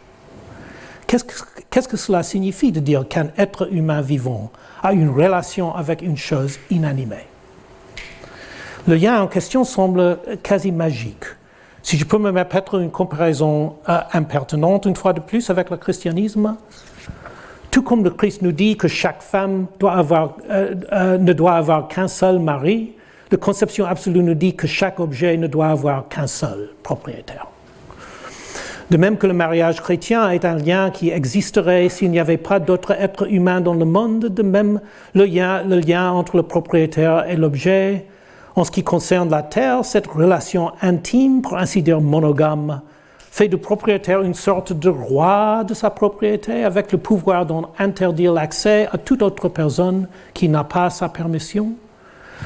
Qu'est-ce 1.08 1.88
que, 1.88 1.97
cela 1.97 2.22
signifie 2.22 2.74
de 2.74 2.82
dire 2.82 3.08
qu'un 3.08 3.30
être 3.38 3.72
humain 3.74 4.01
vivant 4.01 4.51
a 4.84 4.91
une 4.91 5.10
relation 5.10 5.74
avec 5.74 6.01
une 6.01 6.18
chose 6.18 6.60
inanimée? 6.70 7.26
Le 8.88 8.95
lien 8.95 9.22
en 9.22 9.28
question 9.28 9.64
semble 9.64 10.20
quasi 10.43 10.72
magique. 10.72 11.24
Si 11.82 11.97
je 11.97 12.03
peux 12.03 12.18
me 12.18 12.34
permettre 12.34 12.82
une 12.82 12.91
comparaison 12.91 13.78
euh, 13.88 13.99
impertinente 14.12 14.86
une 14.86 14.95
fois 14.97 15.14
de 15.14 15.22
plus 15.22 15.49
avec 15.49 15.70
le 15.70 15.78
christianisme, 15.78 16.58
tout 17.72 17.82
comme 17.82 18.03
le 18.03 18.10
Christ 18.10 18.41
nous 18.41 18.51
dit 18.51 18.76
que 18.76 18.89
chaque 18.89 19.22
femme 19.22 19.68
euh, 19.84 20.76
euh, 20.91 21.18
ne 21.18 21.32
doit 21.32 21.53
avoir 21.53 21.88
qu'un 21.88 22.10
seul 22.10 22.39
mari, 22.39 22.93
la 23.32 23.38
conception 23.38 23.86
absolue 23.86 24.24
nous 24.24 24.34
dit 24.34 24.55
que 24.55 24.68
chaque 24.68 24.99
objet 24.99 25.38
ne 25.38 25.47
doit 25.47 25.68
avoir 25.68 26.10
qu'un 26.10 26.28
seul 26.28 26.70
propriétaire. 26.84 27.47
De 28.90 28.96
même 28.96 29.18
que 29.18 29.28
le 29.28 29.34
mariage 29.34 29.82
chrétien 29.82 30.30
est 30.30 30.46
un 30.46 30.56
lien 30.56 30.92
qui 30.92 31.10
existerait 31.10 31.90
s'il 31.90 32.10
n'y 32.10 32.22
avait 32.22 32.38
pas 32.38 32.60
d'autres 32.60 32.94
êtres 32.94 33.30
humains 33.30 33.60
dans 33.60 33.74
le 33.74 33.84
monde, 33.84 34.28
de 34.28 34.44
même 34.44 34.80
le 35.14 35.26
lien, 35.26 36.12
entre 36.12 36.38
le 36.38 36.44
propriétaire 36.44 37.30
et 37.30 37.36
l'objet. 37.36 38.06
En 38.56 38.64
ce 38.64 38.72
qui 38.72 38.86
concerne 38.86 39.30
la 39.30 39.44
terre, 39.44 39.84
cette 39.84 40.08
relation 40.08 40.72
intime, 40.82 41.42
pour 41.42 41.58
ainsi 41.58 41.84
dire 41.84 42.00
monogame, 42.00 42.82
fait 43.30 43.50
du 43.50 43.58
propriétaire 43.58 44.22
une 44.22 44.34
sorte 44.34 44.72
de 44.72 44.90
roi 44.90 45.66
de 45.66 45.74
sa 45.74 45.90
propriété 45.90 46.64
avec 46.64 46.94
le 46.94 46.98
pouvoir 46.98 47.46
d'en 47.46 47.70
interdire 47.78 48.32
l'accès 48.32 48.88
à 48.94 48.98
toute 48.98 49.22
autre 49.22 49.50
personne 49.50 50.08
qui 50.34 50.48
n'a 50.48 50.64
pas 50.64 50.90
sa 50.90 51.10
permission. 51.10 51.74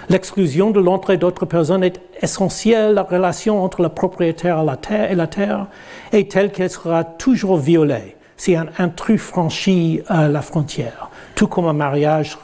L'exclusion 0.10 0.72
de 0.72 0.80
l'entrée 0.80 1.18
d'autres 1.18 1.46
personnes 1.46 1.84
est 1.84 2.02
essentielle. 2.22 2.94
La 2.94 3.04
relation 3.04 3.64
entre 3.64 3.82
le 3.82 3.90
propriétaire 3.90 4.62
et 4.62 4.66
la 4.66 4.78
terre, 4.78 5.12
et 5.12 5.16
la 5.16 5.28
terre 5.28 5.68
est 6.12 6.32
telle 6.32 6.52
qu'elle 6.52 6.70
sera 6.70 7.04
toujours 7.04 7.58
violée 7.58 8.16
si 8.42 8.56
un 8.56 8.66
intrus 8.80 9.22
franchit 9.22 10.02
euh, 10.10 10.28
la 10.28 10.42
frontière, 10.42 11.12
tout 11.36 11.46
comme 11.46 11.68
un 11.68 11.74
mariage 11.74 12.36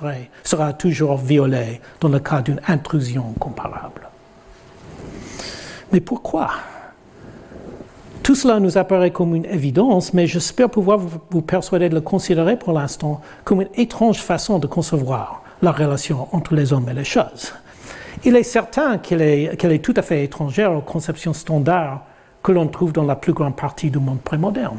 sera 0.44 0.72
toujours 0.74 1.18
violé 1.18 1.82
dans 2.00 2.10
le 2.10 2.20
cas 2.20 2.44
d'une 2.44 2.62
intrusion 2.68 3.34
comparable. 3.40 4.08
Mais 5.92 6.00
pourquoi? 6.00 6.52
Tout 8.22 8.36
cela 8.36 8.60
nous 8.60 8.78
apparaît 8.78 9.10
comme 9.10 9.34
une 9.34 9.46
évidence, 9.46 10.14
mais 10.14 10.28
j'espère 10.28 10.70
pouvoir 10.70 11.00
vous 11.00 11.42
persuader 11.42 11.90
de 11.90 11.96
le 11.96 12.02
considérer 12.02 12.60
pour 12.60 12.74
l'instant 12.74 13.22
comme 13.44 13.62
une 13.62 13.70
étrange 13.74 14.20
façon 14.20 14.60
de 14.60 14.68
concevoir 14.68 15.42
la 15.62 15.72
relation 15.72 16.28
entre 16.32 16.54
les 16.56 16.74
hommes 16.74 16.90
et 16.90 16.94
les 16.94 17.04
choses. 17.04 17.54
Il 18.24 18.36
est 18.36 18.44
certain 18.44 18.98
qu'elle 18.98 19.22
est, 19.22 19.84
tout 19.84 19.94
à 19.96 20.02
fait 20.02 20.24
étrangère 20.24 20.74
aux 20.74 20.82
conceptions 20.82 21.34
standards 21.34 22.04
que 22.42 22.52
l'on 22.52 22.68
trouve 22.68 22.92
dans 22.92 23.04
la 23.04 23.16
plus 23.16 23.34
grande 23.34 23.56
partie 23.56 23.92
du 23.92 24.00
monde 24.00 24.22
prémoderne. 24.22 24.78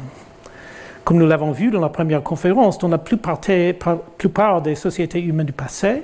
Comme 1.03 1.17
nous 1.17 1.27
l'avons 1.27 1.51
vu 1.51 1.71
dans 1.71 1.79
la 1.79 1.89
première 1.89 2.21
conférence, 2.21 2.77
dans 2.77 2.89
la 2.89 2.97
plupart, 2.97 4.61
des 4.61 4.75
sociétés 4.75 5.21
humaines 5.21 5.47
du 5.47 5.53
passé, 5.53 6.03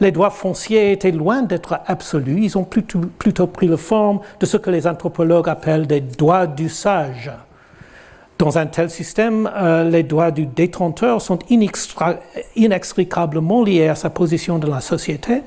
les 0.00 0.12
droits 0.12 0.30
fonciers 0.30 0.92
étaient 0.92 1.10
loin 1.10 1.42
d'être 1.42 1.80
absolus, 1.86 2.40
ils 2.44 2.56
ont 2.56 2.64
plutôt, 2.64 3.00
plutôt, 3.18 3.48
pris 3.48 3.66
la 3.66 3.76
forme 3.76 4.20
de 4.38 4.46
ce 4.46 4.56
que 4.56 4.70
les 4.70 4.86
anthropologues 4.86 5.48
appellent 5.48 5.88
des 5.88 6.00
droits 6.00 6.46
d'usage. 6.46 7.32
Dans 8.38 8.56
un 8.56 8.66
tel 8.66 8.88
système, 8.88 9.50
euh, 9.56 9.90
les 9.90 10.04
droits 10.04 10.30
du 10.30 10.46
détenteur 10.46 11.20
sont 11.20 11.40
inextricablement 11.50 13.64
liés 13.64 13.88
à 13.88 13.96
sa 13.96 14.10
position 14.10 14.60
dans 14.60 14.72
la 14.72 14.80
société 14.80 15.42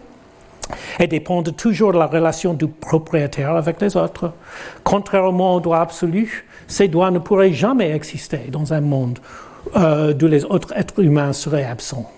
et 0.99 1.07
dépendent 1.07 1.55
toujours 1.55 1.93
de 1.93 1.99
la 1.99 2.07
relation 2.07 2.53
du 2.53 2.67
propriétaire 2.67 3.55
avec 3.55 3.79
les 3.79 3.95
autres. 3.95 4.33
Contrairement 4.83 5.55
aux 5.55 5.61
droits 5.61 5.79
absolus, 5.79 6.45
ces 6.67 6.89
droits 6.89 7.11
ne 7.11 7.19
pourraient 7.19 7.53
jamais 7.53 7.91
exister 7.91 8.49
dans 8.51 8.73
un 8.73 8.81
monde 8.81 9.19
euh, 9.77 10.13
où 10.21 10.27
les 10.27 10.43
autres 10.43 10.73
êtres 10.75 11.01
humains 11.01 11.31
seraient 11.31 11.63
absents. 11.63 12.11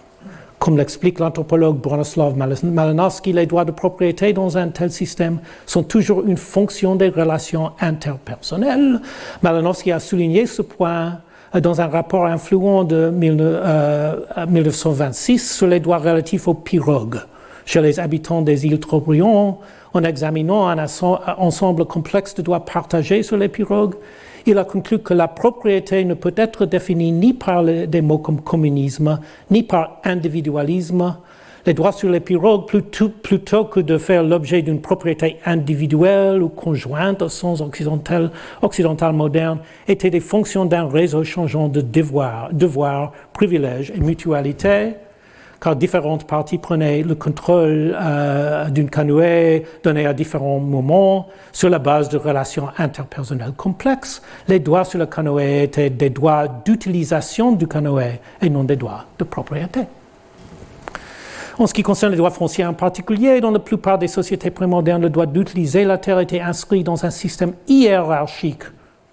Comme 0.63 0.77
l'explique 0.77 1.19
l'anthropologue 1.19 1.75
Bronislaw 1.75 2.33
Malinowski, 2.35 3.33
les 3.33 3.45
droits 3.45 3.65
de 3.65 3.71
propriété 3.71 4.31
dans 4.31 4.57
un 4.57 4.69
tel 4.69 4.93
système 4.93 5.39
sont 5.65 5.83
toujours 5.83 6.23
une 6.25 6.37
fonction 6.37 6.95
des 6.95 7.09
relations 7.09 7.73
interpersonnelles. 7.81 9.01
Malinowski 9.41 9.91
a 9.91 9.99
souligné 9.99 10.45
ce 10.45 10.61
point 10.61 11.19
dans 11.53 11.81
un 11.81 11.87
rapport 11.87 12.27
influent 12.27 12.85
de 12.85 13.09
1926 13.09 15.33
euh, 15.33 15.37
sur 15.53 15.67
les 15.67 15.81
droits 15.81 15.97
relatifs 15.97 16.47
aux 16.47 16.53
pirogues 16.53 17.19
chez 17.65 17.81
les 17.81 17.99
habitants 17.99 18.41
des 18.41 18.65
îles 18.65 18.79
Trobriand 18.79 19.59
en 19.93 20.03
examinant 20.05 20.69
un 20.69 20.77
ensemble 21.37 21.83
complexe 21.83 22.35
de 22.35 22.41
droits 22.41 22.63
partagés 22.63 23.21
sur 23.21 23.35
les 23.35 23.49
pirogues. 23.49 23.95
Il 24.45 24.57
a 24.57 24.65
conclu 24.65 24.99
que 24.99 25.13
la 25.13 25.29
propriété 25.29 26.03
ne 26.03 26.13
peut 26.13 26.33
être 26.35 26.65
définie 26.65 27.11
ni 27.13 27.33
par 27.33 27.63
des 27.63 28.01
mots 28.01 28.17
comme 28.17 28.41
communisme, 28.41 29.19
ni 29.49 29.63
par 29.63 30.01
individualisme. 30.03 31.15
Les 31.65 31.73
droits 31.73 31.93
sur 31.93 32.09
les 32.09 32.19
pirogues, 32.19 32.65
plutôt, 32.65 33.63
que 33.63 33.79
de 33.79 33.97
faire 33.97 34.21
l'objet 34.21 34.61
d'une 34.61 34.81
propriété 34.81 35.37
individuelle 35.45 36.43
ou 36.43 36.49
conjointe 36.49 37.21
au 37.21 37.29
sens 37.29 37.61
occidental, 37.61 38.31
occidental 38.61 39.13
moderne, 39.13 39.59
étaient 39.87 40.09
des 40.09 40.19
fonctions 40.19 40.65
d'un 40.65 40.89
réseau 40.89 41.23
changeant 41.23 41.69
de 41.69 41.79
devoirs, 41.79 42.49
devoirs 42.51 43.13
privilèges 43.31 43.93
et 43.95 43.99
mutualité 44.01 44.95
car 45.63 45.77
différentes 45.77 46.27
parties 46.27 46.57
prenaient 46.57 47.03
le 47.03 47.15
contrôle 47.15 47.95
euh, 47.97 48.69
d'une 48.69 48.89
canoë 48.89 49.63
donnée 49.81 50.05
à 50.05 50.13
différents 50.13 50.59
moments 50.59 51.27
sur 51.53 51.69
la 51.69 51.79
base 51.79 52.09
de 52.09 52.17
relations 52.17 52.67
interpersonnelles 52.77 53.53
complexes. 53.53 54.21
Les 54.49 54.59
droits 54.59 54.83
sur 54.83 54.99
le 54.99 55.05
canoë 55.05 55.63
étaient 55.63 55.89
des 55.89 56.09
droits 56.09 56.49
d'utilisation 56.65 57.53
du 57.53 57.65
canoë 57.65 58.19
et 58.41 58.49
non 58.49 58.65
des 58.65 58.75
droits 58.75 59.05
de 59.17 59.23
propriété. 59.23 59.81
En 61.57 61.65
ce 61.65 61.73
qui 61.73 61.83
concerne 61.83 62.11
les 62.11 62.17
droits 62.17 62.31
fonciers 62.31 62.65
en 62.65 62.73
particulier, 62.73 63.39
dans 63.39 63.51
la 63.51 63.59
plupart 63.59 63.97
des 63.97 64.09
sociétés 64.09 64.51
prémodernes, 64.51 65.03
le 65.03 65.09
droit 65.09 65.27
d'utiliser 65.27 65.85
la 65.85 65.97
terre 65.97 66.19
était 66.19 66.41
inscrit 66.41 66.83
dans 66.83 67.05
un 67.05 67.09
système 67.09 67.53
hiérarchique 67.69 68.63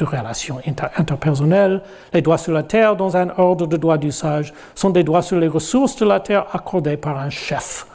de 0.00 0.04
relations 0.04 0.58
interpersonnelles. 0.96 1.82
Les 2.12 2.22
droits 2.22 2.38
sur 2.38 2.52
la 2.52 2.62
terre, 2.62 2.96
dans 2.96 3.16
un 3.16 3.28
ordre 3.36 3.66
de 3.66 3.76
droit 3.76 3.98
d'usage, 3.98 4.52
sont 4.74 4.90
des 4.90 5.04
droits 5.04 5.22
sur 5.22 5.38
les 5.38 5.48
ressources 5.48 5.96
de 5.96 6.06
la 6.06 6.20
terre 6.20 6.46
accordés 6.52 6.96
par 6.96 7.18
un 7.18 7.30
chef. 7.30 7.86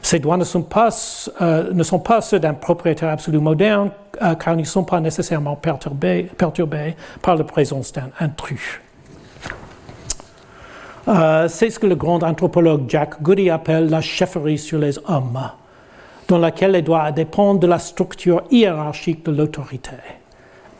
Ces 0.00 0.18
droits 0.18 0.36
ne 0.36 0.44
sont 0.44 0.62
pas, 0.62 0.88
euh, 1.40 1.72
ne 1.72 1.82
sont 1.82 2.00
pas 2.00 2.20
ceux 2.20 2.40
d'un 2.40 2.54
propriétaire 2.54 3.10
absolu 3.10 3.38
moderne, 3.38 3.90
euh, 4.20 4.34
car 4.34 4.54
ils 4.54 4.60
ne 4.60 4.64
sont 4.64 4.84
pas 4.84 5.00
nécessairement 5.00 5.54
perturbés, 5.54 6.28
perturbés 6.36 6.96
par 7.20 7.36
la 7.36 7.44
présence 7.44 7.92
d'un 7.92 8.10
intrus. 8.18 8.80
Euh, 11.08 11.48
c'est 11.48 11.70
ce 11.70 11.78
que 11.78 11.86
le 11.86 11.96
grand 11.96 12.22
anthropologue 12.22 12.84
Jack 12.88 13.22
Goody 13.22 13.50
appelle 13.50 13.88
la 13.90 14.00
chefferie 14.00 14.58
sur 14.58 14.78
les 14.78 14.98
hommes, 15.08 15.50
dans 16.28 16.38
laquelle 16.38 16.72
les 16.72 16.82
droits 16.82 17.10
dépendent 17.10 17.60
de 17.60 17.66
la 17.66 17.78
structure 17.78 18.42
hiérarchique 18.50 19.24
de 19.24 19.32
l'autorité. 19.32 20.21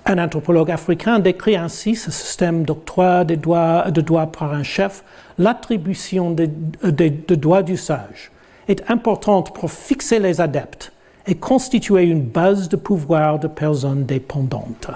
Un 0.05 0.19
anthropologue 0.19 0.71
africain 0.71 1.21
décrit 1.21 1.57
ainsi 1.57 1.95
ce 1.95 2.11
système 2.11 2.65
d'octroi 2.65 3.25
de 3.25 3.37
droits, 3.37 3.91
de 3.91 4.01
droits 4.01 4.27
par 4.27 4.53
un 4.53 4.65
chef. 4.65 5.05
L'attribution 5.39 6.33
de, 6.33 6.49
de, 6.83 7.35
droits 7.37 7.63
d'usage 7.63 8.33
est 8.67 8.91
importante 8.91 9.55
pour 9.55 9.71
fixer 9.71 10.19
les 10.19 10.41
adeptes 10.41 10.93
et 11.27 11.37
constituer 11.37 12.03
une 12.03 12.23
base 12.23 12.69
de 12.69 12.77
pouvoir 12.77 13.39
de 13.39 13.47
personnes 13.47 14.05
dépendantes. 14.05 14.91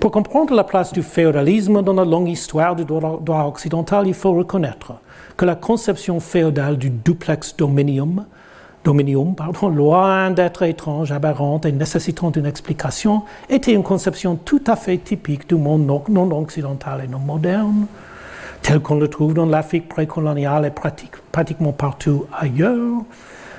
Pour 0.00 0.10
comprendre 0.10 0.54
la 0.54 0.64
place 0.64 0.92
du 0.92 1.02
féodalisme 1.02 1.82
dans 1.82 1.92
la 1.92 2.04
longue 2.04 2.28
histoire 2.28 2.74
du 2.74 2.84
droit 2.84 3.44
occidental, 3.46 4.08
il 4.08 4.14
faut 4.14 4.32
reconnaître 4.32 4.94
que 5.36 5.44
la 5.44 5.54
conception 5.54 6.18
féodale 6.18 6.76
du 6.76 6.90
duplex 6.90 7.56
dominium 7.56 8.26
dominium, 8.84 9.34
pardon, 9.34 9.68
loin 9.74 10.30
d'être 10.30 10.62
étrange, 10.62 11.12
aberrante 11.12 11.66
et 11.66 11.72
nécessitant 11.72 12.30
une 12.32 12.46
explication, 12.46 13.22
était 13.48 13.72
une 13.72 13.82
conception 13.82 14.36
tout 14.36 14.62
à 14.66 14.76
fait 14.76 14.98
typique 14.98 15.48
du 15.48 15.56
monde 15.56 15.86
non, 15.86 16.38
occidental 16.38 17.02
et 17.04 17.08
non 17.08 17.18
moderne, 17.18 17.86
tel 18.62 18.80
qu'on 18.80 18.96
le 18.96 19.08
trouve 19.08 19.34
dans 19.34 19.46
l'Afrique 19.46 19.88
précoloniale 19.88 20.66
et 20.66 20.72
pratiquement 21.32 21.72
partout 21.72 22.26
ailleurs. 22.32 23.02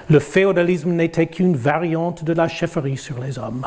Le 0.10 0.20
féodalisme 0.20 0.92
n'était 0.92 1.28
qu'une 1.28 1.56
variante 1.56 2.26
de 2.26 2.34
la 2.34 2.50
chefferie 2.50 2.98
sur 2.98 3.20
les 3.20 3.40
hommes. 3.40 3.66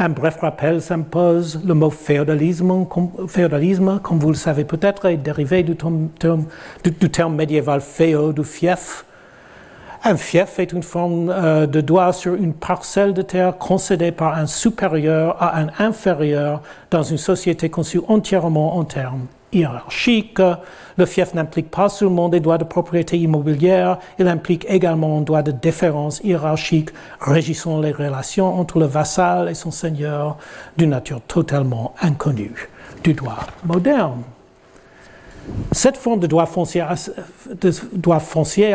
Un 0.00 0.08
bref 0.08 0.38
rappel 0.40 0.82
s'impose. 0.82 1.60
Le 1.64 1.74
mot 1.74 1.90
féodalisme, 1.90 2.80
comme 4.02 4.18
vous 4.18 4.30
le 4.30 4.34
savez 4.34 4.64
peut-être, 4.64 5.04
est 5.04 5.16
dérivé 5.16 5.62
du 5.62 5.76
terme, 5.76 6.08
du, 6.82 6.90
du 6.90 7.10
terme 7.10 7.36
médiéval 7.36 7.80
féo, 7.80 8.32
du 8.32 8.42
fief, 8.42 9.04
un 10.06 10.16
fief 10.16 10.60
est 10.60 10.72
une 10.72 10.84
forme 10.84 11.30
euh, 11.30 11.66
de 11.66 11.80
droit 11.80 12.12
sur 12.12 12.34
une 12.34 12.54
parcelle 12.54 13.12
de 13.12 13.22
terre 13.22 13.58
concédée 13.58 14.12
par 14.12 14.38
un 14.38 14.46
supérieur 14.46 15.36
à 15.42 15.58
un 15.58 15.66
inférieur 15.80 16.62
dans 16.92 17.02
une 17.02 17.18
société 17.18 17.70
conçue 17.70 18.00
entièrement 18.06 18.76
en 18.76 18.84
termes 18.84 19.26
hiérarchiques. 19.52 20.40
Le 20.96 21.06
fief 21.06 21.34
n'implique 21.34 21.72
pas 21.72 21.88
seulement 21.88 22.28
des 22.28 22.38
droits 22.38 22.58
de 22.58 22.62
propriété 22.64 23.18
immobilière, 23.18 23.98
il 24.20 24.28
implique 24.28 24.64
également 24.68 25.18
un 25.18 25.22
droit 25.22 25.42
de 25.42 25.50
déférence 25.50 26.20
hiérarchique 26.22 26.90
régissant 27.20 27.80
les 27.80 27.92
relations 27.92 28.60
entre 28.60 28.78
le 28.78 28.86
vassal 28.86 29.48
et 29.48 29.54
son 29.54 29.72
seigneur 29.72 30.36
d'une 30.76 30.90
nature 30.90 31.20
totalement 31.22 31.94
inconnue 32.00 32.68
du 33.02 33.14
droit 33.14 33.40
moderne. 33.64 34.22
Cette 35.72 35.96
forme 35.96 36.20
de 36.20 36.26
droit 36.26 36.46
foncier 36.46 36.80
a, 36.80 36.94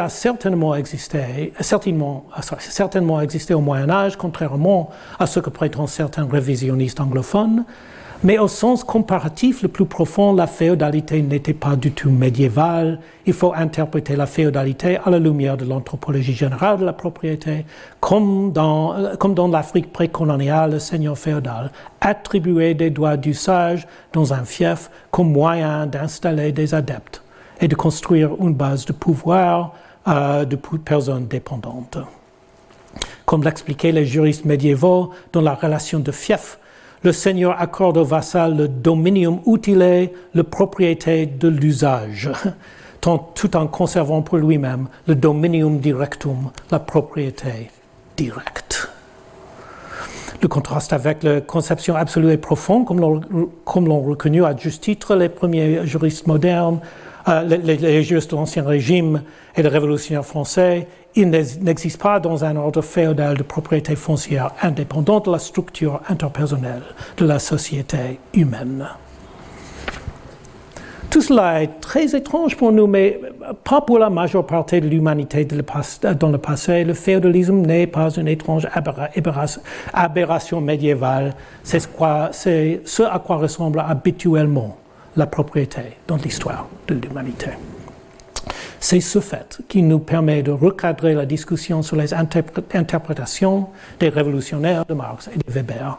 a 0.04 0.10
certainement, 0.10 0.76
existé, 0.76 1.54
certainement, 1.60 2.26
certainement 2.60 3.22
existé 3.22 3.54
au 3.54 3.62
Moyen 3.62 3.90
Âge, 3.90 4.18
contrairement 4.18 4.90
à 5.20 5.28
ce 5.28 5.40
que 5.40 5.50
prétendent 5.50 5.90
certains 5.90 6.28
révisionnistes 6.28 7.00
anglophones. 7.00 7.66
Mais 8.24 8.38
au 8.38 8.48
sens 8.48 8.84
comparatif 8.84 9.64
le 9.64 9.68
plus 9.68 9.86
profond, 9.86 10.34
la 10.34 10.46
féodalité 10.46 11.24
n'était 11.24 11.56
pas 11.56 11.76
du 11.76 11.92
tout 11.92 12.12
médiévale. 12.12 13.00
Il 13.26 13.34
faut 13.34 13.52
interpréter 13.52 14.16
la 14.16 14.28
féodalité 14.28 15.00
à 15.04 15.10
la 15.10 15.18
lumière 15.18 15.58
de 15.58 15.66
l'anthropologie 15.66 16.34
générale 16.34 16.78
de 16.78 16.86
la 16.86 16.94
propriété, 16.94 17.66
comme 18.00 18.52
dans, 18.52 19.16
dans 19.18 19.48
l'Afrique 19.48 19.92
précoloniale, 19.92 20.74
le 20.74 20.80
seigneur 20.80 21.18
féodal 21.18 21.72
attribuait 22.00 22.76
des 22.76 22.92
droits 22.92 23.18
d'usage 23.18 23.88
dans 24.14 24.34
un 24.36 24.44
fief 24.44 24.92
comme 25.10 25.32
moyen 25.32 25.88
d'installer 25.88 26.52
des 26.52 26.76
adeptes 26.76 27.24
et 27.60 27.68
de 27.68 27.76
construire 27.76 28.36
une 28.40 28.54
base 28.54 28.86
de 28.86 28.94
pouvoir 28.94 29.74
euh, 30.08 30.46
de 30.46 30.56
personnes 30.56 31.26
dépendantes. 31.26 31.98
Comme 33.26 33.44
l'expliquaient 33.44 33.92
les 33.92 34.06
juristes 34.06 34.46
médiévaux 34.46 35.10
dans 35.34 35.42
la 35.42 35.56
relation 35.56 36.00
de 36.00 36.12
fief, 36.12 36.60
le 37.04 37.12
Seigneur 37.12 37.60
accorde 37.60 37.98
au 37.98 38.04
vassal 38.04 38.56
le 38.56 38.68
dominium 38.68 39.40
utile, 39.48 40.12
la 40.34 40.44
propriété 40.44 41.26
de 41.26 41.48
l'usage, 41.48 42.30
tout 43.02 43.56
en 43.56 43.68
conservant 43.68 44.22
pour 44.22 44.38
lui-même 44.38 44.88
le 45.08 45.16
dominium 45.16 45.80
directum, 45.80 46.52
la 46.70 46.80
propriété 46.80 47.72
directe. 48.16 48.90
Le 50.42 50.48
contraste 50.48 50.92
avec 50.94 51.22
la 51.22 51.42
conception 51.42 51.96
absolue 51.96 52.32
et 52.32 52.38
profonde, 52.38 52.86
comme 52.86 53.88
l'ont 53.88 54.02
reconnu 54.02 54.44
à 54.44 54.56
juste 54.56 54.84
titre 54.84 55.16
les 55.16 55.30
premiers 55.30 55.86
juristes 55.86 56.26
modernes, 56.26 56.80
euh, 57.28 57.44
les, 57.44 58.02
juristes 58.02 58.32
de 58.32 58.36
l'Ancien 58.36 58.64
Régime 58.64 59.22
et 59.56 59.62
les 59.62 59.70
révolutionnaires 59.70 60.26
français, 60.26 60.88
il 61.16 61.30
n'existe 61.30 62.02
pas 62.02 62.20
dans 62.20 62.46
un 62.46 62.56
ordre 62.56 62.82
féodal 62.82 63.38
de 63.38 63.44
propriété 63.44 63.96
foncière 63.96 64.52
indépendant 64.62 65.20
de 65.20 65.32
la 65.32 65.40
structure 65.40 66.02
interpersonnelle 66.08 66.84
de 67.18 67.26
la 67.26 67.40
société 67.40 68.20
humaine. 68.34 68.88
Tout 71.10 71.22
cela 71.22 71.62
est 71.62 71.82
très 71.82 72.16
étrange 72.16 72.56
pour 72.56 72.72
nous, 72.72 72.88
mais 72.88 73.20
pas 73.66 73.82
pour 73.82 74.00
la 74.00 74.10
majeure 74.10 74.46
partie 74.46 74.80
de 74.80 74.88
l'humanité 74.88 75.46
dans 75.46 76.30
le 76.30 76.38
passé. 76.38 76.86
Le 76.86 76.94
féodalisme 76.94 77.58
n'est 77.58 77.86
pas 77.86 78.10
une 78.12 78.30
étrange 78.30 78.66
aberration 79.94 80.62
médiévale. 80.62 81.36
C'est 81.64 81.82
ce 81.82 83.04
à 83.04 83.20
quoi 83.20 83.36
ressemble 83.36 83.82
habituellement 83.82 84.78
la 85.18 85.28
propriété 85.28 85.82
dans 86.08 86.16
l'histoire 86.16 86.70
de 86.88 86.96
l'humanité. 86.96 87.50
C'est 88.84 89.00
ce 89.00 89.20
fait 89.20 89.60
qui 89.70 89.84
nous 89.84 90.00
permet 90.00 90.44
de 90.44 90.52
recadrer 90.52 91.14
la 91.14 91.26
discussion 91.26 91.82
sur 91.82 91.96
les 91.96 92.14
interprétations 92.14 93.68
des 94.00 94.10
révolutionnaires 94.10 94.86
de 94.86 94.94
Marx 94.94 95.30
et 95.34 95.38
de 95.38 95.54
Weber 95.54 95.98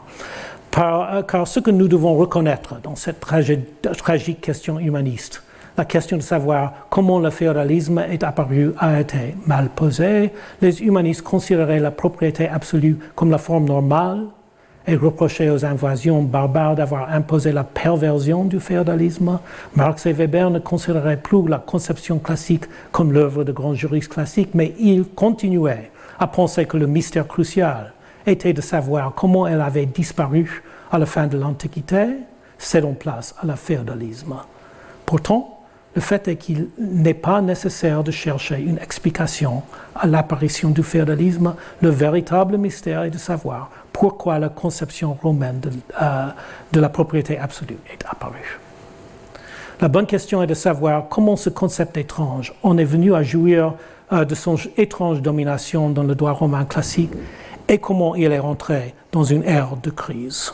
car 0.73 1.47
ce 1.47 1.59
que 1.59 1.71
nous 1.71 1.87
devons 1.87 2.15
reconnaître 2.15 2.81
dans 2.81 2.95
cette 2.95 3.19
tragique 3.19 4.41
question 4.41 4.79
humaniste, 4.79 5.43
la 5.77 5.85
question 5.85 6.17
de 6.17 6.21
savoir 6.21 6.87
comment 6.89 7.19
le 7.19 7.29
féodalisme 7.29 7.99
est 8.09 8.23
apparu 8.23 8.73
a 8.77 8.99
été 8.99 9.35
mal 9.45 9.69
posée. 9.69 10.31
Les 10.61 10.81
humanistes 10.81 11.21
considéraient 11.21 11.79
la 11.79 11.91
propriété 11.91 12.47
absolue 12.47 12.97
comme 13.15 13.31
la 13.31 13.37
forme 13.37 13.65
normale 13.65 14.25
et 14.87 14.95
reprochaient 14.95 15.49
aux 15.49 15.65
invasions 15.65 16.21
barbares 16.21 16.75
d'avoir 16.75 17.09
imposé 17.11 17.51
la 17.51 17.63
perversion 17.63 18.45
du 18.45 18.59
féodalisme. 18.59 19.39
Marx 19.75 20.05
et 20.05 20.13
Weber 20.13 20.49
ne 20.49 20.59
considéraient 20.59 21.17
plus 21.17 21.47
la 21.47 21.59
conception 21.59 22.19
classique 22.19 22.65
comme 22.91 23.13
l'œuvre 23.13 23.43
de 23.43 23.51
grands 23.51 23.73
juristes 23.73 24.11
classiques, 24.11 24.53
mais 24.53 24.73
ils 24.79 25.05
continuaient 25.05 25.91
à 26.19 26.27
penser 26.27 26.65
que 26.65 26.77
le 26.77 26.87
mystère 26.87 27.27
crucial 27.27 27.93
était 28.25 28.53
de 28.53 28.61
savoir 28.61 29.13
comment 29.15 29.47
elle 29.47 29.61
avait 29.61 29.85
disparu 29.85 30.63
à 30.91 30.97
la 30.97 31.05
fin 31.05 31.27
de 31.27 31.37
l'Antiquité, 31.37 32.05
cédant 32.57 32.93
place 32.93 33.35
à 33.41 33.45
la 33.45 33.55
féodalisme. 33.55 34.35
Pourtant, 35.05 35.59
le 35.95 36.01
fait 36.01 36.27
est 36.27 36.37
qu'il 36.37 36.69
n'est 36.79 37.13
pas 37.13 37.41
nécessaire 37.41 38.03
de 38.03 38.11
chercher 38.11 38.59
une 38.59 38.79
explication 38.79 39.63
à 39.95 40.07
l'apparition 40.07 40.69
du 40.69 40.83
féodalisme. 40.83 41.55
Le 41.81 41.89
véritable 41.89 42.57
mystère 42.57 43.03
est 43.03 43.09
de 43.09 43.17
savoir 43.17 43.69
pourquoi 43.91 44.39
la 44.39 44.49
conception 44.49 45.13
romaine 45.13 45.59
de, 45.59 45.71
euh, 46.01 46.27
la 46.73 46.89
propriété 46.89 47.37
absolue 47.37 47.77
est 47.91 48.03
apparue. 48.09 48.59
La 49.81 49.87
bonne 49.87 50.05
question 50.05 50.41
est 50.41 50.47
de 50.47 50.53
savoir 50.53 51.07
comment 51.09 51.35
ce 51.35 51.49
concept 51.49 51.97
étrange 51.97 52.53
en 52.63 52.77
est 52.77 52.85
venu 52.85 53.13
à 53.13 53.23
jouir 53.23 53.73
euh, 54.11 54.25
de 54.25 54.35
son 54.35 54.55
étrange 54.77 55.21
domination 55.21 55.89
dans 55.89 56.03
le 56.03 56.15
droit 56.15 56.31
romain 56.31 56.65
classique 56.65 57.11
et 57.67 57.77
comment 57.77 58.15
il 58.15 58.31
est 58.31 58.39
rentré 58.39 58.93
dans 59.11 59.23
une 59.23 59.43
ère 59.43 59.75
de 59.81 59.89
crise. 59.89 60.53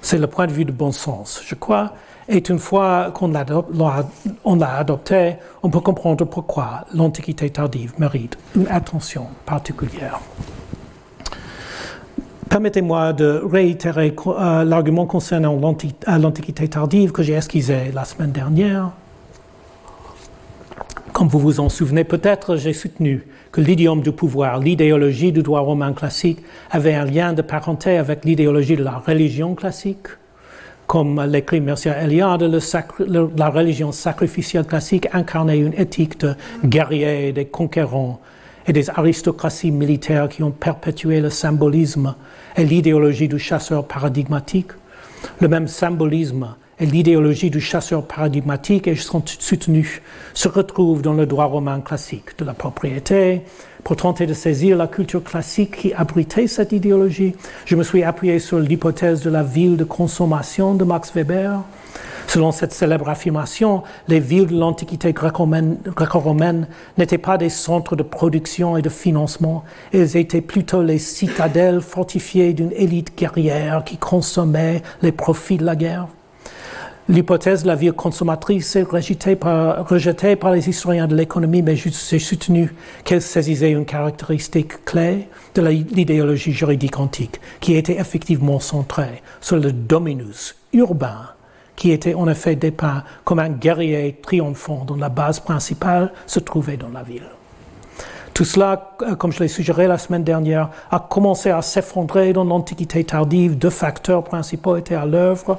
C'est 0.00 0.18
le 0.18 0.26
point 0.26 0.46
de 0.46 0.52
vue 0.52 0.64
de 0.64 0.72
bon 0.72 0.92
sens, 0.92 1.42
je 1.44 1.54
crois, 1.54 1.92
et 2.28 2.42
une 2.48 2.58
fois 2.58 3.10
qu'on 3.14 3.28
l'a 3.28 4.76
adopté, 4.76 5.36
on 5.62 5.70
peut 5.70 5.80
comprendre 5.80 6.24
pourquoi 6.26 6.84
l'Antiquité 6.94 7.48
tardive 7.48 7.94
mérite 7.98 8.36
une 8.54 8.68
attention 8.68 9.28
particulière. 9.46 10.20
Permettez-moi 12.50 13.12
de 13.12 13.42
réitérer 13.44 14.14
euh, 14.26 14.64
l'argument 14.64 15.06
concernant 15.06 15.58
l'Antiquité 16.06 16.68
tardive 16.68 17.12
que 17.12 17.22
j'ai 17.22 17.34
esquissé 17.34 17.90
la 17.94 18.04
semaine 18.04 18.32
dernière. 18.32 18.90
Comme 21.12 21.28
vous 21.28 21.38
vous 21.38 21.60
en 21.60 21.68
souvenez 21.68 22.04
peut-être, 22.04 22.56
j'ai 22.56 22.72
soutenu 22.72 23.26
que 23.52 23.60
l'idiome 23.60 24.02
du 24.02 24.12
pouvoir, 24.12 24.60
l'idéologie 24.60 25.32
du 25.32 25.42
droit 25.42 25.60
romain 25.60 25.92
classique, 25.92 26.38
avait 26.70 26.94
un 26.94 27.04
lien 27.04 27.32
de 27.32 27.42
parenté 27.42 27.98
avec 27.98 28.24
l'idéologie 28.24 28.76
de 28.76 28.84
la 28.84 28.98
religion 28.98 29.54
classique. 29.54 30.06
Comme 30.88 31.22
l'écrit 31.26 31.60
Mercier 31.60 31.92
Eliade, 32.02 32.50
la 33.36 33.50
religion 33.50 33.92
sacrificielle 33.92 34.64
classique 34.64 35.06
incarnait 35.12 35.58
une 35.58 35.74
éthique 35.74 36.18
de 36.18 36.34
guerriers, 36.64 37.30
des 37.32 37.44
conquérants 37.44 38.18
et 38.66 38.72
des 38.72 38.88
aristocraties 38.88 39.70
militaires 39.70 40.30
qui 40.30 40.42
ont 40.42 40.50
perpétué 40.50 41.20
le 41.20 41.28
symbolisme 41.28 42.14
et 42.56 42.64
l'idéologie 42.64 43.28
du 43.28 43.38
chasseur 43.38 43.86
paradigmatique. 43.86 44.70
Le 45.42 45.48
même 45.48 45.68
symbolisme 45.68 46.54
et 46.80 46.86
l'idéologie 46.86 47.50
du 47.50 47.60
chasseur 47.60 48.06
paradigmatique 48.06 48.88
et 48.88 48.96
sont 48.96 49.22
soutenus 49.26 50.00
se 50.32 50.48
retrouvent 50.48 51.02
dans 51.02 51.12
le 51.12 51.26
droit 51.26 51.44
romain 51.44 51.80
classique 51.80 52.38
de 52.38 52.46
la 52.46 52.54
propriété. 52.54 53.42
Pour 53.84 53.96
tenter 53.96 54.26
de 54.26 54.34
saisir 54.34 54.76
la 54.76 54.86
culture 54.86 55.22
classique 55.22 55.76
qui 55.76 55.92
abritait 55.94 56.46
cette 56.46 56.72
idéologie, 56.72 57.34
je 57.64 57.76
me 57.76 57.82
suis 57.82 58.02
appuyé 58.02 58.38
sur 58.38 58.58
l'hypothèse 58.58 59.22
de 59.22 59.30
la 59.30 59.42
ville 59.42 59.76
de 59.76 59.84
consommation 59.84 60.74
de 60.74 60.84
Max 60.84 61.12
Weber. 61.14 61.60
Selon 62.26 62.52
cette 62.52 62.74
célèbre 62.74 63.08
affirmation, 63.08 63.82
les 64.06 64.20
villes 64.20 64.48
de 64.48 64.58
l'Antiquité 64.58 65.14
gréco-romaine 65.14 66.66
n'étaient 66.98 67.16
pas 67.16 67.38
des 67.38 67.48
centres 67.48 67.96
de 67.96 68.02
production 68.02 68.76
et 68.76 68.82
de 68.82 68.90
financement, 68.90 69.64
elles 69.94 70.14
étaient 70.18 70.42
plutôt 70.42 70.82
les 70.82 70.98
citadelles 70.98 71.80
fortifiées 71.80 72.52
d'une 72.52 72.72
élite 72.72 73.16
guerrière 73.16 73.82
qui 73.84 73.96
consommait 73.96 74.82
les 75.00 75.12
profits 75.12 75.56
de 75.56 75.64
la 75.64 75.74
guerre. 75.74 76.08
L'hypothèse 77.10 77.62
de 77.62 77.68
la 77.68 77.74
vie 77.74 77.90
consommatrice 77.90 78.76
est 78.76 78.82
rejetée 78.82 79.34
par, 79.34 80.52
les 80.52 80.68
historiens 80.68 81.06
de 81.06 81.16
l'économie, 81.16 81.62
mais 81.62 81.74
j'ai 81.74 82.18
soutenu 82.18 82.74
qu'elle 83.02 83.22
saisissait 83.22 83.70
une 83.70 83.86
caractéristique 83.86 84.84
clé 84.84 85.26
de 85.54 85.62
l'idéologie 85.62 86.52
juridique 86.52 86.98
antique, 86.98 87.40
qui 87.60 87.76
était 87.76 87.98
effectivement 87.98 88.60
centrée 88.60 89.22
sur 89.40 89.56
le 89.56 89.72
dominus 89.72 90.54
urbain, 90.74 91.30
qui 91.76 91.92
était 91.92 92.12
en 92.12 92.28
effet 92.28 92.56
dépeint 92.56 93.04
comme 93.24 93.38
un 93.38 93.48
guerrier 93.48 94.18
triomphant 94.20 94.84
dont 94.86 94.96
la 94.96 95.08
base 95.08 95.40
principale 95.40 96.12
se 96.26 96.40
trouvait 96.40 96.76
dans 96.76 96.90
la 96.90 97.02
ville. 97.02 97.30
Tout 98.34 98.44
cela, 98.44 98.96
euh, 99.00 99.14
comme 99.14 99.32
je 99.32 99.40
l'ai 99.40 99.48
suggéré 99.48 99.86
la 99.86 99.98
semaine 99.98 100.24
dernière, 100.24 100.68
a 100.90 101.00
commencé 101.00 101.48
à 101.48 101.62
s'effondrer 101.62 102.34
dans 102.34 102.44
l'Antiquité 102.44 103.02
tardive. 103.02 103.56
Deux 103.56 103.70
facteurs 103.70 104.22
principaux 104.24 104.76
étaient 104.76 104.94
à 104.94 105.06
l'œuvre 105.06 105.58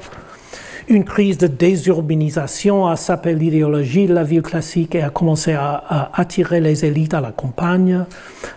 une 0.90 1.04
crise 1.04 1.38
de 1.38 1.46
désurbanisation 1.46 2.88
a 2.88 2.96
sapé 2.96 3.36
l'idéologie 3.36 4.08
de 4.08 4.14
la 4.14 4.24
ville 4.24 4.42
classique 4.42 4.96
et 4.96 5.04
a 5.04 5.12
commencé 5.12 5.54
à, 5.54 6.10
attirer 6.16 6.60
les 6.60 6.84
élites 6.84 7.14
à 7.14 7.22
la 7.22 7.32
campagne. 7.32 8.06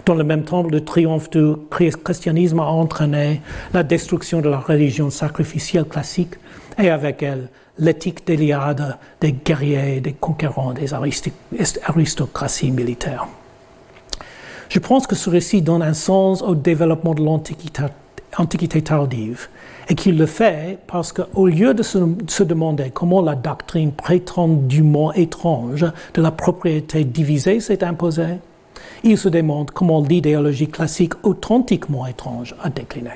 Dans 0.07 0.15
le 0.15 0.25
même 0.25 0.43
temps, 0.43 0.63
le 0.63 0.83
triomphe 0.83 1.29
du 1.29 1.53
christianisme 1.71 2.59
a 2.61 2.65
entraîné 2.65 3.43
la 3.75 3.83
destruction 3.83 4.41
de 4.41 4.49
la 4.49 4.59
religion 4.59 5.11
sacrificielle 5.11 5.85
classique 5.85 6.37
et 6.79 6.89
avec 6.89 7.23
elle 7.23 7.49
l'éthique 7.79 8.27
d'Eliade 8.27 8.97
des 9.21 9.33
guerriers, 9.33 10.01
des 10.01 10.15
conquérants, 10.15 10.73
des 10.73 10.95
aristocraties 10.95 12.71
militaires. 12.71 13.29
Je 14.71 14.79
pense 14.79 15.07
que 15.07 15.15
ce 15.15 15.29
récit 15.29 15.61
donne 15.61 15.83
un 15.83 15.93
sens 15.93 16.41
au 16.41 16.55
développement 16.55 17.13
de 17.13 17.23
l'Antiquité 17.23 18.83
tardive 18.83 19.49
et 19.89 19.95
qu'il 19.95 20.19
le 20.19 20.27
fait 20.27 20.79
parce 20.87 21.13
qu'au 21.13 21.47
lieu 21.47 21.75
de 21.75 21.83
se, 21.83 22.43
demander 22.43 22.91
comment 22.91 23.23
la 23.23 23.35
doctrine 23.35 23.93
prétendument 23.93 25.13
étrange 25.13 25.87
de 26.15 26.23
la 26.23 26.31
propriété 26.31 27.05
divisée 27.05 27.61
s'est 27.61 27.85
imposée, 27.85 28.39
il 29.05 29.19
se 29.19 29.29
demande 29.29 29.71
comment 29.71 30.01
l'idéologie 30.01 30.69
classique 30.69 31.15
authentiquement 31.23 32.07
étrange 32.07 32.55
a 32.63 32.71
décliné. 32.71 33.11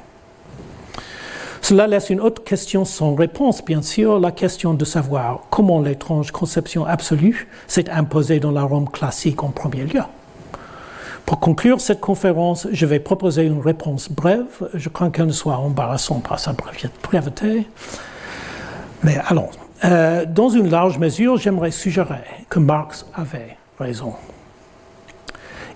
Cela 1.63 1.89
laisse 1.89 2.11
une 2.11 2.21
autre 2.21 2.45
question 2.45 2.85
sans 2.85 3.15
réponse, 3.15 3.65
bien 3.65 3.83
sûr, 3.83 4.21
la 4.21 4.31
question 4.31 4.75
de 4.75 4.85
savoir 4.85 5.43
comment 5.51 5.81
l'étrange 5.81 6.31
conception 6.31 6.85
absolue 6.85 7.49
s'est 7.67 7.91
imposée 7.91 8.39
dans 8.39 8.53
la 8.53 8.63
Rome 8.63 8.89
classique 8.89 9.43
en 9.43 9.49
premier 9.49 9.85
lieu. 9.85 10.03
Pour 11.27 11.41
conclure 11.41 11.81
cette 11.81 12.01
conférence, 12.01 12.69
je 12.71 12.87
vais 12.87 13.01
proposer 13.01 13.43
une 13.43 13.61
réponse 13.61 14.11
brève. 14.11 14.71
Je 14.75 14.89
crains 14.89 15.11
qu'elle 15.11 15.27
ne 15.27 15.33
soit 15.33 15.57
embarrassante 15.57 16.23
par 16.23 16.39
sa 16.39 16.55
breveté. 17.03 17.67
Mais 19.03 19.19
allons. 19.27 19.51
Euh, 19.85 20.25
dans 20.25 20.49
une 20.49 20.71
large 20.71 20.99
mesure, 20.99 21.37
j'aimerais 21.37 21.73
suggérer 21.73 22.23
que 22.49 22.61
Marx 22.61 23.07
avait 23.13 23.57
raison. 23.79 24.15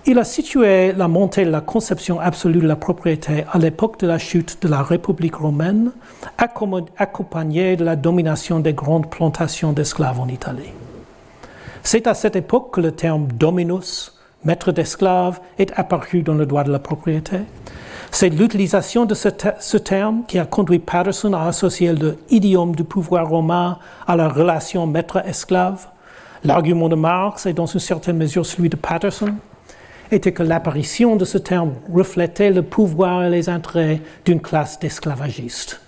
Il 0.05 0.17
a 0.17 0.23
situé 0.23 0.93
la 0.93 1.07
montée 1.09 1.45
de 1.45 1.51
la 1.51 1.61
conception 1.61 2.19
absolue 2.19 2.61
de 2.61 2.67
la 2.67 2.77
propriété 2.77 3.43
à 3.51 3.59
l'époque 3.59 3.99
de 3.99 4.07
la 4.07 4.17
chute 4.17 4.57
de 4.63 4.67
la 4.69 4.81
République 4.81 5.35
romaine, 5.35 5.91
accompagnée 6.97 7.75
de 7.75 7.83
la 7.83 7.95
domination 7.95 8.59
des 8.59 8.73
grandes 8.73 9.09
plantations 9.09 9.73
d'esclaves 9.73 10.19
en 10.19 10.27
Italie. 10.27 10.73
C'est 11.83 12.07
à 12.07 12.13
cette 12.13 12.35
époque 12.35 12.73
que 12.73 12.81
le 12.81 12.93
terme 12.93 13.27
dominus 13.27 14.20
maître 14.43 14.71
d'esclaves, 14.71 15.39
est 15.57 15.71
apparu 15.75 16.23
dans 16.23 16.33
le 16.33 16.45
droit 16.45 16.63
de 16.63 16.71
la 16.71 16.79
propriété. 16.79 17.37
C'est 18.13 18.29
l'utilisation 18.29 19.05
de 19.05 19.13
ce, 19.13 19.77
terme 19.77 20.23
qui 20.27 20.37
a 20.37 20.45
conduit 20.45 20.79
Patterson 20.79 21.31
à 21.33 21.45
associer 21.45 21.93
l'idiome 22.29 22.75
du 22.75 22.83
pouvoir 22.83 23.29
romain 23.29 23.79
à 24.05 24.17
la 24.17 24.27
relation 24.27 24.85
maître-esclave. 24.85 25.87
L'argument 26.43 26.89
de 26.89 26.95
Marx 26.95 27.45
est 27.45 27.53
dans 27.53 27.67
une 27.67 27.79
certaine 27.79 28.17
mesure 28.17 28.45
celui 28.45 28.67
de 28.67 28.75
Patterson. 28.75 29.33
était 30.11 30.33
que 30.33 30.43
l'apparition 30.43 31.15
de 31.15 31.23
ce 31.23 31.37
terme 31.37 31.73
reflétait 31.91 32.51
le 32.51 32.63
pouvoir 32.63 33.23
et 33.23 33.29
les 33.29 33.47
intérêts 33.47 34.01
d'une 34.25 34.41
classe 34.41 34.77
d'esclavagistes. 34.77 35.79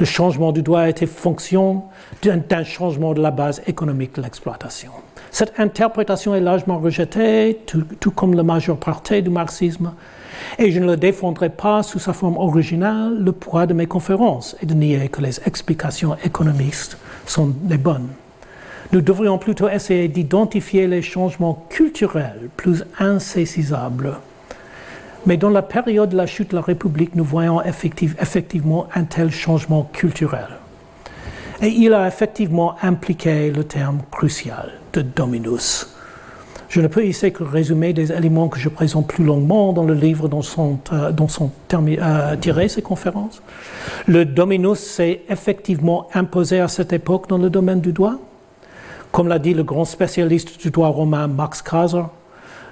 Le 0.00 0.06
changement 0.06 0.50
du 0.50 0.62
droit 0.62 0.88
était 0.88 1.06
fonction 1.06 1.84
d'un 2.22 2.64
changement 2.64 3.14
de 3.14 3.22
la 3.22 3.30
base 3.30 3.62
économique 3.66 4.16
de 4.16 4.22
l'exploitation. 4.22 4.90
Cette 5.30 5.58
interprétation 5.58 6.34
est 6.34 6.40
largement 6.40 6.78
rejetée, 6.78 7.58
tout, 7.66 8.10
comme 8.10 8.34
la 8.34 8.42
majeure 8.42 8.78
partie 8.78 9.22
du 9.22 9.30
marxisme, 9.30 9.92
et 10.58 10.70
je 10.70 10.80
ne 10.80 10.86
le 10.86 10.96
défendrai 10.96 11.50
pas 11.50 11.82
sous 11.82 11.98
sa 11.98 12.12
forme 12.12 12.36
originale. 12.36 13.22
Le 13.22 13.32
poids 13.32 13.66
de 13.66 13.74
mes 13.74 13.86
conférences 13.86 14.56
est 14.62 14.66
de 14.66 14.74
nier 14.74 15.08
que 15.08 15.20
les 15.20 15.40
explications 15.46 16.16
économistes 16.24 16.96
sont 17.26 17.54
les 17.68 17.78
bonnes. 17.78 18.08
Nous 18.92 19.02
devrions 19.02 19.36
plutôt 19.36 19.68
essayer 19.68 20.08
d'identifier 20.08 20.86
les 20.86 21.02
changements 21.02 21.66
culturels 21.68 22.48
plus 22.56 22.84
insaisissables. 22.98 24.14
Mais 25.26 25.36
dans 25.36 25.50
la 25.50 25.62
période 25.62 26.08
de 26.08 26.16
la 26.16 26.26
chute 26.26 26.52
de 26.52 26.56
la 26.56 26.62
République, 26.62 27.14
nous 27.14 27.24
voyons 27.24 27.62
effective, 27.62 28.16
effectivement 28.18 28.86
un 28.94 29.04
tel 29.04 29.30
changement 29.30 29.90
culturel. 29.92 30.48
Et 31.60 31.68
il 31.68 31.92
a 31.92 32.06
effectivement 32.06 32.76
impliqué 32.82 33.50
le 33.50 33.64
terme 33.64 34.00
crucial 34.10 34.77
de 34.92 35.02
dominus. 35.02 35.86
Je 36.68 36.82
ne 36.82 36.86
peux 36.86 37.06
ici 37.06 37.32
que 37.32 37.42
résumer 37.42 37.94
des 37.94 38.12
éléments 38.12 38.48
que 38.48 38.58
je 38.58 38.68
présente 38.68 39.06
plus 39.06 39.24
longuement 39.24 39.72
dans 39.72 39.84
le 39.84 39.94
livre 39.94 40.28
dont 40.28 40.42
sont, 40.42 40.78
euh, 40.92 41.12
dont 41.12 41.28
sont 41.28 41.50
euh, 41.72 42.36
tirées 42.36 42.68
ces 42.68 42.82
conférences. 42.82 43.42
Le 44.06 44.26
dominus 44.26 44.78
s'est 44.78 45.22
effectivement 45.30 46.08
imposé 46.12 46.60
à 46.60 46.68
cette 46.68 46.92
époque 46.92 47.26
dans 47.28 47.38
le 47.38 47.48
domaine 47.48 47.80
du 47.80 47.92
droit. 47.92 48.16
Comme 49.12 49.28
l'a 49.28 49.38
dit 49.38 49.54
le 49.54 49.64
grand 49.64 49.86
spécialiste 49.86 50.60
du 50.60 50.70
droit 50.70 50.88
romain 50.88 51.26
Max 51.26 51.62
Kaiser, 51.62 52.02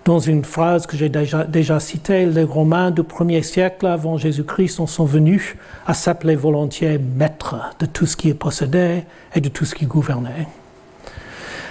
dans 0.04 0.20
une 0.20 0.44
phrase 0.44 0.86
que 0.86 0.96
j'ai 0.96 1.08
déjà, 1.08 1.44
déjà, 1.44 1.80
citée, 1.80 2.26
les 2.26 2.44
Romains 2.44 2.92
du 2.92 3.02
premier 3.02 3.42
siècle 3.42 3.86
avant 3.86 4.16
Jésus-Christ 4.16 4.86
sont 4.86 5.04
venus 5.04 5.56
à 5.84 5.94
s'appeler 5.94 6.36
volontiers 6.36 6.98
maîtres 6.98 7.56
de 7.80 7.86
tout 7.86 8.06
ce 8.06 8.16
qui 8.16 8.28
est 8.28 8.34
possédé 8.34 9.02
et 9.34 9.40
de 9.40 9.48
tout 9.48 9.64
ce 9.64 9.74
qui 9.74 9.84
gouvernait. 9.86 10.46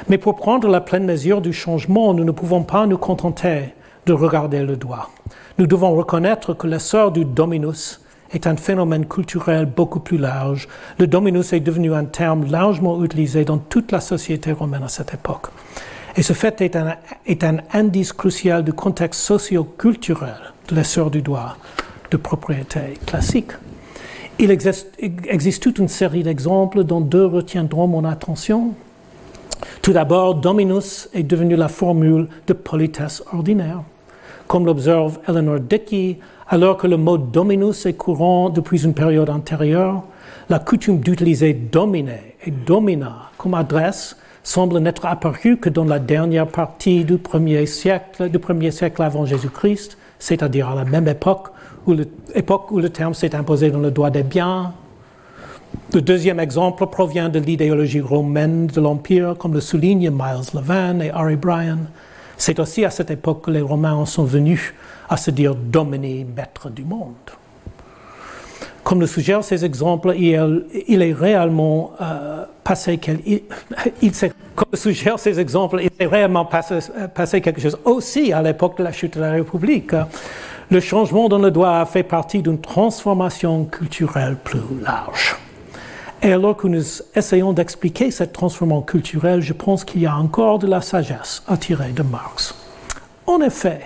Mais 0.08 0.18
pour 0.20 0.36
prendre 0.36 0.68
la 0.68 0.82
pleine 0.82 1.06
mesure 1.06 1.42
du 1.42 1.52
changement, 1.52 2.14
nous 2.14 2.24
ne 2.24 2.32
pouvons 2.32 2.64
pas 2.64 2.86
nous 2.86 2.98
contenter 2.98 3.74
de 4.06 4.14
regarder 4.14 4.62
le 4.62 4.78
doigt. 4.78 5.10
Nous 5.58 5.66
devons 5.66 5.96
reconnaître 5.96 6.54
que 6.54 6.68
l'essor 6.68 7.12
du 7.12 7.26
dominus 7.26 8.02
est 8.32 8.46
un 8.46 8.56
phénomène 8.56 9.08
culturel 9.08 9.66
beaucoup 9.66 10.00
plus 10.00 10.18
large. 10.18 10.68
Le 11.00 11.08
dominus 11.08 11.54
est 11.54 11.60
devenu 11.60 11.94
un 11.94 12.06
terme 12.06 12.46
largement 12.46 13.04
utilisé 13.04 13.46
dans 13.46 13.58
toute 13.58 13.92
la 13.92 14.00
société 14.00 14.52
romaine 14.52 14.84
à 14.84 14.90
cette 14.90 15.14
époque. 15.14 15.48
Et 16.18 16.22
ce 16.22 16.34
fait 16.34 16.62
est 16.62 16.76
un, 17.44 17.58
indice 17.74 18.14
crucial 18.14 18.64
du 18.64 18.74
contexte 18.74 19.22
socio-culturel 19.22 20.54
de 20.70 20.76
l'essor 20.76 21.10
du 21.10 21.22
droit 21.22 21.58
de 22.12 22.18
propriété 22.18 22.80
classique. 23.06 23.52
Il 24.38 24.52
existe 24.52 25.64
toute 25.64 25.80
une 25.80 25.88
série 25.88 26.24
d'exemples 26.24 26.84
dont 26.84 27.02
deux 27.02 27.26
retiendront 27.26 27.88
mon 27.88 28.06
attention. 28.06 28.76
Tout 29.82 29.94
d'abord, 29.94 30.36
dominus 30.36 31.10
est 31.14 31.24
devenu 31.24 31.56
la 31.56 31.68
formule 31.68 32.28
de 32.48 32.54
politesse 32.54 33.24
ordinaire. 33.34 33.82
Comme 34.48 34.66
l'observe 34.66 35.20
Eleanor 35.28 35.60
Dickey, 35.60 36.20
alors 36.48 36.78
que 36.78 36.88
le 36.88 36.98
mot 36.98 37.18
dominus 37.18 37.86
est 37.86 37.94
courant 37.94 38.50
depuis 38.50 38.84
une 38.84 38.94
période 38.94 39.30
antérieure, 39.30 40.04
la 40.50 40.60
coutume 40.60 41.00
d'utiliser 41.00 41.54
dominer 41.54 42.36
et 42.46 42.52
domina 42.52 43.32
comme 43.38 43.56
adresse 43.56 44.16
semble 44.44 44.78
n'être 44.80 45.06
apparue 45.06 45.58
que 45.58 45.70
dans 45.70 45.86
la 45.86 45.98
dernière 45.98 46.48
partie 46.48 47.04
du 47.04 47.18
premier 47.18 47.66
siècle, 47.66 48.30
du 48.30 48.38
premier 48.38 48.70
siècle 48.70 49.02
avant 49.02 49.26
Jésus-Christ, 49.26 49.98
c'est-à-dire 50.20 50.70
à 50.70 50.76
la 50.76 50.86
même 50.86 51.08
époque 51.08 51.48
où, 51.88 51.96
époque 52.36 52.72
où 52.72 52.80
le 52.80 52.90
terme 52.90 53.16
s'est 53.16 53.36
imposé 53.36 53.72
dans 53.72 53.80
le 53.80 53.90
droit 53.90 54.12
des 54.12 54.24
biens. 54.24 54.74
Le 55.94 56.02
deuxième 56.02 56.40
exemple 56.40 56.86
provient 56.88 57.30
de 57.30 57.40
l'idéologie 57.40 58.02
romaine 58.02 58.68
de 58.68 58.82
l'Empire, 58.82 59.36
comme 59.38 59.54
le 59.54 59.62
soulignent 59.62 60.10
Miles 60.12 60.50
Levin 60.54 61.00
et 61.00 61.10
Harry 61.12 61.38
Bryan. 61.38 61.88
C'est 62.38 62.60
aussi 62.60 62.84
à 62.84 62.90
cette 62.90 63.12
époque 63.12 63.46
que 63.46 63.52
les 63.52 63.62
Romains 63.62 64.06
sont 64.06 64.26
venus 64.26 64.74
à 65.10 65.18
se 65.18 65.32
dire 65.32 65.56
dominer, 65.56 66.26
maître 66.36 66.70
du 66.70 66.84
monde. 66.84 67.14
Comme 68.84 69.00
le 69.00 69.08
suggèrent 69.08 69.44
ces 69.44 69.66
exemples, 69.66 70.14
il, 70.18 71.02
est 71.02 71.14
réellement 71.14 71.94
euh, 72.02 72.46
passé 72.64 73.00
comme 74.56 75.18
ces 75.18 75.40
exemples, 75.40 75.80
il 75.82 75.90
est 75.98 76.06
réellement 76.06 76.46
passé, 76.46 76.80
passé, 77.14 77.42
quelque 77.42 77.62
chose 77.62 77.78
aussi 77.84 78.32
à 78.32 78.42
l'époque 78.42 78.78
de 78.78 78.84
la 78.84 78.92
chute 78.92 79.16
de 79.16 79.22
la 79.22 79.32
République. 79.32 79.92
Le 80.70 80.80
changement 80.80 81.30
dans 81.30 81.40
le 81.40 81.52
droit 81.52 81.86
fait 81.86 82.04
partie 82.04 82.42
d'une 82.42 82.60
transformation 82.60 83.66
culturelle 83.66 84.36
plus 84.44 84.60
large. 84.82 85.36
Et 86.22 86.32
alors 86.32 86.58
que 86.58 86.68
nous 86.68 86.84
essayons 87.16 87.54
d'expliquer 87.54 88.10
cette 88.10 88.34
transformation 88.34 88.82
culturelle, 88.82 89.42
je 89.42 89.54
pense 89.54 89.84
qu'il 89.84 90.02
y 90.02 90.06
a 90.06 90.16
encore 90.16 90.60
de 90.60 90.68
la 90.68 90.82
sagesse 90.82 91.44
à 91.48 91.58
tirer 91.58 91.92
de 91.92 92.04
Marx. 92.04 92.56
En 93.28 93.42
effet, 93.42 93.82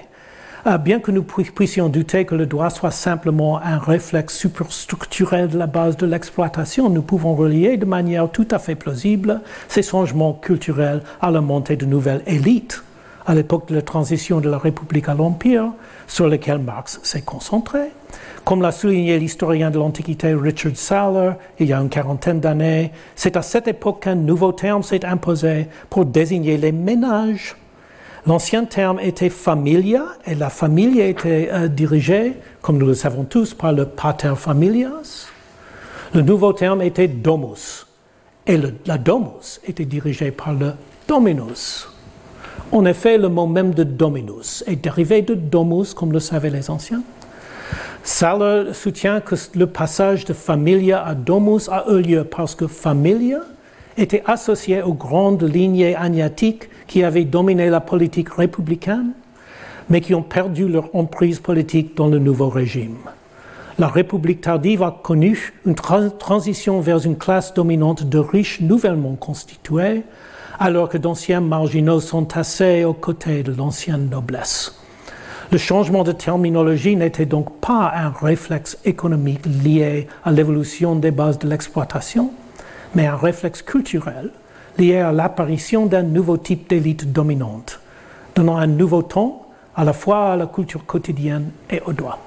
euh, 0.68 0.78
bien 0.78 1.00
que 1.00 1.12
nous 1.12 1.24
puissions 1.24 1.90
douter 1.90 2.26
que 2.26 2.36
le 2.36 2.46
droit 2.46 2.70
soit 2.70 2.92
simplement 2.92 3.60
un 3.62 3.78
réflexe 3.78 4.38
superstructurel 4.38 5.48
de 5.48 5.58
la 5.58 5.68
base 5.68 5.98
de 5.98 6.06
l'exploitation, 6.06 6.90
nous 6.90 7.02
pouvons 7.02 7.36
relier 7.36 7.78
de 7.78 7.86
manière 7.86 8.30
tout 8.30 8.48
à 8.52 8.60
fait 8.60 8.76
plausible 8.76 9.42
ces 9.68 9.84
changements 9.84 10.34
culturels 10.34 11.02
à 11.22 11.32
la 11.32 11.42
montée 11.42 11.78
de 11.78 11.86
nouvelles 11.86 12.24
élites 12.28 12.84
à 13.26 13.36
l'époque 13.36 13.68
de 13.68 13.76
la 13.76 13.82
transition 13.82 14.40
de 14.40 14.50
la 14.50 14.58
République 14.58 15.10
à 15.10 15.14
l'Empire, 15.14 15.72
sur 16.08 16.28
lesquelles 16.28 16.60
Marx 16.60 17.00
s'est 17.04 17.22
concentré. 17.22 17.92
Comme 18.44 18.62
l'a 18.62 18.72
souligné 18.72 19.20
l'historien 19.20 19.70
de 19.70 19.78
l'Antiquité 19.78 20.34
Richard 20.34 20.76
Saller 20.76 21.32
il 21.60 21.68
y 21.68 21.74
a 21.74 21.80
une 21.80 21.90
quarantaine 21.90 22.40
d'années, 22.40 22.92
c'est 23.16 23.38
à 23.38 23.42
cette 23.42 23.68
époque 23.68 24.04
qu'un 24.04 24.16
nouveau 24.16 24.52
terme 24.52 24.82
s'est 24.84 25.06
imposé 25.06 25.68
pour 25.90 26.06
désigner 26.06 26.58
les 26.58 26.72
ménages. 26.72 27.56
L'ancien 28.26 28.66
terme 28.66 29.00
était 29.00 29.30
familia 29.30 30.04
et 30.26 30.36
la 30.36 30.50
famille 30.50 31.00
était 31.00 31.50
euh, 31.52 31.68
dirigée, 31.68 32.34
comme 32.62 32.78
nous 32.78 32.88
le 32.88 32.94
savons 32.94 33.24
tous, 33.24 33.54
par 33.54 33.72
le 33.72 33.86
pater 33.86 34.36
familias. 34.36 35.28
Le 36.14 36.22
nouveau 36.22 36.54
terme 36.54 36.82
était 36.82 37.08
domus 37.08 37.86
et 38.46 38.58
la 38.86 38.98
domus 38.98 39.62
était 39.66 39.86
dirigée 39.86 40.32
par 40.32 40.54
le 40.54 40.74
dominus. 41.08 41.88
En 42.72 42.86
effet, 42.86 43.18
le 43.18 43.30
mot 43.30 43.48
même 43.48 43.74
de 43.74 43.84
dominus 43.84 44.64
est 44.68 44.76
dérivé 44.76 45.24
de 45.24 45.34
domus, 45.34 45.96
comme 45.96 46.12
le 46.12 46.20
savaient 46.20 46.52
les 46.52 46.70
anciens. 46.70 47.02
Saller 48.04 48.74
soutient 48.74 49.22
que 49.22 49.36
le 49.56 49.66
passage 49.66 50.24
de 50.26 50.34
familia 50.34 51.04
à 51.04 51.16
domus 51.16 51.68
a 51.70 51.86
eu 51.90 52.02
lieu 52.02 52.24
parce 52.24 52.54
que 52.54 52.68
familia 52.68 53.40
était 53.98 54.24
associé 54.26 54.84
aux 54.84 54.94
grandes 54.94 55.44
lignées 55.44 55.96
agnatiques 55.96 56.70
qui 56.88 57.04
avaient 57.04 57.26
dominé 57.26 57.70
la 57.70 57.82
politique 57.82 58.30
républicaine, 58.30 59.14
mais 59.90 60.02
qui 60.02 60.14
ont 60.14 60.22
perdu 60.22 60.68
leur 60.68 60.96
emprise 60.96 61.40
politique 61.40 61.98
dans 61.98 62.08
le 62.08 62.20
nouveau 62.20 62.50
régime. 62.50 62.98
La 63.80 63.88
République 63.88 64.42
tardive 64.42 64.84
a 64.84 65.00
connu 65.04 65.54
une 65.66 65.76
transition 65.76 66.82
vers 66.82 67.06
une 67.06 67.18
classe 67.18 67.54
dominante 67.54 68.04
de 68.04 68.20
riches 68.20 68.62
nouvellement 68.62 69.16
constitués, 69.16 70.04
alors 70.60 70.90
que 70.90 70.98
d'anciens 70.98 71.40
marginaux 71.40 72.02
sont 72.02 72.26
tassés 72.26 72.84
aux 72.84 72.94
côtés 72.94 73.44
de 73.44 73.54
l'ancienne 73.54 74.10
noblesse. 74.10 74.76
Le 75.52 75.58
changement 75.58 76.04
de 76.04 76.12
terminologie 76.12 76.96
n'était 76.96 77.26
donc 77.26 77.60
pas 77.60 77.92
un 77.96 78.10
réflexe 78.10 78.78
économique 78.84 79.46
lié 79.46 80.08
à 80.24 80.32
l'évolution 80.32 80.96
des 80.96 81.12
bases 81.12 81.40
de 81.40 81.48
l'exploitation, 81.48 82.32
mais 82.94 83.08
un 83.08 83.16
réflexe 83.16 83.62
culturel 83.62 84.32
lié 84.78 84.98
à 84.98 85.12
l'apparition 85.12 85.86
d'un 85.86 86.04
nouveau 86.04 86.38
type 86.38 86.70
d'élite 86.70 87.12
dominante, 87.12 87.80
donnant 88.36 88.58
un 88.58 88.68
nouveau 88.68 89.02
ton 89.02 89.36
à 89.76 89.86
la 89.86 89.94
fois 89.94 90.34
à 90.34 90.36
la 90.36 90.46
culture 90.46 90.86
quotidienne 90.86 91.52
et 91.70 91.82
au 91.86 91.94
droit. 91.94 92.20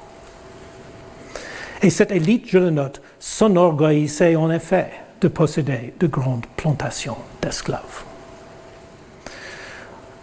Et 1.82 1.90
cette 1.90 2.12
élite, 2.12 2.46
je 2.48 2.58
le 2.58 2.70
note, 2.70 3.02
s'enorgueillissait 3.18 4.36
en 4.36 4.50
effet 4.50 4.90
de 5.20 5.28
posséder 5.28 5.94
de 6.00 6.06
grandes 6.06 6.46
plantations 6.56 7.18
d'esclaves. 7.40 8.11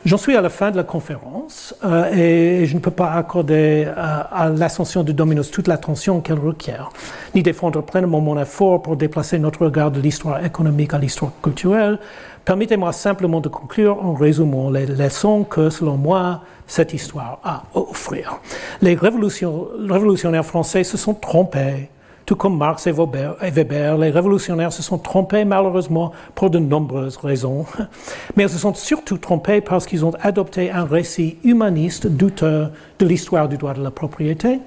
J'en 0.06 0.18
suis 0.18 0.38
à 0.38 0.42
la 0.42 0.50
fin 0.50 0.72
de 0.72 0.78
la 0.78 0.84
conférence 0.84 1.76
euh, 1.84 2.10
et 2.14 2.66
je 2.66 2.74
ne 2.74 2.80
peux 2.80 2.90
pas 2.92 3.12
accorder 3.12 3.86
euh, 3.86 3.94
à 3.96 4.50
l'ascension 4.50 5.04
de 5.04 5.12
Dominus 5.12 5.52
toute 5.52 5.68
l'attention 5.68 6.22
qu'elle 6.22 6.40
requiert, 6.40 6.90
ni 7.36 7.44
défendre 7.44 7.84
pleinement 7.84 8.22
mon 8.22 8.40
effort 8.40 8.82
pour 8.82 8.96
déplacer 8.96 9.40
notre 9.40 9.66
regard 9.66 9.92
de 9.92 10.00
l'histoire 10.00 10.46
économique 10.46 10.94
à 10.94 11.00
l'histoire 11.00 11.34
culturelle. 11.44 12.00
Permettez-moi 12.46 12.94
simplement 12.94 13.42
de 13.42 13.50
conclure 13.50 14.02
en 14.02 14.14
résumant 14.14 14.70
les 14.70 14.86
leçons 14.86 15.44
que, 15.44 15.70
selon 15.70 15.98
moi, 15.98 16.44
cette 16.66 16.94
histoire 16.94 17.40
a 17.44 17.56
à 17.56 17.64
offrir. 17.74 18.40
Les 18.82 18.96
révolutionnaires 18.96 20.46
français 20.46 20.86
se 20.86 20.96
sont 20.96 21.14
trompés 21.14 21.90
Tout 22.30 22.36
comme 22.36 22.60
Marx 22.60 22.86
et 22.86 22.92
Weber, 22.92 23.98
les 23.98 24.12
révolutionnaires 24.12 24.72
se 24.72 24.84
sont 24.84 25.00
trompés 25.00 25.46
malheureusement 25.46 26.12
pour 26.36 26.52
de 26.52 26.60
nombreuses 26.60 27.18
raisons, 27.18 27.66
mais 28.36 28.44
ils 28.44 28.50
se 28.50 28.60
sont 28.60 28.76
surtout 28.76 29.18
trompés 29.18 29.62
parce 29.62 29.88
qu'ils 29.88 30.06
ont 30.06 30.14
adopté 30.22 30.70
un 30.70 30.86
récit 30.86 31.40
humaniste 31.44 32.06
douteux 32.06 32.68
de 33.00 33.06
l'histoire 33.08 33.50
du 33.50 33.58
droit 33.58 33.74
de 33.74 33.82
la 33.82 33.90
propriété, 33.90 34.60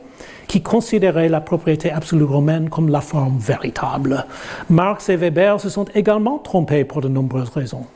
qui 0.49 0.61
considérait 0.61 1.29
la 1.29 1.41
propriété 1.41 1.93
absolue 1.93 2.25
romaine 2.25 2.69
comme 2.69 2.89
la 2.89 3.01
forme 3.01 3.39
véritable. 3.39 4.27
Marx 4.69 5.09
et 5.09 5.15
Weber 5.15 5.61
se 5.61 5.69
sont 5.69 5.85
également 5.95 6.41
trompés 6.41 6.83
pour 6.83 7.01
de 7.01 7.07
nombreuses 7.07 7.51
raisons. 7.51 7.87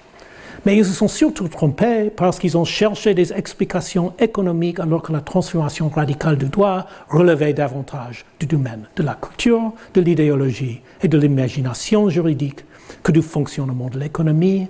Mais 0.66 0.76
ils 0.76 0.84
se 0.84 0.92
sont 0.92 1.06
surtout 1.06 1.46
trompés 1.46 2.10
parce 2.10 2.40
qu'ils 2.40 2.58
ont 2.58 2.64
cherché 2.64 3.14
des 3.14 3.32
explications 3.32 4.14
économiques 4.18 4.80
alors 4.80 5.00
que 5.00 5.12
la 5.12 5.20
transformation 5.20 5.88
radicale 5.88 6.36
du 6.36 6.46
droit 6.46 6.86
relevait 7.08 7.52
davantage 7.52 8.24
du 8.40 8.46
domaine 8.46 8.88
de 8.96 9.04
la 9.04 9.14
culture, 9.14 9.72
de 9.94 10.00
l'idéologie 10.00 10.80
et 11.02 11.06
de 11.06 11.16
l'imagination 11.18 12.08
juridique 12.08 12.64
que 13.04 13.12
du 13.12 13.22
fonctionnement 13.22 13.88
de 13.88 14.00
l'économie, 14.00 14.66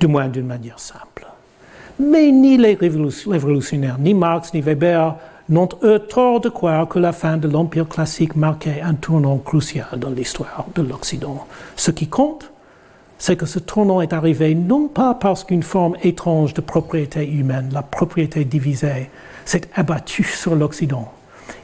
du 0.00 0.08
moins 0.08 0.26
d'une 0.26 0.46
manière 0.46 0.80
simple. 0.80 1.24
Mais 2.00 2.32
ni 2.32 2.56
les 2.56 2.74
révolutionnaires, 2.74 3.98
ni 4.00 4.14
Marx, 4.14 4.52
ni 4.52 4.60
Weber 4.60 5.14
n'ont 5.48 5.68
eux 5.84 6.00
tort 6.00 6.40
de 6.40 6.48
croire 6.48 6.88
que 6.88 6.98
la 6.98 7.12
fin 7.12 7.36
de 7.36 7.46
l'Empire 7.46 7.86
classique 7.86 8.34
marquait 8.34 8.80
un 8.82 8.94
tournant 8.94 9.38
crucial 9.38 9.86
dans 9.96 10.10
l'histoire 10.10 10.66
de 10.74 10.82
l'Occident. 10.82 11.46
Ce 11.76 11.92
qui 11.92 12.08
compte, 12.08 12.50
c'est 13.18 13.36
que 13.36 13.46
ce 13.46 13.58
tournant 13.58 14.00
est 14.00 14.12
arrivé 14.12 14.54
non 14.54 14.88
pas 14.88 15.14
parce 15.14 15.44
qu'une 15.44 15.62
forme 15.62 15.96
étrange 16.02 16.54
de 16.54 16.60
propriété 16.60 17.26
humaine, 17.26 17.70
la 17.72 17.82
propriété 17.82 18.44
divisée, 18.44 19.10
s'est 19.44 19.62
abattue 19.74 20.24
sur 20.24 20.54
l'Occident. 20.54 21.10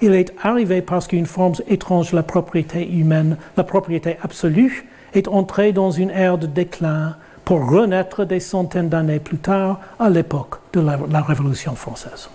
Il 0.00 0.14
est 0.14 0.32
arrivé 0.42 0.82
parce 0.82 1.06
qu'une 1.06 1.26
forme 1.26 1.54
étrange 1.68 2.12
de 2.12 2.16
la 2.16 2.22
propriété 2.22 2.88
humaine, 2.88 3.36
la 3.56 3.64
propriété 3.64 4.16
absolue, 4.22 4.88
est 5.14 5.28
entrée 5.28 5.72
dans 5.72 5.90
une 5.90 6.10
ère 6.10 6.38
de 6.38 6.46
déclin 6.46 7.16
pour 7.44 7.68
renaître 7.68 8.24
des 8.24 8.40
centaines 8.40 8.88
d'années 8.88 9.18
plus 9.18 9.38
tard, 9.38 9.80
à 9.98 10.08
l'époque 10.08 10.60
de 10.72 10.80
la, 10.80 10.98
la 11.10 11.20
Révolution 11.20 11.74
française. 11.74 12.30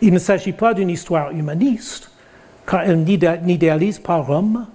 Il 0.00 0.12
ne 0.12 0.18
s'agit 0.18 0.52
pas 0.52 0.72
d'une 0.72 0.88
histoire 0.88 1.32
humaniste, 1.32 2.10
car 2.66 2.82
elle 2.82 3.02
n'idéalise 3.02 3.98
pas 3.98 4.16
Rome, 4.16 4.66